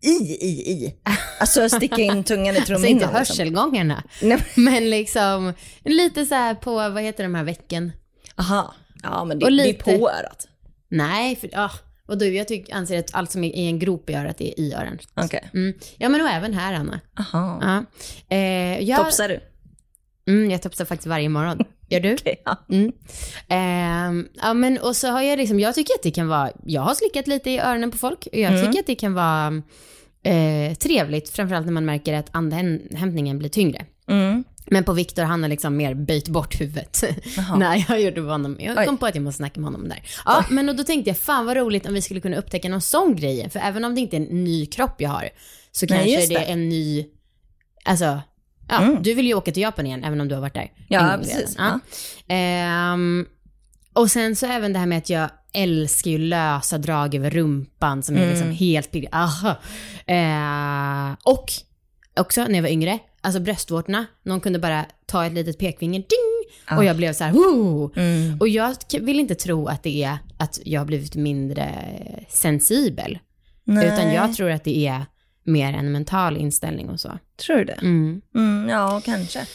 i, 0.00 0.08
i, 0.40 0.70
i. 0.72 0.94
Alltså 1.40 1.68
sticka 1.68 2.02
in 2.02 2.24
tungan 2.24 2.46
i 2.54 2.58
alltså 2.58 2.64
trumhinnan. 2.66 2.90
inte 2.92 3.04
liksom. 3.06 3.16
hörselgångarna, 3.18 4.02
Nej, 4.22 4.38
men 4.54 4.90
liksom 4.90 5.52
lite 5.84 6.26
så 6.26 6.34
här 6.34 6.54
på, 6.54 6.70
vad 6.74 7.02
heter 7.02 7.22
de 7.22 7.34
här 7.34 7.44
vecken? 7.44 7.92
Aha. 8.36 8.74
Ja, 9.02 9.24
men 9.24 9.38
det, 9.38 9.44
Och 9.44 9.50
det 9.52 9.56
lite- 9.56 9.90
är 9.90 9.98
på 9.98 10.10
örat. 10.10 10.48
Nej, 10.88 11.36
för, 11.36 11.50
ah, 11.54 11.70
och 12.08 12.18
du, 12.18 12.34
jag 12.36 12.48
tycker, 12.48 12.74
anser 12.74 12.98
att 12.98 13.14
allt 13.14 13.30
som 13.30 13.44
är 13.44 13.56
i 13.56 13.66
en 13.66 13.78
grop 13.78 14.10
i 14.10 14.14
örat 14.14 14.40
är 14.40 14.60
i 14.60 14.74
öronen. 14.74 14.98
Okej. 15.14 15.50
Mm. 15.54 15.74
Ja, 15.98 16.08
men 16.08 16.20
och 16.20 16.28
även 16.28 16.54
här, 16.54 16.74
Anna. 16.74 17.00
Aha. 17.18 17.58
Ja. 17.62 17.84
Eh, 18.36 18.80
jag, 18.88 18.98
Topsar 18.98 19.28
du? 19.28 19.40
Mm, 20.32 20.50
jag 20.50 20.62
topsar 20.62 20.84
faktiskt 20.84 21.06
varje 21.06 21.28
morgon. 21.28 21.58
Gör 21.88 22.00
du? 22.00 22.16
Ja. 22.44 22.56
Mm. 22.70 22.92
Ehm, 23.48 24.28
ja, 24.42 24.54
men 24.54 24.78
och 24.78 24.96
så 24.96 25.08
har 25.08 25.22
jag 25.22 25.36
liksom, 25.38 25.60
jag 25.60 25.74
tycker 25.74 25.94
att 25.94 26.02
det 26.02 26.10
kan 26.10 26.28
vara, 26.28 26.50
jag 26.64 26.82
har 26.82 26.94
slickat 26.94 27.26
lite 27.26 27.50
i 27.50 27.58
öronen 27.58 27.90
på 27.90 27.98
folk 27.98 28.28
och 28.32 28.38
jag 28.38 28.52
Mm. 28.52 28.66
tycker 28.66 28.80
att 28.80 28.86
det 28.86 28.94
kan 28.94 29.14
vara 29.14 29.62
eh, 30.22 30.74
trevligt, 30.74 31.28
framförallt 31.28 31.66
när 31.66 31.72
man 31.72 31.84
märker 31.84 32.14
att 32.14 32.28
andhämtningen 32.32 33.38
blir 33.38 33.48
tyngre. 33.48 33.86
Mm. 34.08 34.44
Men 34.70 34.84
på 34.84 34.92
Viktor, 34.92 35.22
han 35.22 35.42
har 35.42 35.48
liksom 35.48 35.76
mer 35.76 35.94
böjt 35.94 36.28
bort 36.28 36.60
huvudet. 36.60 37.04
Nej, 37.56 37.86
jag 37.88 38.00
gjorde 38.00 38.20
på 38.22 38.28
honom. 38.28 38.56
Jag 38.60 38.76
kom 38.86 38.94
Oj. 38.94 38.98
på 39.00 39.06
att 39.06 39.14
jag 39.14 39.24
måste 39.24 39.36
snacka 39.36 39.60
med 39.60 39.70
honom 39.72 39.88
där. 39.88 40.02
Ja, 40.24 40.44
men 40.50 40.68
och 40.68 40.76
då 40.76 40.84
tänkte 40.84 41.10
jag, 41.10 41.18
fan 41.18 41.46
vad 41.46 41.56
roligt 41.56 41.86
om 41.86 41.94
vi 41.94 42.02
skulle 42.02 42.20
kunna 42.20 42.36
upptäcka 42.36 42.68
någon 42.68 42.80
sån 42.80 43.16
grej. 43.16 43.50
För 43.50 43.60
även 43.60 43.84
om 43.84 43.94
det 43.94 44.00
inte 44.00 44.16
är 44.16 44.20
en 44.20 44.44
ny 44.44 44.66
kropp 44.66 44.94
jag 45.00 45.10
har, 45.10 45.28
så 45.72 45.86
Nej, 45.90 46.14
kanske 46.14 46.34
det 46.34 46.44
är 46.44 46.52
en 46.52 46.68
ny, 46.68 47.06
alltså, 47.84 48.20
ja, 48.68 48.96
du 49.00 49.14
vill 49.14 49.26
ju 49.26 49.34
åka 49.34 49.52
till 49.52 49.62
Japan 49.62 49.86
igen, 49.86 50.04
även 50.04 50.20
om 50.20 50.28
du 50.28 50.34
har 50.34 50.42
varit 50.42 50.54
där. 50.54 50.72
Ja, 50.88 51.16
precis. 51.20 51.56
redan. 51.56 51.80
Ja. 52.26 52.34
Ehm, 52.34 53.26
och 53.92 54.10
sen 54.10 54.36
så 54.36 54.46
även 54.46 54.72
det 54.72 54.78
här 54.78 54.86
med 54.86 54.98
att 54.98 55.10
jag 55.10 55.30
älskar 55.54 56.10
ju 56.10 56.18
lösa 56.18 56.78
drag 56.78 57.14
över 57.14 57.30
rumpan 57.30 58.02
som 58.02 58.14
är 58.16 58.18
Mm. 58.20 58.30
liksom 58.30 58.50
helt 58.50 58.90
pigg. 58.92 59.08
Aha. 59.12 59.50
Eh, 60.06 61.16
och 61.24 61.52
också 62.20 62.44
när 62.44 62.54
jag 62.54 62.62
var 62.62 62.68
yngre, 62.70 62.98
alltså 63.20 63.40
bröstvårtorna, 63.40 64.06
någon 64.22 64.40
kunde 64.40 64.58
bara 64.58 64.84
ta 65.06 65.26
ett 65.26 65.32
litet 65.32 65.58
pekfinger, 65.58 65.98
ding! 65.98 66.76
Och 66.78 66.84
jag 66.84 66.96
blev 66.96 67.12
så 67.12 67.24
här, 67.24 67.32
Woo! 67.32 67.92
Mm. 67.96 68.40
Och 68.40 68.48
jag 68.48 68.76
vill 69.00 69.20
inte 69.20 69.34
tro 69.34 69.66
att 69.66 69.82
det 69.82 70.04
är 70.04 70.18
att 70.38 70.60
jag 70.64 70.80
har 70.80 70.86
blivit 70.86 71.14
mindre 71.14 71.84
sensibel. 72.28 73.18
Nej. 73.64 73.86
Utan 73.86 74.12
jag 74.12 74.34
tror 74.34 74.50
att 74.50 74.64
det 74.64 74.86
är 74.86 75.06
mer 75.44 75.72
en 75.72 75.92
mental 75.92 76.36
inställning 76.36 76.88
och 76.90 77.00
så. 77.00 77.18
Tror 77.46 77.56
du 77.56 77.64
det? 77.64 77.78
Mm. 77.82 78.20
Mm, 78.34 78.68
ja, 78.68 79.00
kanske. 79.04 79.46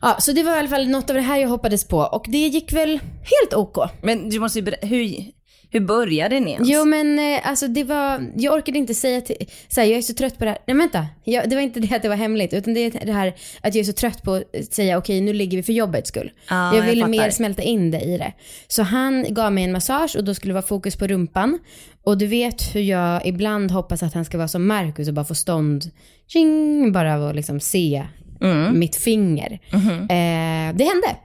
Ja, 0.00 0.16
så 0.20 0.32
det 0.32 0.42
var 0.42 0.56
i 0.56 0.58
alla 0.58 0.68
fall 0.68 0.88
något 0.88 1.10
av 1.10 1.16
det 1.16 1.22
här 1.22 1.38
jag 1.38 1.48
hoppades 1.48 1.88
på 1.88 1.98
och 1.98 2.24
det 2.28 2.38
gick 2.38 2.72
väl 2.72 3.00
helt 3.22 3.54
OK. 3.54 3.90
Men 4.02 4.30
du 4.30 4.40
måste 4.40 4.58
ju 4.58 4.64
berätta, 4.64 4.86
hur, 4.86 5.32
hur 5.74 5.80
började 5.80 6.40
ni 6.40 6.50
ens? 6.52 6.68
Jo 6.68 6.84
men 6.84 7.18
eh, 7.18 7.48
alltså 7.48 7.68
det 7.68 7.84
var, 7.84 8.30
jag 8.36 8.54
orkade 8.54 8.78
inte 8.78 8.94
säga 8.94 9.20
till, 9.20 9.36
så 9.68 9.80
här, 9.80 9.88
jag 9.88 9.98
är 9.98 10.02
så 10.02 10.14
trött 10.14 10.38
på 10.38 10.44
det 10.44 10.50
här. 10.50 10.58
Nej 10.66 10.76
vänta, 10.76 11.06
jag, 11.24 11.50
det 11.50 11.56
var 11.56 11.62
inte 11.62 11.80
det 11.80 11.96
att 11.96 12.02
det 12.02 12.08
var 12.08 12.16
hemligt 12.16 12.52
utan 12.54 12.74
det 12.74 12.80
är 12.80 13.06
det 13.06 13.12
här 13.12 13.28
att 13.60 13.74
jag 13.74 13.80
är 13.80 13.84
så 13.84 13.92
trött 13.92 14.22
på 14.22 14.34
att 14.34 14.74
säga 14.74 14.98
okej 14.98 15.20
nu 15.20 15.32
ligger 15.32 15.56
vi 15.56 15.62
för 15.62 15.72
jobbets 15.72 16.08
skull. 16.08 16.30
Ja, 16.50 16.74
jag 16.74 16.76
jag 16.84 16.90
ville 16.90 17.00
fattar. 17.00 17.10
mer 17.10 17.30
smälta 17.30 17.62
in 17.62 17.90
det 17.90 18.00
i 18.00 18.18
det. 18.18 18.32
Så 18.68 18.82
han 18.82 19.26
gav 19.28 19.52
mig 19.52 19.64
en 19.64 19.72
massage 19.72 20.16
och 20.16 20.24
då 20.24 20.34
skulle 20.34 20.50
det 20.50 20.54
vara 20.54 20.66
fokus 20.66 20.96
på 20.96 21.06
rumpan. 21.06 21.58
Och 22.04 22.18
du 22.18 22.26
vet 22.26 22.74
hur 22.74 22.80
jag 22.80 23.26
ibland 23.26 23.70
hoppas 23.70 24.02
att 24.02 24.14
han 24.14 24.24
ska 24.24 24.38
vara 24.38 24.48
som 24.48 24.66
Marcus 24.66 25.08
och 25.08 25.14
bara 25.14 25.24
få 25.24 25.34
stånd, 25.34 25.84
tjing, 26.28 26.92
bara 26.92 27.14
av 27.14 27.26
att 27.28 27.36
liksom 27.36 27.60
se 27.60 28.04
Mm. 28.40 28.78
mitt 28.78 28.96
finger. 28.96 29.58
Mhm. 29.72 29.90
Eh, 30.00 30.76
det 30.76 30.84
hände. 30.84 31.16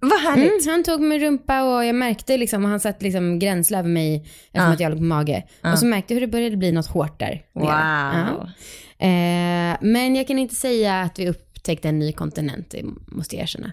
Vad 0.00 0.20
härligt. 0.20 0.62
Mm, 0.66 0.72
han 0.74 0.82
tog 0.84 1.00
min 1.00 1.20
rumpa 1.20 1.62
och 1.62 1.84
jag 1.84 1.94
märkte 1.94 2.36
liksom, 2.36 2.64
och 2.64 2.70
han 2.70 2.80
satt 2.80 3.02
liksom 3.02 3.38
gränsle 3.38 3.78
över 3.78 3.88
mig 3.88 4.16
eftersom 4.16 4.66
Ja. 4.66 4.72
att 4.72 4.80
jag 4.80 4.90
låg 4.90 4.98
på 4.98 5.04
mage. 5.04 5.44
Och 5.72 5.78
så 5.78 5.86
märkte 5.86 6.14
jag 6.14 6.20
hur 6.20 6.26
det 6.26 6.32
började 6.32 6.56
bli 6.56 6.72
något 6.72 6.86
hårt 6.86 7.20
där. 7.20 7.42
Wow. 7.54 7.64
Ja. 7.64 8.48
Eh, 9.06 9.76
men 9.80 10.16
jag 10.16 10.26
kan 10.26 10.38
inte 10.38 10.54
säga 10.54 11.00
att 11.00 11.18
vi 11.18 11.28
upptäckte 11.28 11.88
en 11.88 11.98
ny 11.98 12.12
kontinent, 12.12 12.70
det 12.70 12.82
måste 13.08 13.36
jag 13.36 13.42
erkänna. 13.42 13.72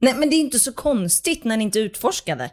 Nej 0.00 0.14
men 0.16 0.30
det 0.30 0.36
är 0.36 0.40
inte 0.40 0.58
så 0.58 0.72
konstigt 0.72 1.44
när 1.44 1.56
ni 1.56 1.64
inte 1.64 1.78
utforskade. 1.78 2.50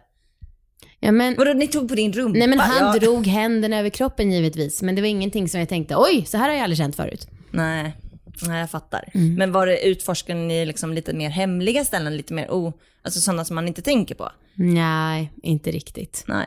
Ja, 1.00 1.12
men, 1.12 1.36
Vadå, 1.38 1.54
ni 1.54 1.68
tog 1.68 1.90
på 1.90 1.96
din 1.96 2.14
rumpa? 2.14 2.40
nej 2.40 2.48
men 2.48 2.60
han 2.60 2.94
Ja. 2.94 3.00
drog 3.00 3.28
händerna 3.28 3.78
över 3.80 3.90
kroppen 3.90 4.32
givetvis, 4.32 4.82
men 4.82 4.96
det 4.96 5.02
var 5.02 5.08
ingenting 5.10 5.50
som 5.50 5.60
jag 5.60 5.70
tänkte, 5.70 5.96
oj, 5.98 6.26
så 6.26 6.38
här 6.38 6.48
har 6.50 6.56
jag 6.56 6.64
aldrig 6.64 6.78
känt 6.78 6.96
förut. 6.96 7.28
Nej, 7.52 7.94
nej 8.42 8.60
jag 8.60 8.70
fattar. 8.70 9.10
Mm. 9.14 9.34
Men 9.36 9.52
var 9.52 9.68
det 9.68 9.86
utforskade 9.86 10.40
ni 10.40 10.66
liksom 10.66 10.94
lite 10.94 11.14
mer 11.14 11.30
hemliga 11.30 11.86
ställen, 11.86 12.18
lite 12.18 12.34
mer 12.34 12.52
o... 12.52 12.74
Alltså 13.02 13.22
sådana 13.22 13.46
som 13.46 13.56
man 13.56 13.68
inte 13.68 13.82
tänker 13.82 14.16
på? 14.16 14.32
Nej, 14.54 15.32
inte 15.44 15.72
riktigt. 15.72 16.26
Nej, 16.28 16.46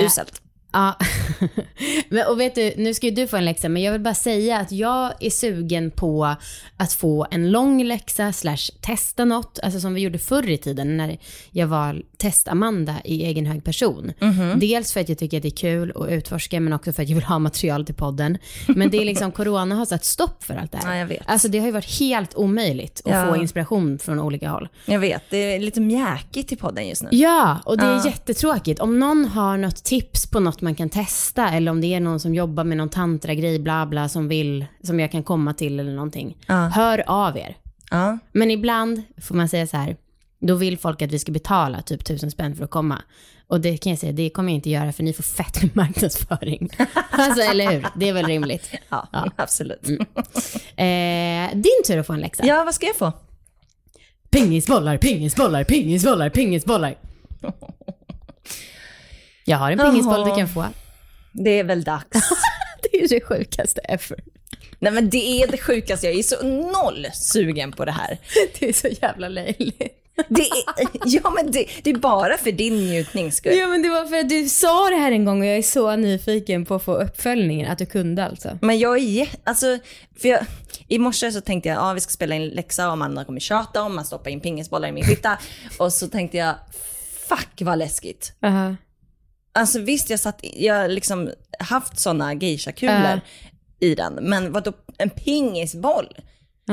Eh, 0.00 0.06
uselt. 0.06 0.42
Ja, 0.74 0.96
men, 2.08 2.26
och 2.26 2.40
vet 2.40 2.54
du, 2.54 2.72
nu 2.76 2.94
ska 2.94 3.06
ju 3.06 3.12
du 3.14 3.26
få 3.26 3.36
en 3.36 3.44
läxa, 3.44 3.68
men 3.68 3.82
jag 3.82 3.92
vill 3.92 4.00
bara 4.00 4.14
säga 4.14 4.58
att 4.58 4.72
jag 4.72 5.12
är 5.20 5.30
sugen 5.30 5.90
på 5.90 6.34
att 6.76 6.92
få 6.92 7.26
en 7.30 7.50
lång 7.50 7.84
läxa 7.84 8.32
slash 8.32 8.56
testa 8.80 9.24
något, 9.24 9.58
alltså 9.62 9.80
som 9.80 9.94
vi 9.94 10.00
gjorde 10.00 10.18
förr 10.18 10.50
i 10.50 10.58
tiden 10.58 10.96
när 10.96 11.18
jag 11.50 11.66
var 11.66 12.02
test-Amanda 12.18 12.94
i 13.04 13.24
egen 13.24 13.46
hög 13.46 13.64
person. 13.64 14.12
Mhm. 14.20 14.60
Dels 14.60 14.92
för 14.92 15.00
att 15.00 15.08
jag 15.08 15.18
tycker 15.18 15.36
att 15.36 15.42
det 15.42 15.48
är 15.48 15.56
kul 15.56 15.92
att 15.96 16.08
utforska, 16.08 16.60
men 16.60 16.72
också 16.72 16.92
för 16.92 17.02
att 17.02 17.08
jag 17.08 17.14
vill 17.16 17.24
ha 17.24 17.38
material 17.38 17.86
till 17.86 17.94
podden. 17.94 18.38
Men 18.68 18.90
det 18.90 18.98
är 18.98 19.04
liksom, 19.04 19.32
corona 19.40 19.74
har 19.74 19.86
satt 19.86 20.04
stopp 20.04 20.44
för 20.44 20.54
allt 20.54 20.72
det 20.72 20.78
här. 20.78 20.92
Ja, 20.92 20.98
jag 20.98 21.06
vet. 21.06 21.22
Alltså 21.26 21.48
det 21.48 21.58
har 21.58 21.66
ju 21.66 21.72
varit 21.72 21.98
helt 22.00 22.34
omöjligt 22.34 23.02
att 23.04 23.12
Ja. 23.12 23.26
få 23.26 23.36
inspiration 23.36 23.98
från 23.98 24.20
olika 24.20 24.48
håll. 24.50 24.68
Jag 24.86 24.98
vet, 24.98 25.22
det 25.30 25.36
är 25.54 25.58
lite 25.60 25.80
mjäkigt 25.80 26.52
i 26.52 26.56
podden 26.56 26.88
just 26.88 27.02
nu. 27.02 27.08
Ja, 27.12 27.58
och 27.64 27.78
det 27.78 27.84
är 27.84 27.90
Ja. 27.96 28.06
jättetråkigt. 28.06 28.80
Om 28.80 28.98
någon 28.98 29.24
har 29.24 29.56
något 29.56 29.84
tips 29.84 30.26
på 30.30 30.40
något 30.40 30.60
man 30.64 30.74
kan 30.74 30.88
testa 30.88 31.50
eller 31.50 31.70
om 31.70 31.80
det 31.80 31.94
är 31.94 32.00
någon 32.00 32.20
som 32.20 32.34
jobbar 32.34 32.64
med 32.64 32.76
någon 32.76 32.88
tantra-grej, 32.88 33.58
bla 33.58 33.86
bla, 33.86 34.08
som 34.08 34.28
vill, 34.28 34.66
som 34.82 35.00
jag 35.00 35.12
kan 35.12 35.22
komma 35.22 35.54
till 35.54 35.80
eller 35.80 35.92
någonting. 35.92 36.36
Ja. 36.46 36.54
Hör 36.68 37.04
av 37.06 37.36
er. 37.36 37.56
Ja. 37.90 38.18
Men 38.32 38.50
ibland 38.50 39.02
får 39.16 39.34
man 39.34 39.48
säga 39.48 39.66
så 39.66 39.76
här, 39.76 39.96
då 40.40 40.54
vill 40.54 40.78
folk 40.78 41.02
att 41.02 41.12
vi 41.12 41.18
ska 41.18 41.32
betala 41.32 41.82
typ 41.82 42.04
tusen 42.04 42.30
spänn 42.30 42.56
för 42.56 42.64
att 42.64 42.70
komma. 42.70 43.02
Och 43.46 43.60
det 43.60 43.76
kan 43.76 43.90
jag 43.90 43.98
säga, 43.98 44.12
det 44.12 44.30
kommer 44.30 44.52
jag 44.52 44.54
inte 44.54 44.70
göra 44.70 44.92
för 44.92 45.02
ni 45.02 45.12
får 45.12 45.22
fett 45.22 45.62
med 45.62 45.76
marknadsföring. 45.76 46.68
alltså 47.10 47.42
eller 47.42 47.72
hur? 47.72 47.86
Det 47.96 48.08
är 48.08 48.12
väl 48.12 48.26
rimligt. 48.26 48.70
Ja, 48.88 49.30
absolut. 49.36 49.88
Eh, 50.76 51.54
din 51.54 51.82
tur 51.86 51.98
att 51.98 52.06
få 52.06 52.12
en 52.12 52.20
läxa. 52.20 52.46
Ja, 52.46 52.64
vad 52.64 52.74
ska 52.74 52.86
jag 52.86 52.96
få? 52.96 53.12
Pingisbollar, 54.30 54.96
pingisbollar, 54.98 55.64
pingisbollar, 55.64 56.30
pingisbollar. 56.30 56.94
Jag 59.44 59.58
har 59.58 59.70
en 59.70 59.78
pingisboll 59.78 60.24
du 60.24 60.36
kan 60.36 60.48
få. 60.48 60.66
Det 61.32 61.58
är 61.58 61.64
väl 61.64 61.84
dags. 61.84 62.06
Det 62.82 63.04
är 63.04 63.08
det 63.08 63.20
sjukaste 63.20 63.80
ever. 63.80 64.18
Nej 64.78 64.92
men 64.92 65.10
det 65.10 65.42
är 65.42 65.46
det 65.46 65.58
sjukaste, 65.58 66.06
jag 66.06 66.18
är 66.18 66.22
så 66.22 66.42
noll 66.46 67.06
sugen 67.14 67.72
på 67.72 67.84
det 67.84 67.92
här. 67.92 68.18
Det 68.58 68.68
är 68.68 68.72
så 68.72 68.88
jävla 69.02 69.28
löjligt. 69.28 70.00
Det 70.28 70.42
är, 70.42 70.88
ja 71.04 71.30
men 71.30 71.50
det, 71.50 71.66
det 71.82 71.90
är 71.90 71.94
bara 71.94 72.36
för 72.36 72.52
din 72.52 72.76
njutnings 72.76 73.36
skull. 73.36 73.56
Ja 73.56 73.66
men 73.66 73.82
det 73.82 73.88
var 73.88 74.04
för 74.04 74.16
att 74.16 74.28
du 74.28 74.48
sa 74.48 74.90
det 74.90 74.96
här 74.96 75.12
en 75.12 75.24
gång 75.24 75.40
och 75.40 75.46
jag 75.46 75.56
är 75.56 75.62
så 75.62 75.96
nyfiken 75.96 76.64
på 76.64 76.74
att 76.74 76.84
få 76.84 76.94
uppföljningen, 76.94 77.70
att 77.70 77.78
du 77.78 77.86
kunde 77.86 78.24
alltså. 78.24 78.58
Men 78.62 78.78
jag 78.78 78.98
är 78.98 79.28
alltså, 79.44 79.78
för 80.16 80.28
jag, 80.28 80.46
i 80.88 80.98
morse 80.98 81.32
så 81.32 81.40
tänkte 81.40 81.68
jag, 81.68 81.78
ja 81.78 81.92
vi 81.92 82.00
ska 82.00 82.10
spela 82.10 82.34
in 82.34 82.48
läxa 82.48 82.86
och 82.86 82.92
Amanda 82.92 83.24
kommer 83.24 83.40
tjata 83.40 83.82
om, 83.82 83.94
man 83.94 84.04
stoppar 84.04 84.30
in 84.30 84.40
pingisbollar 84.40 84.88
i 84.88 84.92
min 84.92 85.04
fitta. 85.04 85.38
och 85.78 85.92
så 85.92 86.08
tänkte 86.08 86.36
jag, 86.36 86.54
fuck 87.28 87.60
vad 87.60 87.78
läskigt. 87.78 88.32
Uh-huh. 88.40 88.76
Alltså 89.54 89.80
visst, 89.80 90.10
jag 90.10 90.20
satt, 90.20 90.40
jag 90.42 90.74
har 90.74 90.88
liksom 90.88 91.30
haft 91.58 91.98
sådana 91.98 92.34
geisha-kulor 92.34 93.20
i 93.80 93.94
den, 93.94 94.14
men 94.14 94.52
vadå 94.52 94.72
en 94.98 95.10
pingisboll? 95.10 96.08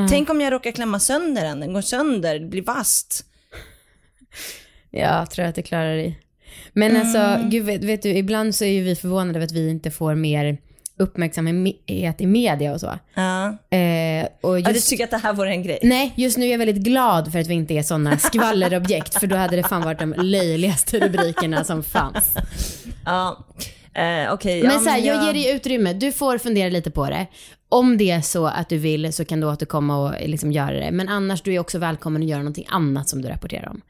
Tänk 0.10 0.30
om 0.30 0.42
jag 0.42 0.54
råkar 0.54 0.72
klämma 0.72 1.00
sönder 1.00 1.44
den, 1.44 1.60
den 1.60 1.74
går 1.74 1.82
sönder, 1.82 2.40
det 2.40 2.46
blir 2.46 2.62
vasst. 2.62 3.26
Ja, 4.90 5.20
jag 5.20 5.32
tror 5.32 5.46
att 5.46 5.56
du 5.56 5.62
klarar 5.62 5.96
dig. 5.96 6.20
Men 6.74 6.98
alltså, 6.98 7.50
gud 7.50 7.66
vet, 7.66 7.84
vet 7.84 8.02
du, 8.02 8.10
ibland 8.10 8.56
så 8.56 8.66
är 8.66 8.70
ju 8.70 8.84
vi 8.84 8.96
förvånade 8.96 9.40
över 9.40 9.46
att 9.46 9.52
vi 9.52 9.70
inte 9.70 9.92
får 9.92 10.16
mer 10.16 10.58
uppmärksamhet 11.02 12.22
i 12.22 12.26
media 12.26 12.74
och 12.74 12.80
så. 12.80 13.00
Ja. 13.14 13.46
Eh, 13.78 14.28
och 14.42 14.60
Ja, 14.60 14.68
du 14.68 14.74
just, 14.74 14.90
tycker 14.90 15.04
att 15.04 15.12
det 15.12 15.18
här 15.18 15.34
vore 15.34 15.50
en 15.50 15.64
grej? 15.64 15.80
nej, 15.84 16.14
just 16.16 16.38
nu 16.38 16.46
är 16.46 16.52
jag 16.52 16.58
väldigt 16.58 16.84
glad 16.84 17.32
för 17.32 17.40
att 17.40 17.48
vi 17.48 17.54
inte 17.54 17.74
är 17.74 17.84
sådana 17.84 18.18
skvallerobjekt, 18.18 19.20
för 19.20 19.28
då 19.28 19.36
hade 19.36 19.56
det 19.56 19.64
fan 19.64 19.82
varit 19.82 20.00
de 20.00 20.14
löjligaste 20.14 21.00
rubrikerna 21.00 21.64
som 21.64 21.84
fanns. 21.84 22.34
Ja. 23.06 23.46
Eh, 23.94 24.34
Okej, 24.34 24.60
ja, 24.60 24.68
men 24.68 24.80
så 24.80 24.90
här, 24.90 24.98
jag 25.00 25.26
ger 25.26 25.34
dig 25.34 25.56
utrymme, 25.56 25.94
du 25.94 26.12
får 26.12 26.38
fundera 26.38 26.70
lite 26.70 26.92
på 26.92 27.10
det. 27.10 27.26
Om 27.70 27.98
det 27.98 28.12
är 28.12 28.22
så 28.22 28.46
att 28.48 28.70
du 28.70 28.78
vill 28.78 29.14
så 29.14 29.26
kan 29.26 29.40
du 29.40 29.48
återkomma 29.48 29.98
och 29.98 30.28
liksom 30.30 30.52
göra 30.52 30.72
det. 30.80 30.92
Men 30.92 31.10
annars, 31.10 31.42
du 31.42 31.54
är 31.54 31.60
också 31.60 31.80
välkommen 31.80 32.22
att 32.22 32.28
göra 32.28 32.40
någonting 32.40 32.66
annat 32.70 33.10
som 33.10 33.22
du 33.22 33.28
rapporterar 33.28 33.70
om. 33.70 33.82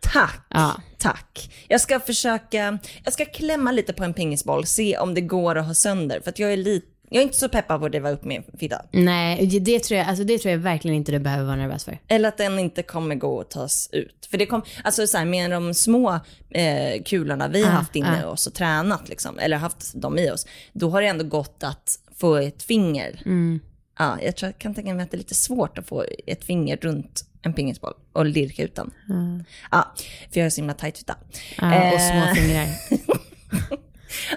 Tack. 0.00 0.40
Ja. 0.48 0.80
Tack. 0.98 1.50
Jag 1.68 1.80
ska 1.80 2.00
försöka, 2.00 2.78
jag 3.04 3.12
ska 3.12 3.24
klämma 3.24 3.72
lite 3.72 3.92
på 3.92 4.04
en 4.04 4.14
pingisboll, 4.14 4.66
se 4.66 4.98
om 4.98 5.14
det 5.14 5.20
går 5.20 5.54
att 5.54 5.66
ha 5.66 5.74
sönder. 5.74 6.20
För 6.20 6.30
att 6.30 6.38
jag 6.38 6.52
är 6.52 6.56
lite, 6.56 6.86
jag 7.10 7.20
är 7.20 7.22
inte 7.22 7.38
så 7.38 7.48
peppad 7.48 7.80
på 7.80 7.86
att 7.86 7.92
det 7.92 8.00
var 8.00 8.12
upp 8.12 8.24
med 8.24 8.42
fitta. 8.58 8.82
Nej, 8.90 9.46
det 9.46 9.78
tror, 9.80 9.98
jag, 9.98 10.08
alltså 10.08 10.24
det 10.24 10.38
tror 10.38 10.52
jag 10.52 10.58
verkligen 10.58 10.96
inte 10.96 11.12
du 11.12 11.18
behöver 11.18 11.44
vara 11.44 11.56
nervös 11.56 11.84
för. 11.84 11.98
Eller 12.08 12.28
att 12.28 12.36
den 12.36 12.58
inte 12.58 12.82
kommer 12.82 13.14
gå 13.14 13.40
att 13.40 13.50
tas 13.50 13.88
ut. 13.92 14.28
För 14.30 14.38
det 14.38 14.46
kom, 14.46 14.62
alltså 14.84 15.06
så 15.06 15.18
här, 15.18 15.24
med 15.24 15.50
de 15.50 15.74
små 15.74 16.20
eh, 16.50 17.02
kulorna 17.04 17.48
vi 17.48 17.62
har 17.64 17.70
Ah, 17.70 17.74
haft 17.74 17.96
inne 17.96 18.20
i 18.22 18.24
oss 18.24 18.46
och 18.46 18.54
tränat 18.54 19.08
liksom, 19.08 19.38
eller 19.38 19.56
haft 19.56 19.94
dem 19.94 20.18
i 20.18 20.30
oss, 20.30 20.46
då 20.72 20.90
har 20.90 21.02
det 21.02 21.08
ändå 21.08 21.24
gått 21.24 21.62
att 21.62 21.98
få 22.16 22.36
ett 22.36 22.62
finger. 22.62 23.22
Mm. 23.24 23.60
Ja, 23.98 24.18
jag 24.22 24.36
tror, 24.36 24.48
jag 24.48 24.58
kan 24.58 24.74
tänka 24.74 24.94
mig 24.94 25.04
att 25.04 25.10
det 25.10 25.14
är 25.14 25.18
lite 25.18 25.34
svårt 25.34 25.78
att 25.78 25.88
få 25.88 26.04
ett 26.26 26.44
finger 26.44 26.76
runt 26.76 27.24
en 27.42 27.52
pingisboll 27.52 27.94
och 28.12 28.26
lirka 28.26 28.62
ut 28.62 28.74
den. 28.74 28.90
Mm. 29.10 29.44
Ja, 29.70 29.94
för 30.32 30.40
jag 30.40 30.46
är 30.46 30.50
så 30.50 30.60
himla 30.60 30.74
tajt 30.74 30.98
utav. 31.00 31.16
Ja, 31.58 31.66
och 31.92 32.00
Eh. 32.00 32.10
små 32.10 32.34
fingrar. 32.34 32.66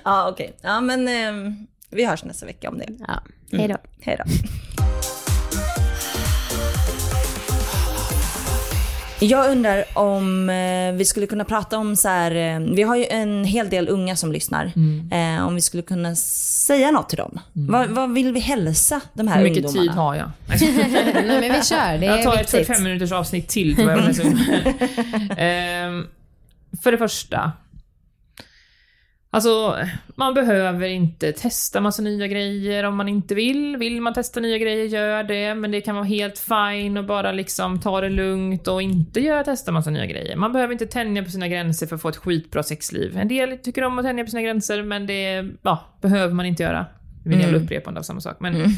Ja, 0.04 0.30
okej. 0.30 0.54
Ja, 0.62 0.82
men 0.82 1.08
eh, 1.08 1.54
vi 1.89 2.06
hörs 2.06 2.24
nästa 2.24 2.45
vecka 2.45 2.70
om 2.70 2.78
det. 2.78 2.88
Ja. 3.08 3.24
Hej 3.52 3.68
då. 3.68 3.78
Hej 4.02 4.18
då. 4.18 4.24
Jag 9.24 9.52
undrar 9.52 9.84
om 9.94 10.50
eh, 10.50 10.92
vi 10.94 11.06
skulle 11.06 11.28
kunna 11.28 11.46
prata 11.46 11.78
om 11.78 11.96
så 11.96 12.08
här, 12.08 12.36
eh, 12.36 12.60
vi 12.60 12.84
har 12.84 12.96
ju 12.96 13.06
en 13.06 13.46
hel 13.46 13.70
del 13.70 13.90
unga 13.90 14.16
som 14.16 14.32
lyssnar. 14.32 14.72
Eh, 15.12 15.48
om 15.48 15.56
vi 15.56 15.62
skulle 15.62 15.84
kunna 15.84 16.16
säga 16.16 16.92
något 16.92 17.10
till 17.10 17.18
dem. 17.18 17.40
Vad, 17.54 17.90
vad 17.90 18.14
vill 18.14 18.34
vi 18.34 18.40
hälsa 18.40 19.02
de 19.14 19.28
här 19.28 19.38
Hur 19.38 19.44
mycket 19.44 19.66
ungdomarna? 19.66 19.92
tid 19.92 19.98
har 19.98 20.16
jag? 20.16 20.32
Nej 21.28 21.40
men 21.40 21.54
vi 21.54 21.64
kör, 21.64 21.98
det 21.98 22.06
Jag 22.06 22.24
tar 22.24 22.32
är 22.32 22.36
ett 22.36 22.54
viktigt. 22.54 22.68
45 22.68 22.84
minuters 22.84 23.12
avsnitt 23.12 23.48
till 23.48 23.76
jag. 23.80 24.00
Ehm, 25.38 26.08
För 26.84 26.92
det 26.92 26.98
första. 26.98 27.52
Alltså, 29.34 29.78
man 30.16 30.34
behöver 30.34 30.88
inte 30.88 31.32
testa 31.32 31.82
massa 31.82 32.02
nya 32.02 32.28
grejer 32.28 32.84
om 32.84 32.98
man 32.98 33.08
inte 33.08 33.36
vill. 33.36 33.78
Vill 33.78 34.02
man 34.02 34.14
testa 34.14 34.40
nya 34.40 34.58
grejer, 34.58 34.86
gör 34.86 35.24
det. 35.24 35.56
Men 35.56 35.72
det 35.72 35.82
kan 35.82 35.96
vara 35.96 36.06
helt 36.06 36.40
fine 36.40 36.98
och 36.98 37.06
bara 37.06 37.32
liksom 37.32 37.80
ta 37.80 38.02
det 38.02 38.10
lugnt 38.10 38.68
och 38.68 38.82
inte 38.82 39.20
göra 39.20 39.44
testa 39.44 39.72
massa 39.72 39.90
nya 39.90 40.06
grejer. 40.06 40.36
Man 40.36 40.54
behöver 40.54 40.74
inte 40.74 40.86
tänja 40.86 41.24
på 41.24 41.30
sina 41.30 41.48
gränser 41.48 41.88
för 41.88 41.96
att 41.96 42.02
få 42.02 42.10
ett 42.10 42.18
skitbra 42.18 42.64
sexliv. 42.64 43.18
En 43.18 43.28
del 43.28 43.58
tycker 43.58 43.84
om 43.84 44.00
att 44.00 44.06
tänja 44.06 44.24
på 44.24 44.30
sina 44.30 44.42
gränser, 44.42 44.84
men 44.84 45.08
det 45.08 45.46
ja, 45.62 45.80
behöver 46.02 46.34
man 46.34 46.46
inte 46.46 46.64
göra. 46.64 46.86
Det 47.24 47.30
blir 47.30 47.38
en 47.38 47.44
jävla 47.44 47.58
upprepande 47.58 48.00
av 48.00 48.04
samma 48.04 48.22
sak. 48.22 48.38
Men 48.40 48.56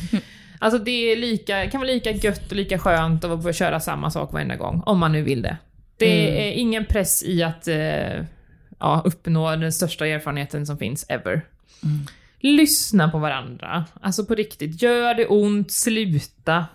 Alltså 0.60 0.80
det 0.80 1.12
är 1.12 1.16
lika, 1.16 1.70
kan 1.70 1.82
vara 1.82 1.92
lika 1.92 2.12
gött 2.12 2.52
och 2.52 2.56
lika 2.56 2.80
skönt 2.80 3.24
att 3.24 3.56
köra 3.56 3.80
samma 3.80 4.12
sak 4.12 4.34
varenda 4.34 4.56
gång, 4.56 4.84
om 4.86 5.00
man 5.00 5.12
nu 5.12 5.22
vill 5.22 5.42
det. 5.42 5.58
Det 5.98 6.50
är 6.50 6.52
ingen 6.52 6.86
press 6.86 7.24
i 7.24 7.44
att 7.44 7.68
eh, 7.68 8.26
ja, 8.84 9.02
uppnå 9.06 9.56
den 9.56 9.74
största 9.74 10.08
erfarenheten 10.08 10.66
som 10.66 10.78
finns 10.78 11.06
ever. 11.10 11.42
Lyssna 12.40 13.10
på 13.10 13.18
varandra. 13.18 13.86
Alltså 14.02 14.26
på 14.26 14.36
riktigt, 14.36 14.82
gör 14.82 15.14
det 15.14 15.28
ont, 15.28 15.72
sluta. 15.72 16.66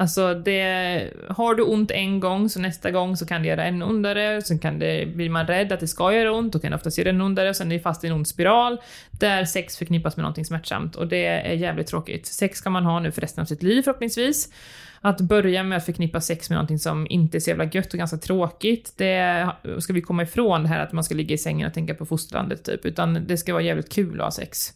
Alltså 0.00 0.34
det, 0.34 1.10
har 1.28 1.54
du 1.54 1.62
ont 1.62 1.90
en 1.90 2.20
gång 2.20 2.48
så 2.48 2.60
nästa 2.60 2.90
gång 2.90 3.16
så 3.16 3.26
kan 3.26 3.42
det 3.42 3.48
göra 3.48 3.64
ännu 3.64 3.84
ondare, 3.84 4.42
sen 4.42 4.58
kan 4.58 4.78
det, 4.78 5.06
blir 5.14 5.30
man 5.30 5.46
rädd 5.46 5.72
att 5.72 5.80
det 5.80 5.88
ska 5.88 6.12
göra 6.12 6.32
ont, 6.32 6.52
då 6.52 6.58
kan 6.58 6.70
det 6.70 6.76
oftast 6.76 6.98
göra 6.98 7.08
ännu 7.08 7.24
ondare, 7.24 7.48
och 7.48 7.56
sen 7.56 7.72
är 7.72 7.76
det 7.76 7.82
fast 7.82 8.04
i 8.04 8.06
en 8.06 8.12
ond 8.12 8.28
spiral 8.28 8.80
där 9.10 9.44
sex 9.44 9.78
förknippas 9.78 10.16
med 10.16 10.22
någonting 10.22 10.44
smärtsamt 10.44 10.96
och 10.96 11.08
det 11.08 11.24
är 11.24 11.52
jävligt 11.52 11.86
tråkigt. 11.86 12.26
Sex 12.26 12.58
ska 12.58 12.70
man 12.70 12.84
ha 12.84 13.00
nu 13.00 13.12
för 13.12 13.20
resten 13.20 13.42
av 13.42 13.46
sitt 13.46 13.62
liv 13.62 13.82
förhoppningsvis. 13.82 14.52
Att 15.00 15.20
börja 15.20 15.62
med 15.62 15.78
att 15.78 15.84
förknippa 15.84 16.20
sex 16.20 16.50
med 16.50 16.56
någonting 16.56 16.78
som 16.78 17.06
inte 17.10 17.38
är 17.38 17.40
så 17.40 17.50
jävla 17.50 17.64
gött 17.64 17.92
och 17.92 17.98
ganska 17.98 18.16
tråkigt, 18.16 18.92
det 18.96 19.50
ska 19.78 19.92
vi 19.92 20.02
komma 20.02 20.22
ifrån 20.22 20.62
det 20.62 20.68
här 20.68 20.80
att 20.80 20.92
man 20.92 21.04
ska 21.04 21.14
ligga 21.14 21.34
i 21.34 21.38
sängen 21.38 21.66
och 21.66 21.74
tänka 21.74 21.94
på 21.94 22.06
fosterlandet 22.06 22.64
typ, 22.64 22.86
utan 22.86 23.26
det 23.26 23.36
ska 23.36 23.52
vara 23.52 23.62
jävligt 23.62 23.92
kul 23.92 24.20
att 24.20 24.24
ha 24.24 24.30
sex. 24.30 24.74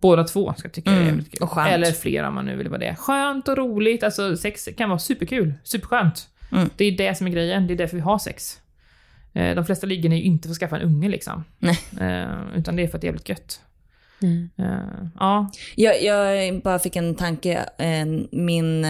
Båda 0.00 0.24
två 0.24 0.54
ska 0.58 0.68
tycka 0.68 0.90
det 0.90 0.96
är 0.96 1.00
Mm, 1.00 1.08
jävligt 1.08 1.30
kul. 1.32 1.42
och 1.42 1.50
skönt. 1.50 1.70
Eller 1.70 1.92
flera 1.92 2.28
om 2.28 2.34
man 2.34 2.46
nu 2.46 2.56
vill 2.56 2.68
vara 2.68 2.78
det. 2.78 2.96
Skönt 2.98 3.48
och 3.48 3.56
roligt, 3.56 4.02
alltså 4.02 4.36
sex 4.36 4.68
kan 4.76 4.88
vara 4.88 4.98
superkul, 4.98 5.54
superskönt. 5.64 6.28
Mm. 6.52 6.70
Det 6.76 6.84
är 6.84 6.92
det 6.92 7.14
som 7.14 7.26
är 7.26 7.30
grejen, 7.30 7.66
det 7.66 7.74
är 7.74 7.78
därför 7.78 7.96
vi 7.96 8.02
har 8.02 8.18
sex. 8.18 8.60
Eh, 9.32 9.54
De 9.54 9.64
flesta 9.66 9.86
ligger 9.86 10.10
är 10.10 10.14
ju 10.16 10.22
inte 10.22 10.48
för 10.48 10.52
att 10.52 10.58
skaffa 10.58 10.76
en 10.76 10.82
unge 10.82 11.08
liksom. 11.08 11.44
Nej. 11.58 11.78
Eh, 12.00 12.56
Utan 12.56 12.76
det 12.76 12.82
är 12.82 12.88
för 12.88 12.98
att 12.98 13.00
det 13.00 13.04
är 13.06 13.08
jävligt 13.08 13.28
gött. 13.28 13.60
Mm. 14.22 14.50
Eh, 14.58 15.06
Ja, 15.18 15.50
Jag, 15.76 16.02
jag 16.02 16.62
bara 16.62 16.78
fick 16.78 16.96
en 16.96 17.14
tanke. 17.14 17.64
Min, 18.30 18.86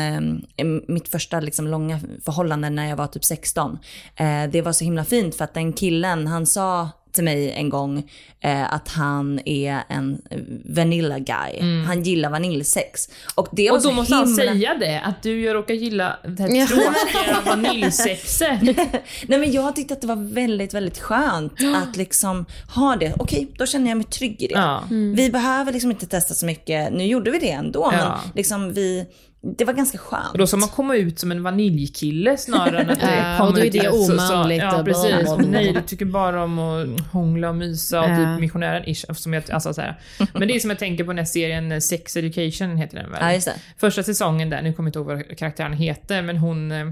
mitt 0.88 1.08
första 1.08 1.40
liksom 1.40 1.68
långa 1.68 2.00
förhållande 2.24 2.70
när 2.70 2.88
jag 2.88 2.96
var 2.96 3.06
typ 3.06 3.24
16. 3.24 3.78
eh, 4.16 4.44
Det 4.50 4.62
var 4.62 4.72
så 4.72 4.84
himla 4.84 5.04
fint 5.04 5.34
för 5.34 5.44
att 5.44 5.54
den 5.54 5.72
killen, 5.72 6.26
han 6.26 6.46
sa 6.46 6.88
till 7.12 7.24
mig 7.24 7.52
en 7.52 7.68
gång 7.68 8.10
eh, 8.40 8.74
att 8.74 8.88
han 8.88 9.40
är 9.44 9.82
en 9.88 10.22
vanilla 10.64 11.18
guy. 11.18 11.60
Han 11.86 12.02
gillar 12.02 12.30
vaniljsex. 12.30 13.08
Och, 13.34 13.48
det 13.52 13.66
Mm. 13.66 13.74
och 13.76 13.82
då 13.82 13.88
så 13.88 13.94
måste 13.94 14.14
han 14.14 14.26
himla... 14.26 14.42
säga 14.44 14.74
det, 14.80 15.00
att 15.00 15.22
du 15.22 15.52
råkar 15.52 15.74
gilla 15.74 16.16
det 16.24 16.42
här 16.42 16.66
tråkiga 16.66 17.40
vaniljsexet. 17.56 18.62
Nej 19.26 19.38
men 19.38 19.52
jag 19.52 19.76
tyckte 19.76 19.94
att 19.94 20.00
det 20.00 20.06
var 20.06 20.32
väldigt, 20.34 20.74
väldigt 20.74 20.98
skönt 20.98 21.52
att 21.82 21.96
liksom 21.96 22.46
ha 22.74 22.96
det. 22.96 23.14
Okej, 23.18 23.48
då 23.58 23.66
känner 23.66 23.88
jag 23.88 23.96
mig 23.96 24.06
trygg 24.06 24.42
i 24.42 24.46
det. 24.46 24.54
Ja. 24.54 24.82
Vi 25.14 25.30
behöver 25.30 25.72
liksom 25.72 25.90
inte 25.90 26.06
testa 26.06 26.34
så 26.34 26.46
mycket. 26.46 26.92
Nu 26.92 27.04
gjorde 27.06 27.30
vi 27.30 27.38
det 27.38 27.50
ändå, 27.50 27.88
Ja. 27.92 28.18
men 28.24 28.32
liksom 28.34 28.72
vi, 28.72 29.06
det 29.42 29.64
var 29.64 29.72
ganska 29.72 29.98
skönt. 29.98 30.32
Och 30.32 30.38
då 30.38 30.46
ska 30.46 30.56
man 30.56 30.68
komma 30.68 30.96
ut 30.96 31.18
som 31.18 31.32
en 31.32 31.42
vaniljkille 31.42 32.36
snarare 32.36 32.80
än 32.80 32.90
att 32.90 33.00
det 33.00 33.16
Ja, 33.16 33.36
kommer 33.38 33.50
och 33.50 33.54
då 33.56 33.64
är 33.64 33.70
det 33.70 33.88
omanligt 33.88 34.62
Ja, 34.62 34.82
precis. 34.84 35.28
Nej, 35.38 35.72
du 35.72 35.80
tycker 35.82 36.04
bara 36.04 36.44
om 36.44 36.58
att 36.58 37.00
hångla 37.12 37.48
och 37.48 37.56
mysa 37.56 38.00
och 38.00 38.06
typ 38.06 38.40
missionären-ish. 38.40 39.14
Som 39.14 39.32
jag, 39.32 39.50
alltså, 39.50 39.74
så 39.74 39.80
här. 39.80 40.00
Men 40.34 40.48
det 40.48 40.56
är 40.56 40.60
som 40.60 40.70
jag 40.70 40.78
tänker 40.78 41.04
på 41.04 41.10
den 41.10 41.18
här 41.18 41.24
serien 41.24 41.72
eh, 41.72 41.78
Sex 41.78 42.16
Education, 42.16 42.76
heter 42.76 42.96
den 42.96 43.10
väl? 43.10 43.18
Ja, 43.20 43.32
just 43.32 43.46
det. 43.46 43.54
Första 43.78 44.02
säsongen 44.02 44.50
där, 44.50 44.62
nu 44.62 44.72
kommer 44.72 44.86
jag 44.86 44.90
inte 44.90 44.98
ihåg 45.12 45.26
vad 45.28 45.38
karaktären 45.38 45.72
heter, 45.72 46.22
men 46.22 46.36
hon... 46.36 46.72
eh, 46.72 46.86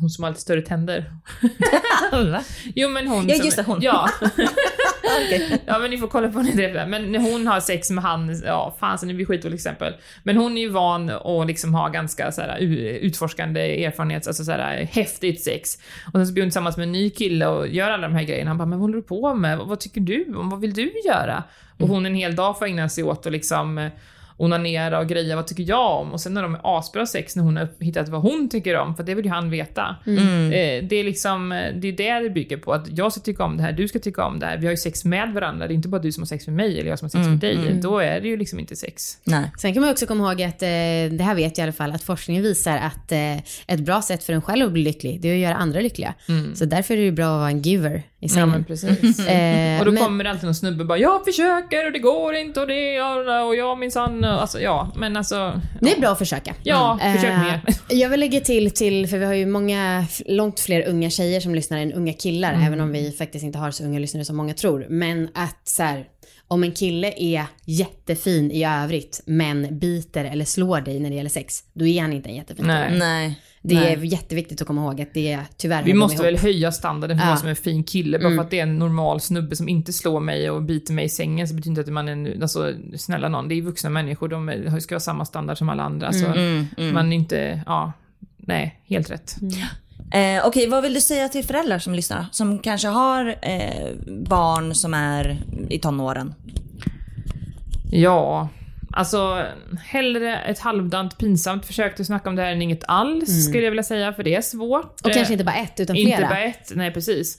Hon 0.00 0.10
som 0.10 0.24
har 0.24 0.30
lite 0.30 0.40
större 0.42 0.62
tänder. 0.62 1.12
Jo 2.74 2.88
men 2.88 3.08
hon 3.08 3.28
Ja, 3.28 3.34
just 3.34 3.56
det, 3.56 3.62
hon. 3.62 3.78
Ja. 3.82 4.10
Okej. 5.26 5.62
ja 5.66 5.78
men 5.78 5.90
ni 5.90 5.98
får 5.98 6.08
kolla 6.08 6.28
på 6.28 6.42
det. 6.42 6.86
Men 6.88 7.12
när 7.12 7.18
hon 7.18 7.46
har 7.46 7.60
sex 7.60 7.90
med 7.90 8.04
han, 8.04 8.42
ja 8.44 8.76
fan 8.80 8.98
så 8.98 9.06
det 9.06 9.14
blir 9.14 9.26
skit 9.26 9.42
till 9.42 9.54
exempel. 9.54 9.94
Men 10.22 10.36
hon 10.36 10.56
är 10.56 10.60
ju 10.60 10.68
van 10.68 11.10
att 11.10 11.46
liksom 11.46 11.74
ha 11.74 11.88
ganska 11.88 12.32
så 12.32 12.40
här, 12.40 12.58
utforskande 12.58 13.84
erfarenhet, 13.84 14.26
alltså 14.26 14.44
så 14.44 14.52
här, 14.52 14.84
häftigt 14.84 15.44
sex. 15.44 15.78
Och 16.06 16.12
sen 16.12 16.26
så 16.26 16.32
blir 16.32 16.42
hon 16.42 16.48
tillsammans 16.48 16.76
med 16.76 16.84
en 16.84 16.92
ny 16.92 17.10
kille 17.10 17.46
och 17.46 17.68
gör 17.68 17.90
alla 17.90 18.08
de 18.08 18.14
här 18.14 18.24
grejerna. 18.24 18.50
Han 18.50 18.58
bara, 18.58 18.66
men 18.66 18.78
vad 18.78 18.88
håller 18.88 18.96
du 18.96 19.02
på 19.02 19.34
med? 19.34 19.58
Vad, 19.58 19.68
vad 19.68 19.80
tycker 19.80 20.00
du? 20.00 20.24
Vad 20.28 20.60
vill 20.60 20.74
du 20.74 20.92
göra? 21.04 21.42
Och 21.78 21.88
hon 21.88 22.06
en 22.06 22.14
hel 22.14 22.36
dag 22.36 22.58
får 22.58 22.66
ägna 22.66 22.88
sig 22.88 23.04
åt 23.04 23.26
att 23.26 23.32
liksom 23.32 23.90
onanera 24.36 24.98
och 24.98 25.06
greja, 25.08 25.36
vad 25.36 25.46
tycker 25.46 25.62
jag 25.68 26.00
om? 26.00 26.12
Och 26.12 26.20
sen 26.20 26.34
när 26.34 26.42
de 26.42 26.54
är 26.54 26.60
asbra 26.78 27.06
sex 27.06 27.36
när 27.36 27.42
hon 27.42 27.56
har 27.56 27.68
hittat 27.80 28.08
vad 28.08 28.22
hon 28.22 28.48
tycker 28.48 28.76
om, 28.76 28.94
för 28.96 29.02
det 29.04 29.14
vill 29.14 29.24
ju 29.24 29.30
han 29.30 29.50
veta. 29.50 29.96
Mm. 30.06 30.46
Eh, 30.52 30.88
Det 30.88 30.96
är 30.96 31.04
liksom, 31.04 31.52
eh, 31.52 31.74
det 31.74 31.88
är 31.88 31.92
det 31.92 32.20
det 32.28 32.30
bygger 32.30 32.56
på, 32.56 32.72
att 32.72 32.86
jag 32.98 33.12
ska 33.12 33.20
tycka 33.20 33.44
om 33.44 33.56
det 33.56 33.62
här, 33.62 33.72
du 33.72 33.88
ska 33.88 33.98
tycka 33.98 34.24
om 34.24 34.38
det 34.38 34.46
här. 34.46 34.56
Vi 34.58 34.66
har 34.66 34.70
ju 34.70 34.76
sex 34.76 35.04
med 35.04 35.32
varandra, 35.32 35.66
det 35.66 35.72
är 35.72 35.74
inte 35.76 35.88
bara 35.88 36.00
du 36.02 36.12
som 36.12 36.20
har 36.22 36.26
sex 36.26 36.46
med 36.46 36.56
mig 36.56 36.80
eller 36.80 36.90
jag 36.90 36.98
som 36.98 37.06
har 37.06 37.10
sex 37.10 37.28
med 37.28 37.38
dig. 37.38 37.80
Då 37.82 37.98
är 37.98 38.20
det 38.20 38.28
ju 38.28 38.36
liksom 38.36 38.58
inte 38.58 38.76
sex. 38.76 39.02
Nej. 39.24 39.44
Sen 39.58 39.72
kan 39.74 39.80
man 39.82 39.90
också 39.90 40.06
komma 40.06 40.32
ihåg 40.32 40.42
att, 40.42 40.62
eh, 40.62 40.68
det 41.18 41.22
här 41.22 41.34
vet 41.34 41.58
jag 41.58 41.62
i 41.64 41.66
alla 41.66 41.72
fall, 41.72 41.92
att 41.92 42.02
forskningen 42.02 42.42
visar 42.42 42.76
att 42.76 43.12
eh, 43.12 43.36
ett 43.66 43.80
bra 43.80 44.02
sätt 44.02 44.24
för 44.24 44.32
en 44.32 44.42
själv 44.42 44.66
att 44.66 44.72
bli 44.72 44.82
lycklig, 44.82 45.20
det 45.20 45.28
är 45.28 45.32
att 45.34 45.38
göra 45.40 45.54
andra 45.54 45.80
lyckliga. 45.80 46.14
Så 46.54 46.64
därför 46.64 46.94
är 46.94 46.98
det 46.98 47.04
ju 47.04 47.12
bra 47.12 47.26
att 47.34 47.38
vara 47.40 47.50
en 47.50 47.62
giver 47.62 47.96
i 47.96 48.02
Ja 48.18 48.28
sängen. 48.28 48.48
men 48.50 48.64
precis. 48.64 49.18
Och 49.78 49.84
då 49.84 49.92
men- 49.92 49.96
kommer 50.02 50.24
det 50.24 50.30
alltid 50.30 50.44
någon 50.44 50.54
snubbe 50.54 50.80
och 50.82 50.86
bara 50.86 50.98
“jag 50.98 51.24
försöker 51.24 51.86
och 51.86 51.92
det 51.92 51.98
går 51.98 52.34
inte 52.34 52.60
och 52.60 52.66
det 52.66 53.00
och, 53.02 53.46
och 53.48 53.56
jag 53.56 53.78
minsann” 53.78 54.21
alltså 54.28 54.60
ja, 54.60 54.92
men 54.96 55.16
alltså... 55.16 55.60
Det 55.80 55.92
är 55.92 56.00
bra 56.00 56.10
att 56.10 56.18
försöka. 56.18 56.54
Ja, 56.62 56.98
försök 57.14 57.24
Eh, 57.30 57.42
mer. 57.42 57.60
Jag 57.88 58.08
vill 58.08 58.20
lägga 58.20 58.40
till, 58.40 58.70
till, 58.70 59.08
för 59.08 59.18
vi 59.18 59.24
har 59.24 59.34
ju 59.34 59.46
många, 59.46 60.06
långt 60.26 60.60
fler 60.60 60.88
unga 60.88 61.10
tjejer 61.10 61.40
som 61.40 61.54
lyssnar 61.54 61.78
än 61.78 61.92
unga 61.92 62.12
killar, 62.12 62.52
Mm. 62.52 62.66
även 62.66 62.80
om 62.80 62.92
vi 62.92 63.12
faktiskt 63.12 63.44
inte 63.44 63.58
har 63.58 63.70
så 63.70 63.84
unga 63.84 63.98
lyssnare 63.98 64.24
som 64.24 64.36
många 64.36 64.54
tror. 64.54 64.86
Men 64.90 65.28
att 65.34 65.68
så 65.68 65.82
här, 65.82 66.04
om 66.48 66.62
en 66.64 66.72
kille 66.72 67.12
är 67.16 67.44
jättefin 67.64 68.50
i 68.50 68.64
övrigt, 68.64 69.22
men 69.26 69.78
biter 69.78 70.24
eller 70.24 70.44
slår 70.44 70.80
dig 70.80 71.00
när 71.00 71.10
det 71.10 71.16
gäller 71.16 71.30
sex, 71.30 71.64
då 71.72 71.86
är 71.86 72.00
han 72.02 72.12
inte 72.12 72.28
en 72.28 72.34
jättefin 72.36 72.66
Nej. 72.66 72.88
kille. 72.88 72.98
Nej. 72.98 73.40
Det 73.64 73.74
Nej. 73.74 73.92
är 73.92 73.96
jätteviktigt 73.98 74.60
att 74.60 74.66
komma 74.66 74.82
ihåg 74.82 75.00
att 75.00 75.14
det 75.14 75.32
är 75.32 75.42
tyvärr 75.56 75.82
Vi 75.82 75.94
måste 75.94 76.22
väl 76.22 76.38
höja 76.38 76.72
standarden 76.72 77.18
för 77.18 77.24
Ja. 77.24 77.30
vad 77.30 77.38
som 77.38 77.46
är 77.46 77.50
en 77.50 77.56
fin 77.56 77.84
kille. 77.84 78.18
Bara 78.18 78.34
för 78.36 78.42
att 78.42 78.50
det 78.50 78.58
är 78.58 78.62
en 78.62 78.78
normal 78.78 79.20
snubbe 79.20 79.56
som 79.56 79.68
inte 79.68 79.92
slår 79.92 80.20
mig 80.20 80.50
och 80.50 80.62
biter 80.62 80.94
mig 80.94 81.04
i 81.04 81.08
sängen 81.08 81.48
så 81.48 81.54
betyder 81.54 81.70
inte 81.70 81.80
att 81.80 81.88
man 81.94 82.08
är 82.08 82.12
en, 82.12 82.42
alltså 82.42 82.72
snälla 82.96 83.28
någon. 83.28 83.48
Det 83.48 83.54
är 83.54 83.62
vuxna 83.62 83.90
människor, 83.90 84.28
de 84.28 84.80
ska 84.80 84.94
ha 84.94 85.00
samma 85.00 85.24
standard 85.24 85.58
som 85.58 85.68
alla 85.68 85.82
andra. 85.82 86.06
Alltså, 86.06 86.26
Mm, 86.26 86.66
mm. 86.78 86.94
Man 86.94 87.12
inte, 87.12 87.62
ja, 87.66 87.92
nej, 88.36 88.80
helt 88.84 89.10
rätt. 89.10 89.36
Eh, 90.12 90.46
Okej, 90.46 90.68
vad 90.68 90.82
vill 90.82 90.94
du 90.94 91.00
säga 91.00 91.28
till 91.28 91.44
föräldrar 91.44 91.78
som 91.78 91.94
lyssnar? 91.94 92.26
Som 92.32 92.58
kanske 92.58 92.88
har 92.88 93.34
eh, 93.42 93.90
barn 94.28 94.74
som 94.74 94.94
är 94.94 95.42
i 95.68 95.78
tonåren. 95.78 96.34
Ja, 97.90 98.48
alltså 98.92 99.46
hellre 99.84 100.38
ett 100.38 100.58
halvdant 100.58 101.18
pinsamt 101.18 101.66
försök 101.66 101.94
till 101.94 102.02
att 102.02 102.06
snacka 102.06 102.28
om 102.28 102.36
det 102.36 102.42
här 102.42 102.52
än 102.52 102.62
inget 102.62 102.84
alls, 102.88 103.44
skulle 103.48 103.64
jag 103.64 103.70
vilja 103.70 103.82
säga, 103.82 104.12
för 104.12 104.22
det 104.22 104.34
är 104.34 104.40
svårt. 104.40 105.00
Och 105.02 105.08
Eh, 105.08 105.14
kanske 105.14 105.34
inte 105.34 105.44
bara 105.44 105.56
ett, 105.56 105.80
utan 105.80 105.96
flera. 105.96 106.08
Inte 106.08 106.22
bara 106.28 106.42
ett, 106.44 106.72
nej 106.74 106.92
precis. 106.92 107.38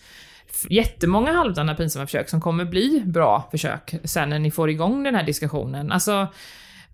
Jättemånga 0.69 1.33
halvdana 1.33 1.75
pinsamma 1.75 2.05
försök 2.05 2.29
som 2.29 2.41
kommer 2.41 2.65
bli 2.65 3.03
bra 3.05 3.47
försök 3.51 3.95
sen 4.03 4.29
när 4.29 4.39
ni 4.39 4.51
får 4.51 4.69
igång 4.69 5.03
den 5.03 5.15
här 5.15 5.23
diskussionen. 5.23 5.91
Alltså, 5.91 6.27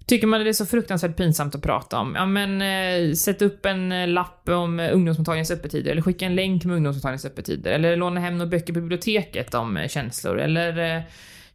tycker 0.06 0.28
man 0.28 0.44
det 0.44 0.50
är 0.50 0.54
så 0.54 0.66
fruktansvärt 0.66 1.18
pinsamt 1.18 1.56
att 1.56 1.62
prata 1.62 2.00
om, 2.00 2.16
ja 2.16 2.26
men 2.26 2.62
eh, 2.62 3.14
sätt 3.14 3.42
upp 3.42 3.66
en 3.66 3.92
eh, 3.92 4.08
lapp 4.08 4.50
om 4.50 4.80
ungdomsmottagningens 4.80 5.52
öppettider, 5.52 5.92
eller 5.92 6.02
skicka 6.02 6.26
en 6.26 6.36
länk 6.36 6.66
med 6.66 6.76
ungdomsmottagningens 6.76 7.26
öppettider, 7.26 7.72
eller 7.72 7.96
låna 7.96 8.20
hem 8.20 8.38
några 8.38 8.50
böcker 8.50 8.74
på 8.74 8.80
biblioteket 8.80 9.54
om 9.54 9.78
eh, 9.78 9.88
känslor, 9.88 10.40
eller 10.40 10.96
eh, 10.96 11.04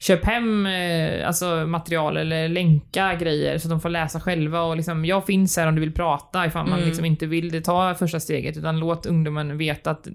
köp 0.06 0.24
hem 0.24 0.66
eh, 0.66 1.26
alltså, 1.26 1.66
material 1.66 2.16
eller 2.16 2.48
länka 2.48 3.14
grejer 3.14 3.58
så 3.58 3.68
att 3.68 3.70
de 3.70 3.80
får 3.80 3.88
läsa 3.88 4.20
själva 4.20 4.62
och 4.62 4.76
liksom, 4.76 5.04
jag 5.04 5.26
finns 5.26 5.56
här 5.56 5.66
om 5.66 5.74
du 5.74 5.80
vill 5.80 5.92
prata 5.92 6.46
ifall 6.46 6.66
man 6.66 6.80
liksom 6.80 7.04
inte 7.04 7.26
vill 7.26 7.50
det, 7.50 7.60
ta 7.60 7.94
första 7.94 8.20
steget 8.20 8.56
utan 8.56 8.78
låt 8.78 9.06
ungdomen 9.06 9.58
veta 9.58 9.90
att 9.90 10.08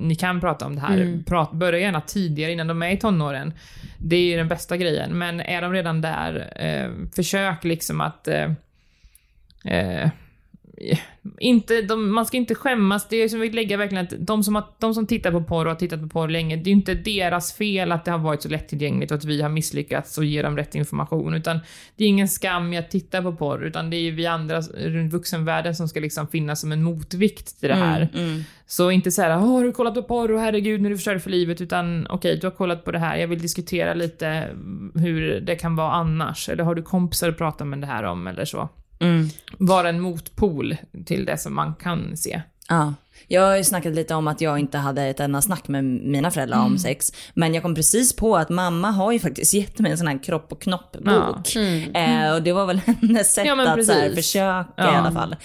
ni 0.00 0.14
kan 0.14 0.40
prata 0.40 0.66
om 0.66 0.74
det 0.74 0.80
här. 0.80 1.22
Prat, 1.26 1.52
börja 1.52 1.78
gärna 1.78 2.00
tidigare 2.00 2.52
innan 2.52 2.66
de 2.66 2.82
är 2.82 2.90
i 2.90 2.96
tonåren. 2.96 3.52
Det 3.98 4.16
är 4.16 4.30
ju 4.30 4.36
den 4.36 4.48
bästa 4.48 4.76
grejen, 4.76 5.18
men 5.18 5.40
är 5.40 5.62
de 5.62 5.72
redan 5.72 6.00
där, 6.00 6.52
eh, 6.56 6.90
försök 7.16 7.64
liksom 7.64 8.00
att 8.00 8.28
eh, 8.28 8.50
eh, 9.64 10.10
inte, 11.38 11.82
de, 11.82 12.12
man 12.12 12.26
ska 12.26 12.36
inte 12.36 12.54
skämmas. 12.54 13.08
Det 13.08 13.16
är 13.16 13.28
som 13.28 13.40
vi 13.40 13.50
lägger 13.50 13.76
verkligen 13.76 14.04
att 14.04 14.12
de 14.18 14.44
som, 14.44 14.54
har, 14.54 14.64
de 14.78 14.94
som 14.94 15.06
tittar 15.06 15.32
på 15.32 15.42
porr 15.42 15.64
och 15.64 15.70
har 15.70 15.78
tittat 15.78 16.02
på 16.02 16.08
porr 16.08 16.28
länge, 16.28 16.56
det 16.56 16.70
är 16.70 16.72
inte 16.72 16.94
deras 16.94 17.52
fel 17.52 17.92
att 17.92 18.04
det 18.04 18.10
har 18.10 18.18
varit 18.18 18.42
så 18.42 18.48
lättillgängligt 18.48 19.12
och 19.12 19.18
att 19.18 19.24
vi 19.24 19.42
har 19.42 19.48
misslyckats 19.48 20.18
och 20.18 20.24
ge 20.24 20.42
dem 20.42 20.56
rätt 20.56 20.74
information. 20.74 21.34
Utan 21.34 21.60
det 21.96 22.04
är 22.04 22.08
ingen 22.08 22.28
skam 22.28 22.72
i 22.72 22.78
att 22.78 22.90
titta 22.90 23.22
på 23.22 23.32
porr, 23.36 23.64
utan 23.64 23.90
det 23.90 23.96
är 23.96 24.00
ju 24.00 24.10
vi 24.10 24.26
andra 24.26 24.60
runt 24.60 25.12
vuxenvärlden 25.12 25.74
som 25.76 25.88
ska 25.88 26.00
liksom 26.00 26.28
finnas 26.28 26.60
som 26.60 26.72
en 26.72 26.82
motvikt 26.82 27.60
till 27.60 27.68
det 27.68 27.74
här. 27.74 28.08
Så 28.66 28.90
inte 28.90 29.10
så 29.10 29.22
här, 29.22 29.36
"Åh, 29.36 29.52
har 29.52 29.64
du 29.64 29.72
kollat 29.72 29.94
på 29.94 30.02
porr 30.02 30.32
och 30.32 30.40
herregud 30.40 30.80
nu 30.80 30.86
är 30.86 30.90
du 30.90 30.96
förstörd 30.96 31.22
för 31.22 31.30
livet, 31.30 31.60
utan 31.60 32.06
okej, 32.10 32.38
du 32.40 32.46
har 32.46 32.52
kollat 32.54 32.84
på 32.84 32.92
det 32.92 32.98
här, 32.98 33.16
jag 33.16 33.28
vill 33.28 33.42
diskutera 33.42 33.94
lite 33.94 34.48
hur 34.94 35.40
det 35.40 35.56
kan 35.56 35.76
vara 35.76 35.92
annars. 35.92 36.48
Eller 36.48 36.64
har 36.64 36.74
du 36.74 36.82
kompisar 36.82 37.28
att 37.28 37.38
prata 37.38 37.64
med 37.64 37.80
det 37.80 37.86
här 37.86 38.02
om 38.02 38.26
eller 38.26 38.44
så. 38.44 38.68
Mm. 39.02 39.28
Vara 39.58 39.88
en 39.88 40.00
motpol 40.00 40.76
till 41.06 41.24
det 41.24 41.38
som 41.38 41.54
man 41.54 41.74
kan 41.74 42.16
se. 42.16 42.42
Ja. 42.68 42.94
Jag 43.28 43.42
har 43.46 43.56
ju 43.56 43.64
snackat 43.64 43.94
lite 43.94 44.14
om 44.14 44.28
att 44.28 44.40
jag 44.40 44.58
inte 44.58 44.78
hade 44.78 45.02
ett 45.02 45.20
enda 45.20 45.42
snack 45.42 45.68
med 45.68 45.84
mina 45.84 46.30
föräldrar 46.30 46.56
Mm. 46.58 46.72
om 46.72 46.78
sex. 46.78 47.12
Men 47.34 47.54
jag 47.54 47.62
kom 47.62 47.74
precis 47.74 48.16
på 48.16 48.36
att 48.36 48.48
mamma 48.48 48.90
har 48.90 49.12
ju 49.12 49.18
faktiskt 49.18 49.54
gett 49.54 49.78
mig 49.78 49.92
en 49.92 49.98
sån 49.98 50.06
här 50.06 50.22
kropp 50.22 50.52
och 50.52 50.62
knopp-bok. 50.62 51.56
Eh, 51.96 52.34
och 52.34 52.42
det 52.42 52.52
var 52.52 52.66
väl 52.66 52.80
hennes 53.00 53.34
sätt 53.34 53.46
Ja, 53.46 53.72
att 53.72 53.86
så 53.86 53.92
här, 53.92 54.14
försöka 54.14 54.60
i 54.60 54.72
Ja. 54.76 54.84
alla 54.84 55.12
fall. 55.12 55.36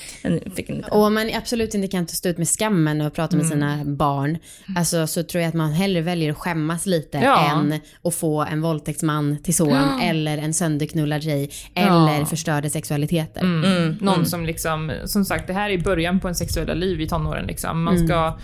Fick 0.56 0.70
en. 0.70 0.84
Och 0.84 1.02
om 1.04 1.14
man 1.14 1.30
absolut 1.36 1.74
inte 1.74 1.88
kan 1.88 2.08
stå 2.08 2.30
ut 2.30 2.38
med 2.38 2.48
skammen 2.48 3.02
och 3.02 3.14
prata 3.14 3.36
med 3.36 3.46
Mm. 3.46 3.52
sina 3.60 3.86
barn, 3.96 4.38
alltså, 4.78 5.08
så 5.08 5.24
tror 5.24 5.42
jag 5.42 5.50
att 5.50 5.54
man 5.56 5.72
hellre 5.72 6.02
väljer 6.02 6.32
att 6.32 6.38
skämmas 6.38 6.86
lite 6.86 7.18
Ja. 7.18 7.52
än 7.52 7.80
att 8.04 8.16
få 8.16 8.42
en 8.44 8.62
våldtäktsman 8.62 9.38
till 9.44 9.56
son 9.56 10.00
eller 10.02 10.38
en 10.38 10.54
sönderknullad 10.54 11.24
tjej 11.24 11.50
eller 11.76 12.26
förstörda 12.26 12.70
sexualiteter. 12.70 13.42
Mm. 13.42 13.98
Någon 14.02 14.26
som 14.26 14.46
liksom, 14.46 14.92
som 15.06 15.26
sagt, 15.26 15.48
det 15.48 15.54
här 15.54 15.70
är 15.70 15.78
början 15.78 16.20
på 16.20 16.28
en 16.28 16.36
sexuella 16.36 16.74
liv 16.74 17.02
i 17.02 17.08
tonåren 17.08 17.46
liksom. 17.48 17.67
Man 17.74 18.08
ska 18.08 18.38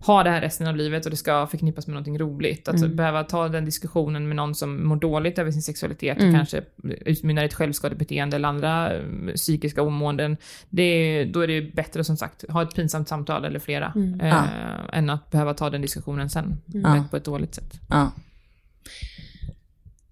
ha 0.00 0.22
det 0.22 0.30
här 0.30 0.40
resten 0.40 0.66
av 0.66 0.76
livet 0.76 1.04
och 1.04 1.10
det 1.10 1.16
ska 1.16 1.46
förknippas 1.46 1.86
med 1.86 1.94
någonting 1.94 2.18
roligt. 2.18 2.68
Att 2.68 2.90
behöva 2.90 3.24
ta 3.24 3.48
den 3.48 3.64
diskussionen 3.64 4.28
med 4.28 4.36
någon 4.36 4.54
som 4.54 4.86
mår 4.88 4.96
dåligt 4.96 5.38
över 5.38 5.50
sin 5.50 5.62
sexualitet 5.62 6.16
och 6.16 6.32
kanske 6.32 6.62
utmynnar 6.84 7.42
i 7.42 7.46
ett 7.46 7.54
självskadebeteende 7.54 8.36
eller 8.36 8.48
andra 8.48 8.94
eh, 8.94 9.02
psykiska 9.34 9.82
omåenden. 9.82 10.36
Det, 10.68 11.24
då 11.24 11.40
är 11.40 11.46
det 11.46 11.62
bättre 11.74 12.04
som 12.04 12.16
sagt, 12.16 12.44
ha 12.50 12.62
ett 12.62 12.74
pinsamt 12.74 13.08
samtal 13.08 13.44
eller 13.44 13.58
flera. 13.58 13.92
Eh, 14.20 14.28
Ja. 14.28 14.44
Än 14.92 15.10
att 15.10 15.30
behöva 15.30 15.54
ta 15.54 15.70
den 15.70 15.82
diskussionen 15.82 16.30
sen 16.30 16.62
Ja. 16.66 17.04
på 17.10 17.16
ett 17.16 17.24
dåligt 17.24 17.54
sätt. 17.54 17.80
Ja. 17.88 18.12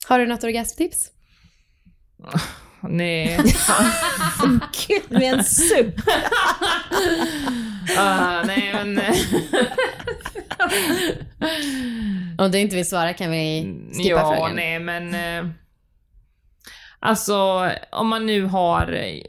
Har 0.09 0.19
du 0.19 0.27
något 0.27 0.45
orgasmtips? 0.45 1.11
Nej. 2.89 3.39
Gud, 4.89 5.03
med 5.21 5.35
en 5.35 5.45
suck. 5.45 5.95
Ah, 7.99 8.43
nej 8.47 8.70
men... 8.74 9.01
Om 12.39 12.51
du 12.51 12.59
inte 12.59 12.76
vill 12.76 12.89
svara 12.89 13.12
kan 13.12 13.30
vi 13.30 13.74
skippa 13.93 14.09
ja, 14.09 14.35
frågan. 14.37 14.57
nej 14.57 14.78
men... 14.78 15.14
Eh, 15.14 15.51
alltså, 16.99 17.70
om 17.93 18.09
man 18.09 18.26
nu 18.26 18.45
har... 18.45 18.93
eh, 18.93 19.20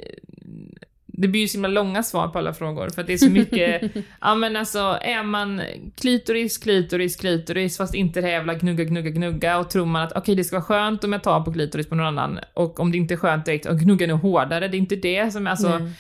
Det 1.06 1.28
blir 1.28 1.42
ju 1.42 1.48
så 1.48 1.58
himla 1.58 1.68
långa 1.70 2.04
svar 2.04 2.28
på 2.28 2.40
alla 2.40 2.54
frågor 2.54 2.90
för 2.90 3.02
att 3.02 3.08
det 3.08 3.14
är 3.14 3.18
så 3.18 3.30
mycket... 3.30 3.82
ja 4.22 4.36
men 4.36 4.56
alltså, 4.56 4.80
är 5.02 5.24
man 5.24 5.62
klitoris, 5.98 6.58
klitoris, 6.58 7.16
klitoris 7.16 7.78
fast 7.78 7.94
inte 7.94 8.22
det 8.22 8.28
här 8.28 8.34
jävla 8.34 8.54
gnugga, 8.54 8.84
gnugga, 8.84 9.10
gnugga 9.10 9.58
och 9.58 9.70
tror 9.70 9.86
man 9.86 10.02
att 10.04 10.14
okej 10.16 10.36
det 10.36 10.44
ska 10.44 10.56
vara 10.56 10.66
skönt 10.66 11.04
om 11.04 11.14
jag 11.14 11.24
tar 11.24 11.42
på 11.42 11.54
klitoris 11.54 11.90
på 11.90 11.96
någon 11.96 12.06
annan 12.06 12.40
och 12.54 12.80
om 12.80 12.92
det 12.92 12.98
inte 12.98 13.14
är 13.14 13.18
skönt 13.18 13.46
direkt, 13.46 13.66
och 13.66 13.80
gnugga 13.80 14.08
nu 14.08 14.14
hårdare, 14.14 14.68
det 14.68 14.78
är 14.78 14.80
inte 14.80 14.96
det 14.96 15.32
som 15.34 15.48
är 15.48 15.52
alltså... 15.52 15.78
Nej. 15.80 15.92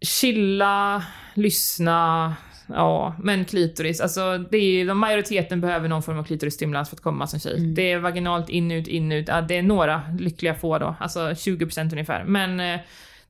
Chilla, 0.00 1.04
lyssna, 1.34 2.36
ja, 2.66 3.14
men 3.18 3.44
klitoris. 3.44 4.00
Alltså, 4.00 4.38
det 4.38 4.58
är, 4.58 4.94
majoriteten 4.94 5.60
behöver 5.60 5.88
någon 5.88 6.02
form 6.02 6.18
av 6.18 6.24
klitorisstimulans 6.24 6.88
för 6.88 6.96
att 6.96 7.02
komma 7.02 7.26
som 7.26 7.40
tjej. 7.40 7.60
Det 7.60 7.92
är 7.92 7.98
vaginalt 7.98 8.48
in, 8.48 8.70
ut, 8.70 8.88
in, 8.88 9.12
ut. 9.12 9.28
Ja, 9.28 9.40
det 9.40 9.56
är 9.56 9.62
några 9.62 10.02
lyckliga 10.18 10.54
få 10.54 10.78
då, 10.78 10.96
alltså 11.00 11.20
20% 11.20 11.92
ungefär. 11.92 12.24
Men 12.24 12.60
eh, 12.60 12.80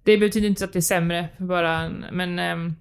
det 0.03 0.19
betyder 0.19 0.49
inte 0.49 0.65
att 0.65 0.73
det 0.73 0.79
är 0.79 0.81
sämre, 0.81 1.29
bara, 1.37 1.91
men 2.13 2.39
ehm, 2.39 2.77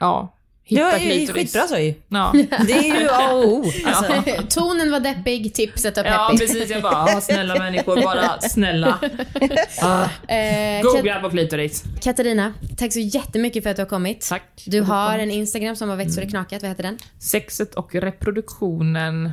ja. 0.00 0.34
Hitta 0.68 0.98
ju 0.98 1.10
klitoris. 1.10 1.42
skitbra 1.52 1.68
så 1.68 1.78
ju. 1.78 1.94
Ja. 2.08 2.32
Det 2.66 2.72
är 2.72 3.00
ju 3.00 3.08
A 3.10 3.30
och 3.32 3.48
O. 3.48 3.64
Alltså. 3.84 4.12
Tonen 4.60 4.90
var 4.90 5.00
deppig, 5.00 5.54
tipset 5.54 5.96
var 5.96 6.04
ja, 6.04 6.28
peppigt. 6.30 6.52
precis. 6.52 6.70
Jag 6.70 6.82
bara, 6.82 6.96
ah, 6.96 7.20
snälla 7.20 7.54
människor, 7.58 8.02
bara 8.02 8.40
snälla. 8.40 8.98
Ah, 9.82 10.02
Eh, 10.34 10.80
Kat- 10.82 10.92
googla 10.92 11.20
på 11.20 11.30
klitoris. 11.30 11.84
Katarina, 12.02 12.52
tack 12.76 12.92
så 12.92 12.98
jättemycket 12.98 13.62
för 13.62 13.70
att 13.70 13.76
du 13.76 13.82
har 13.82 13.88
kommit. 13.88 14.28
Tack. 14.28 14.62
Du 14.66 14.80
har 14.80 15.18
en 15.18 15.30
Instagram 15.30 15.76
som 15.76 15.88
har 15.88 15.96
växt 15.96 16.14
så 16.14 16.20
det 16.20 16.26
knakat, 16.26 16.62
vad 16.62 16.68
heter 16.70 16.82
den? 16.82 16.98
Sexet 17.18 17.74
och 17.74 17.94
reproduktionen. 17.94 19.30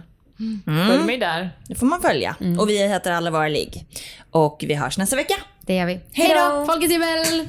Följ 0.87 1.03
mig 1.05 1.17
där. 1.17 1.49
Det 1.67 1.75
får 1.75 1.85
man 1.85 2.01
följa. 2.01 2.35
Och 2.59 2.69
vi 2.69 2.87
heter 2.87 3.11
Alla 3.11 3.31
Våra 3.31 3.47
Ligg. 3.47 3.85
Och 4.31 4.63
vi 4.67 4.73
hörs 4.73 4.97
nästa 4.97 5.15
vecka. 5.15 5.35
Det 5.61 5.75
gör 5.75 5.85
vi. 5.85 5.99
Hej 6.13 6.35
då! 6.35 6.65
Folkets 6.65 6.93
jubel! 6.93 7.47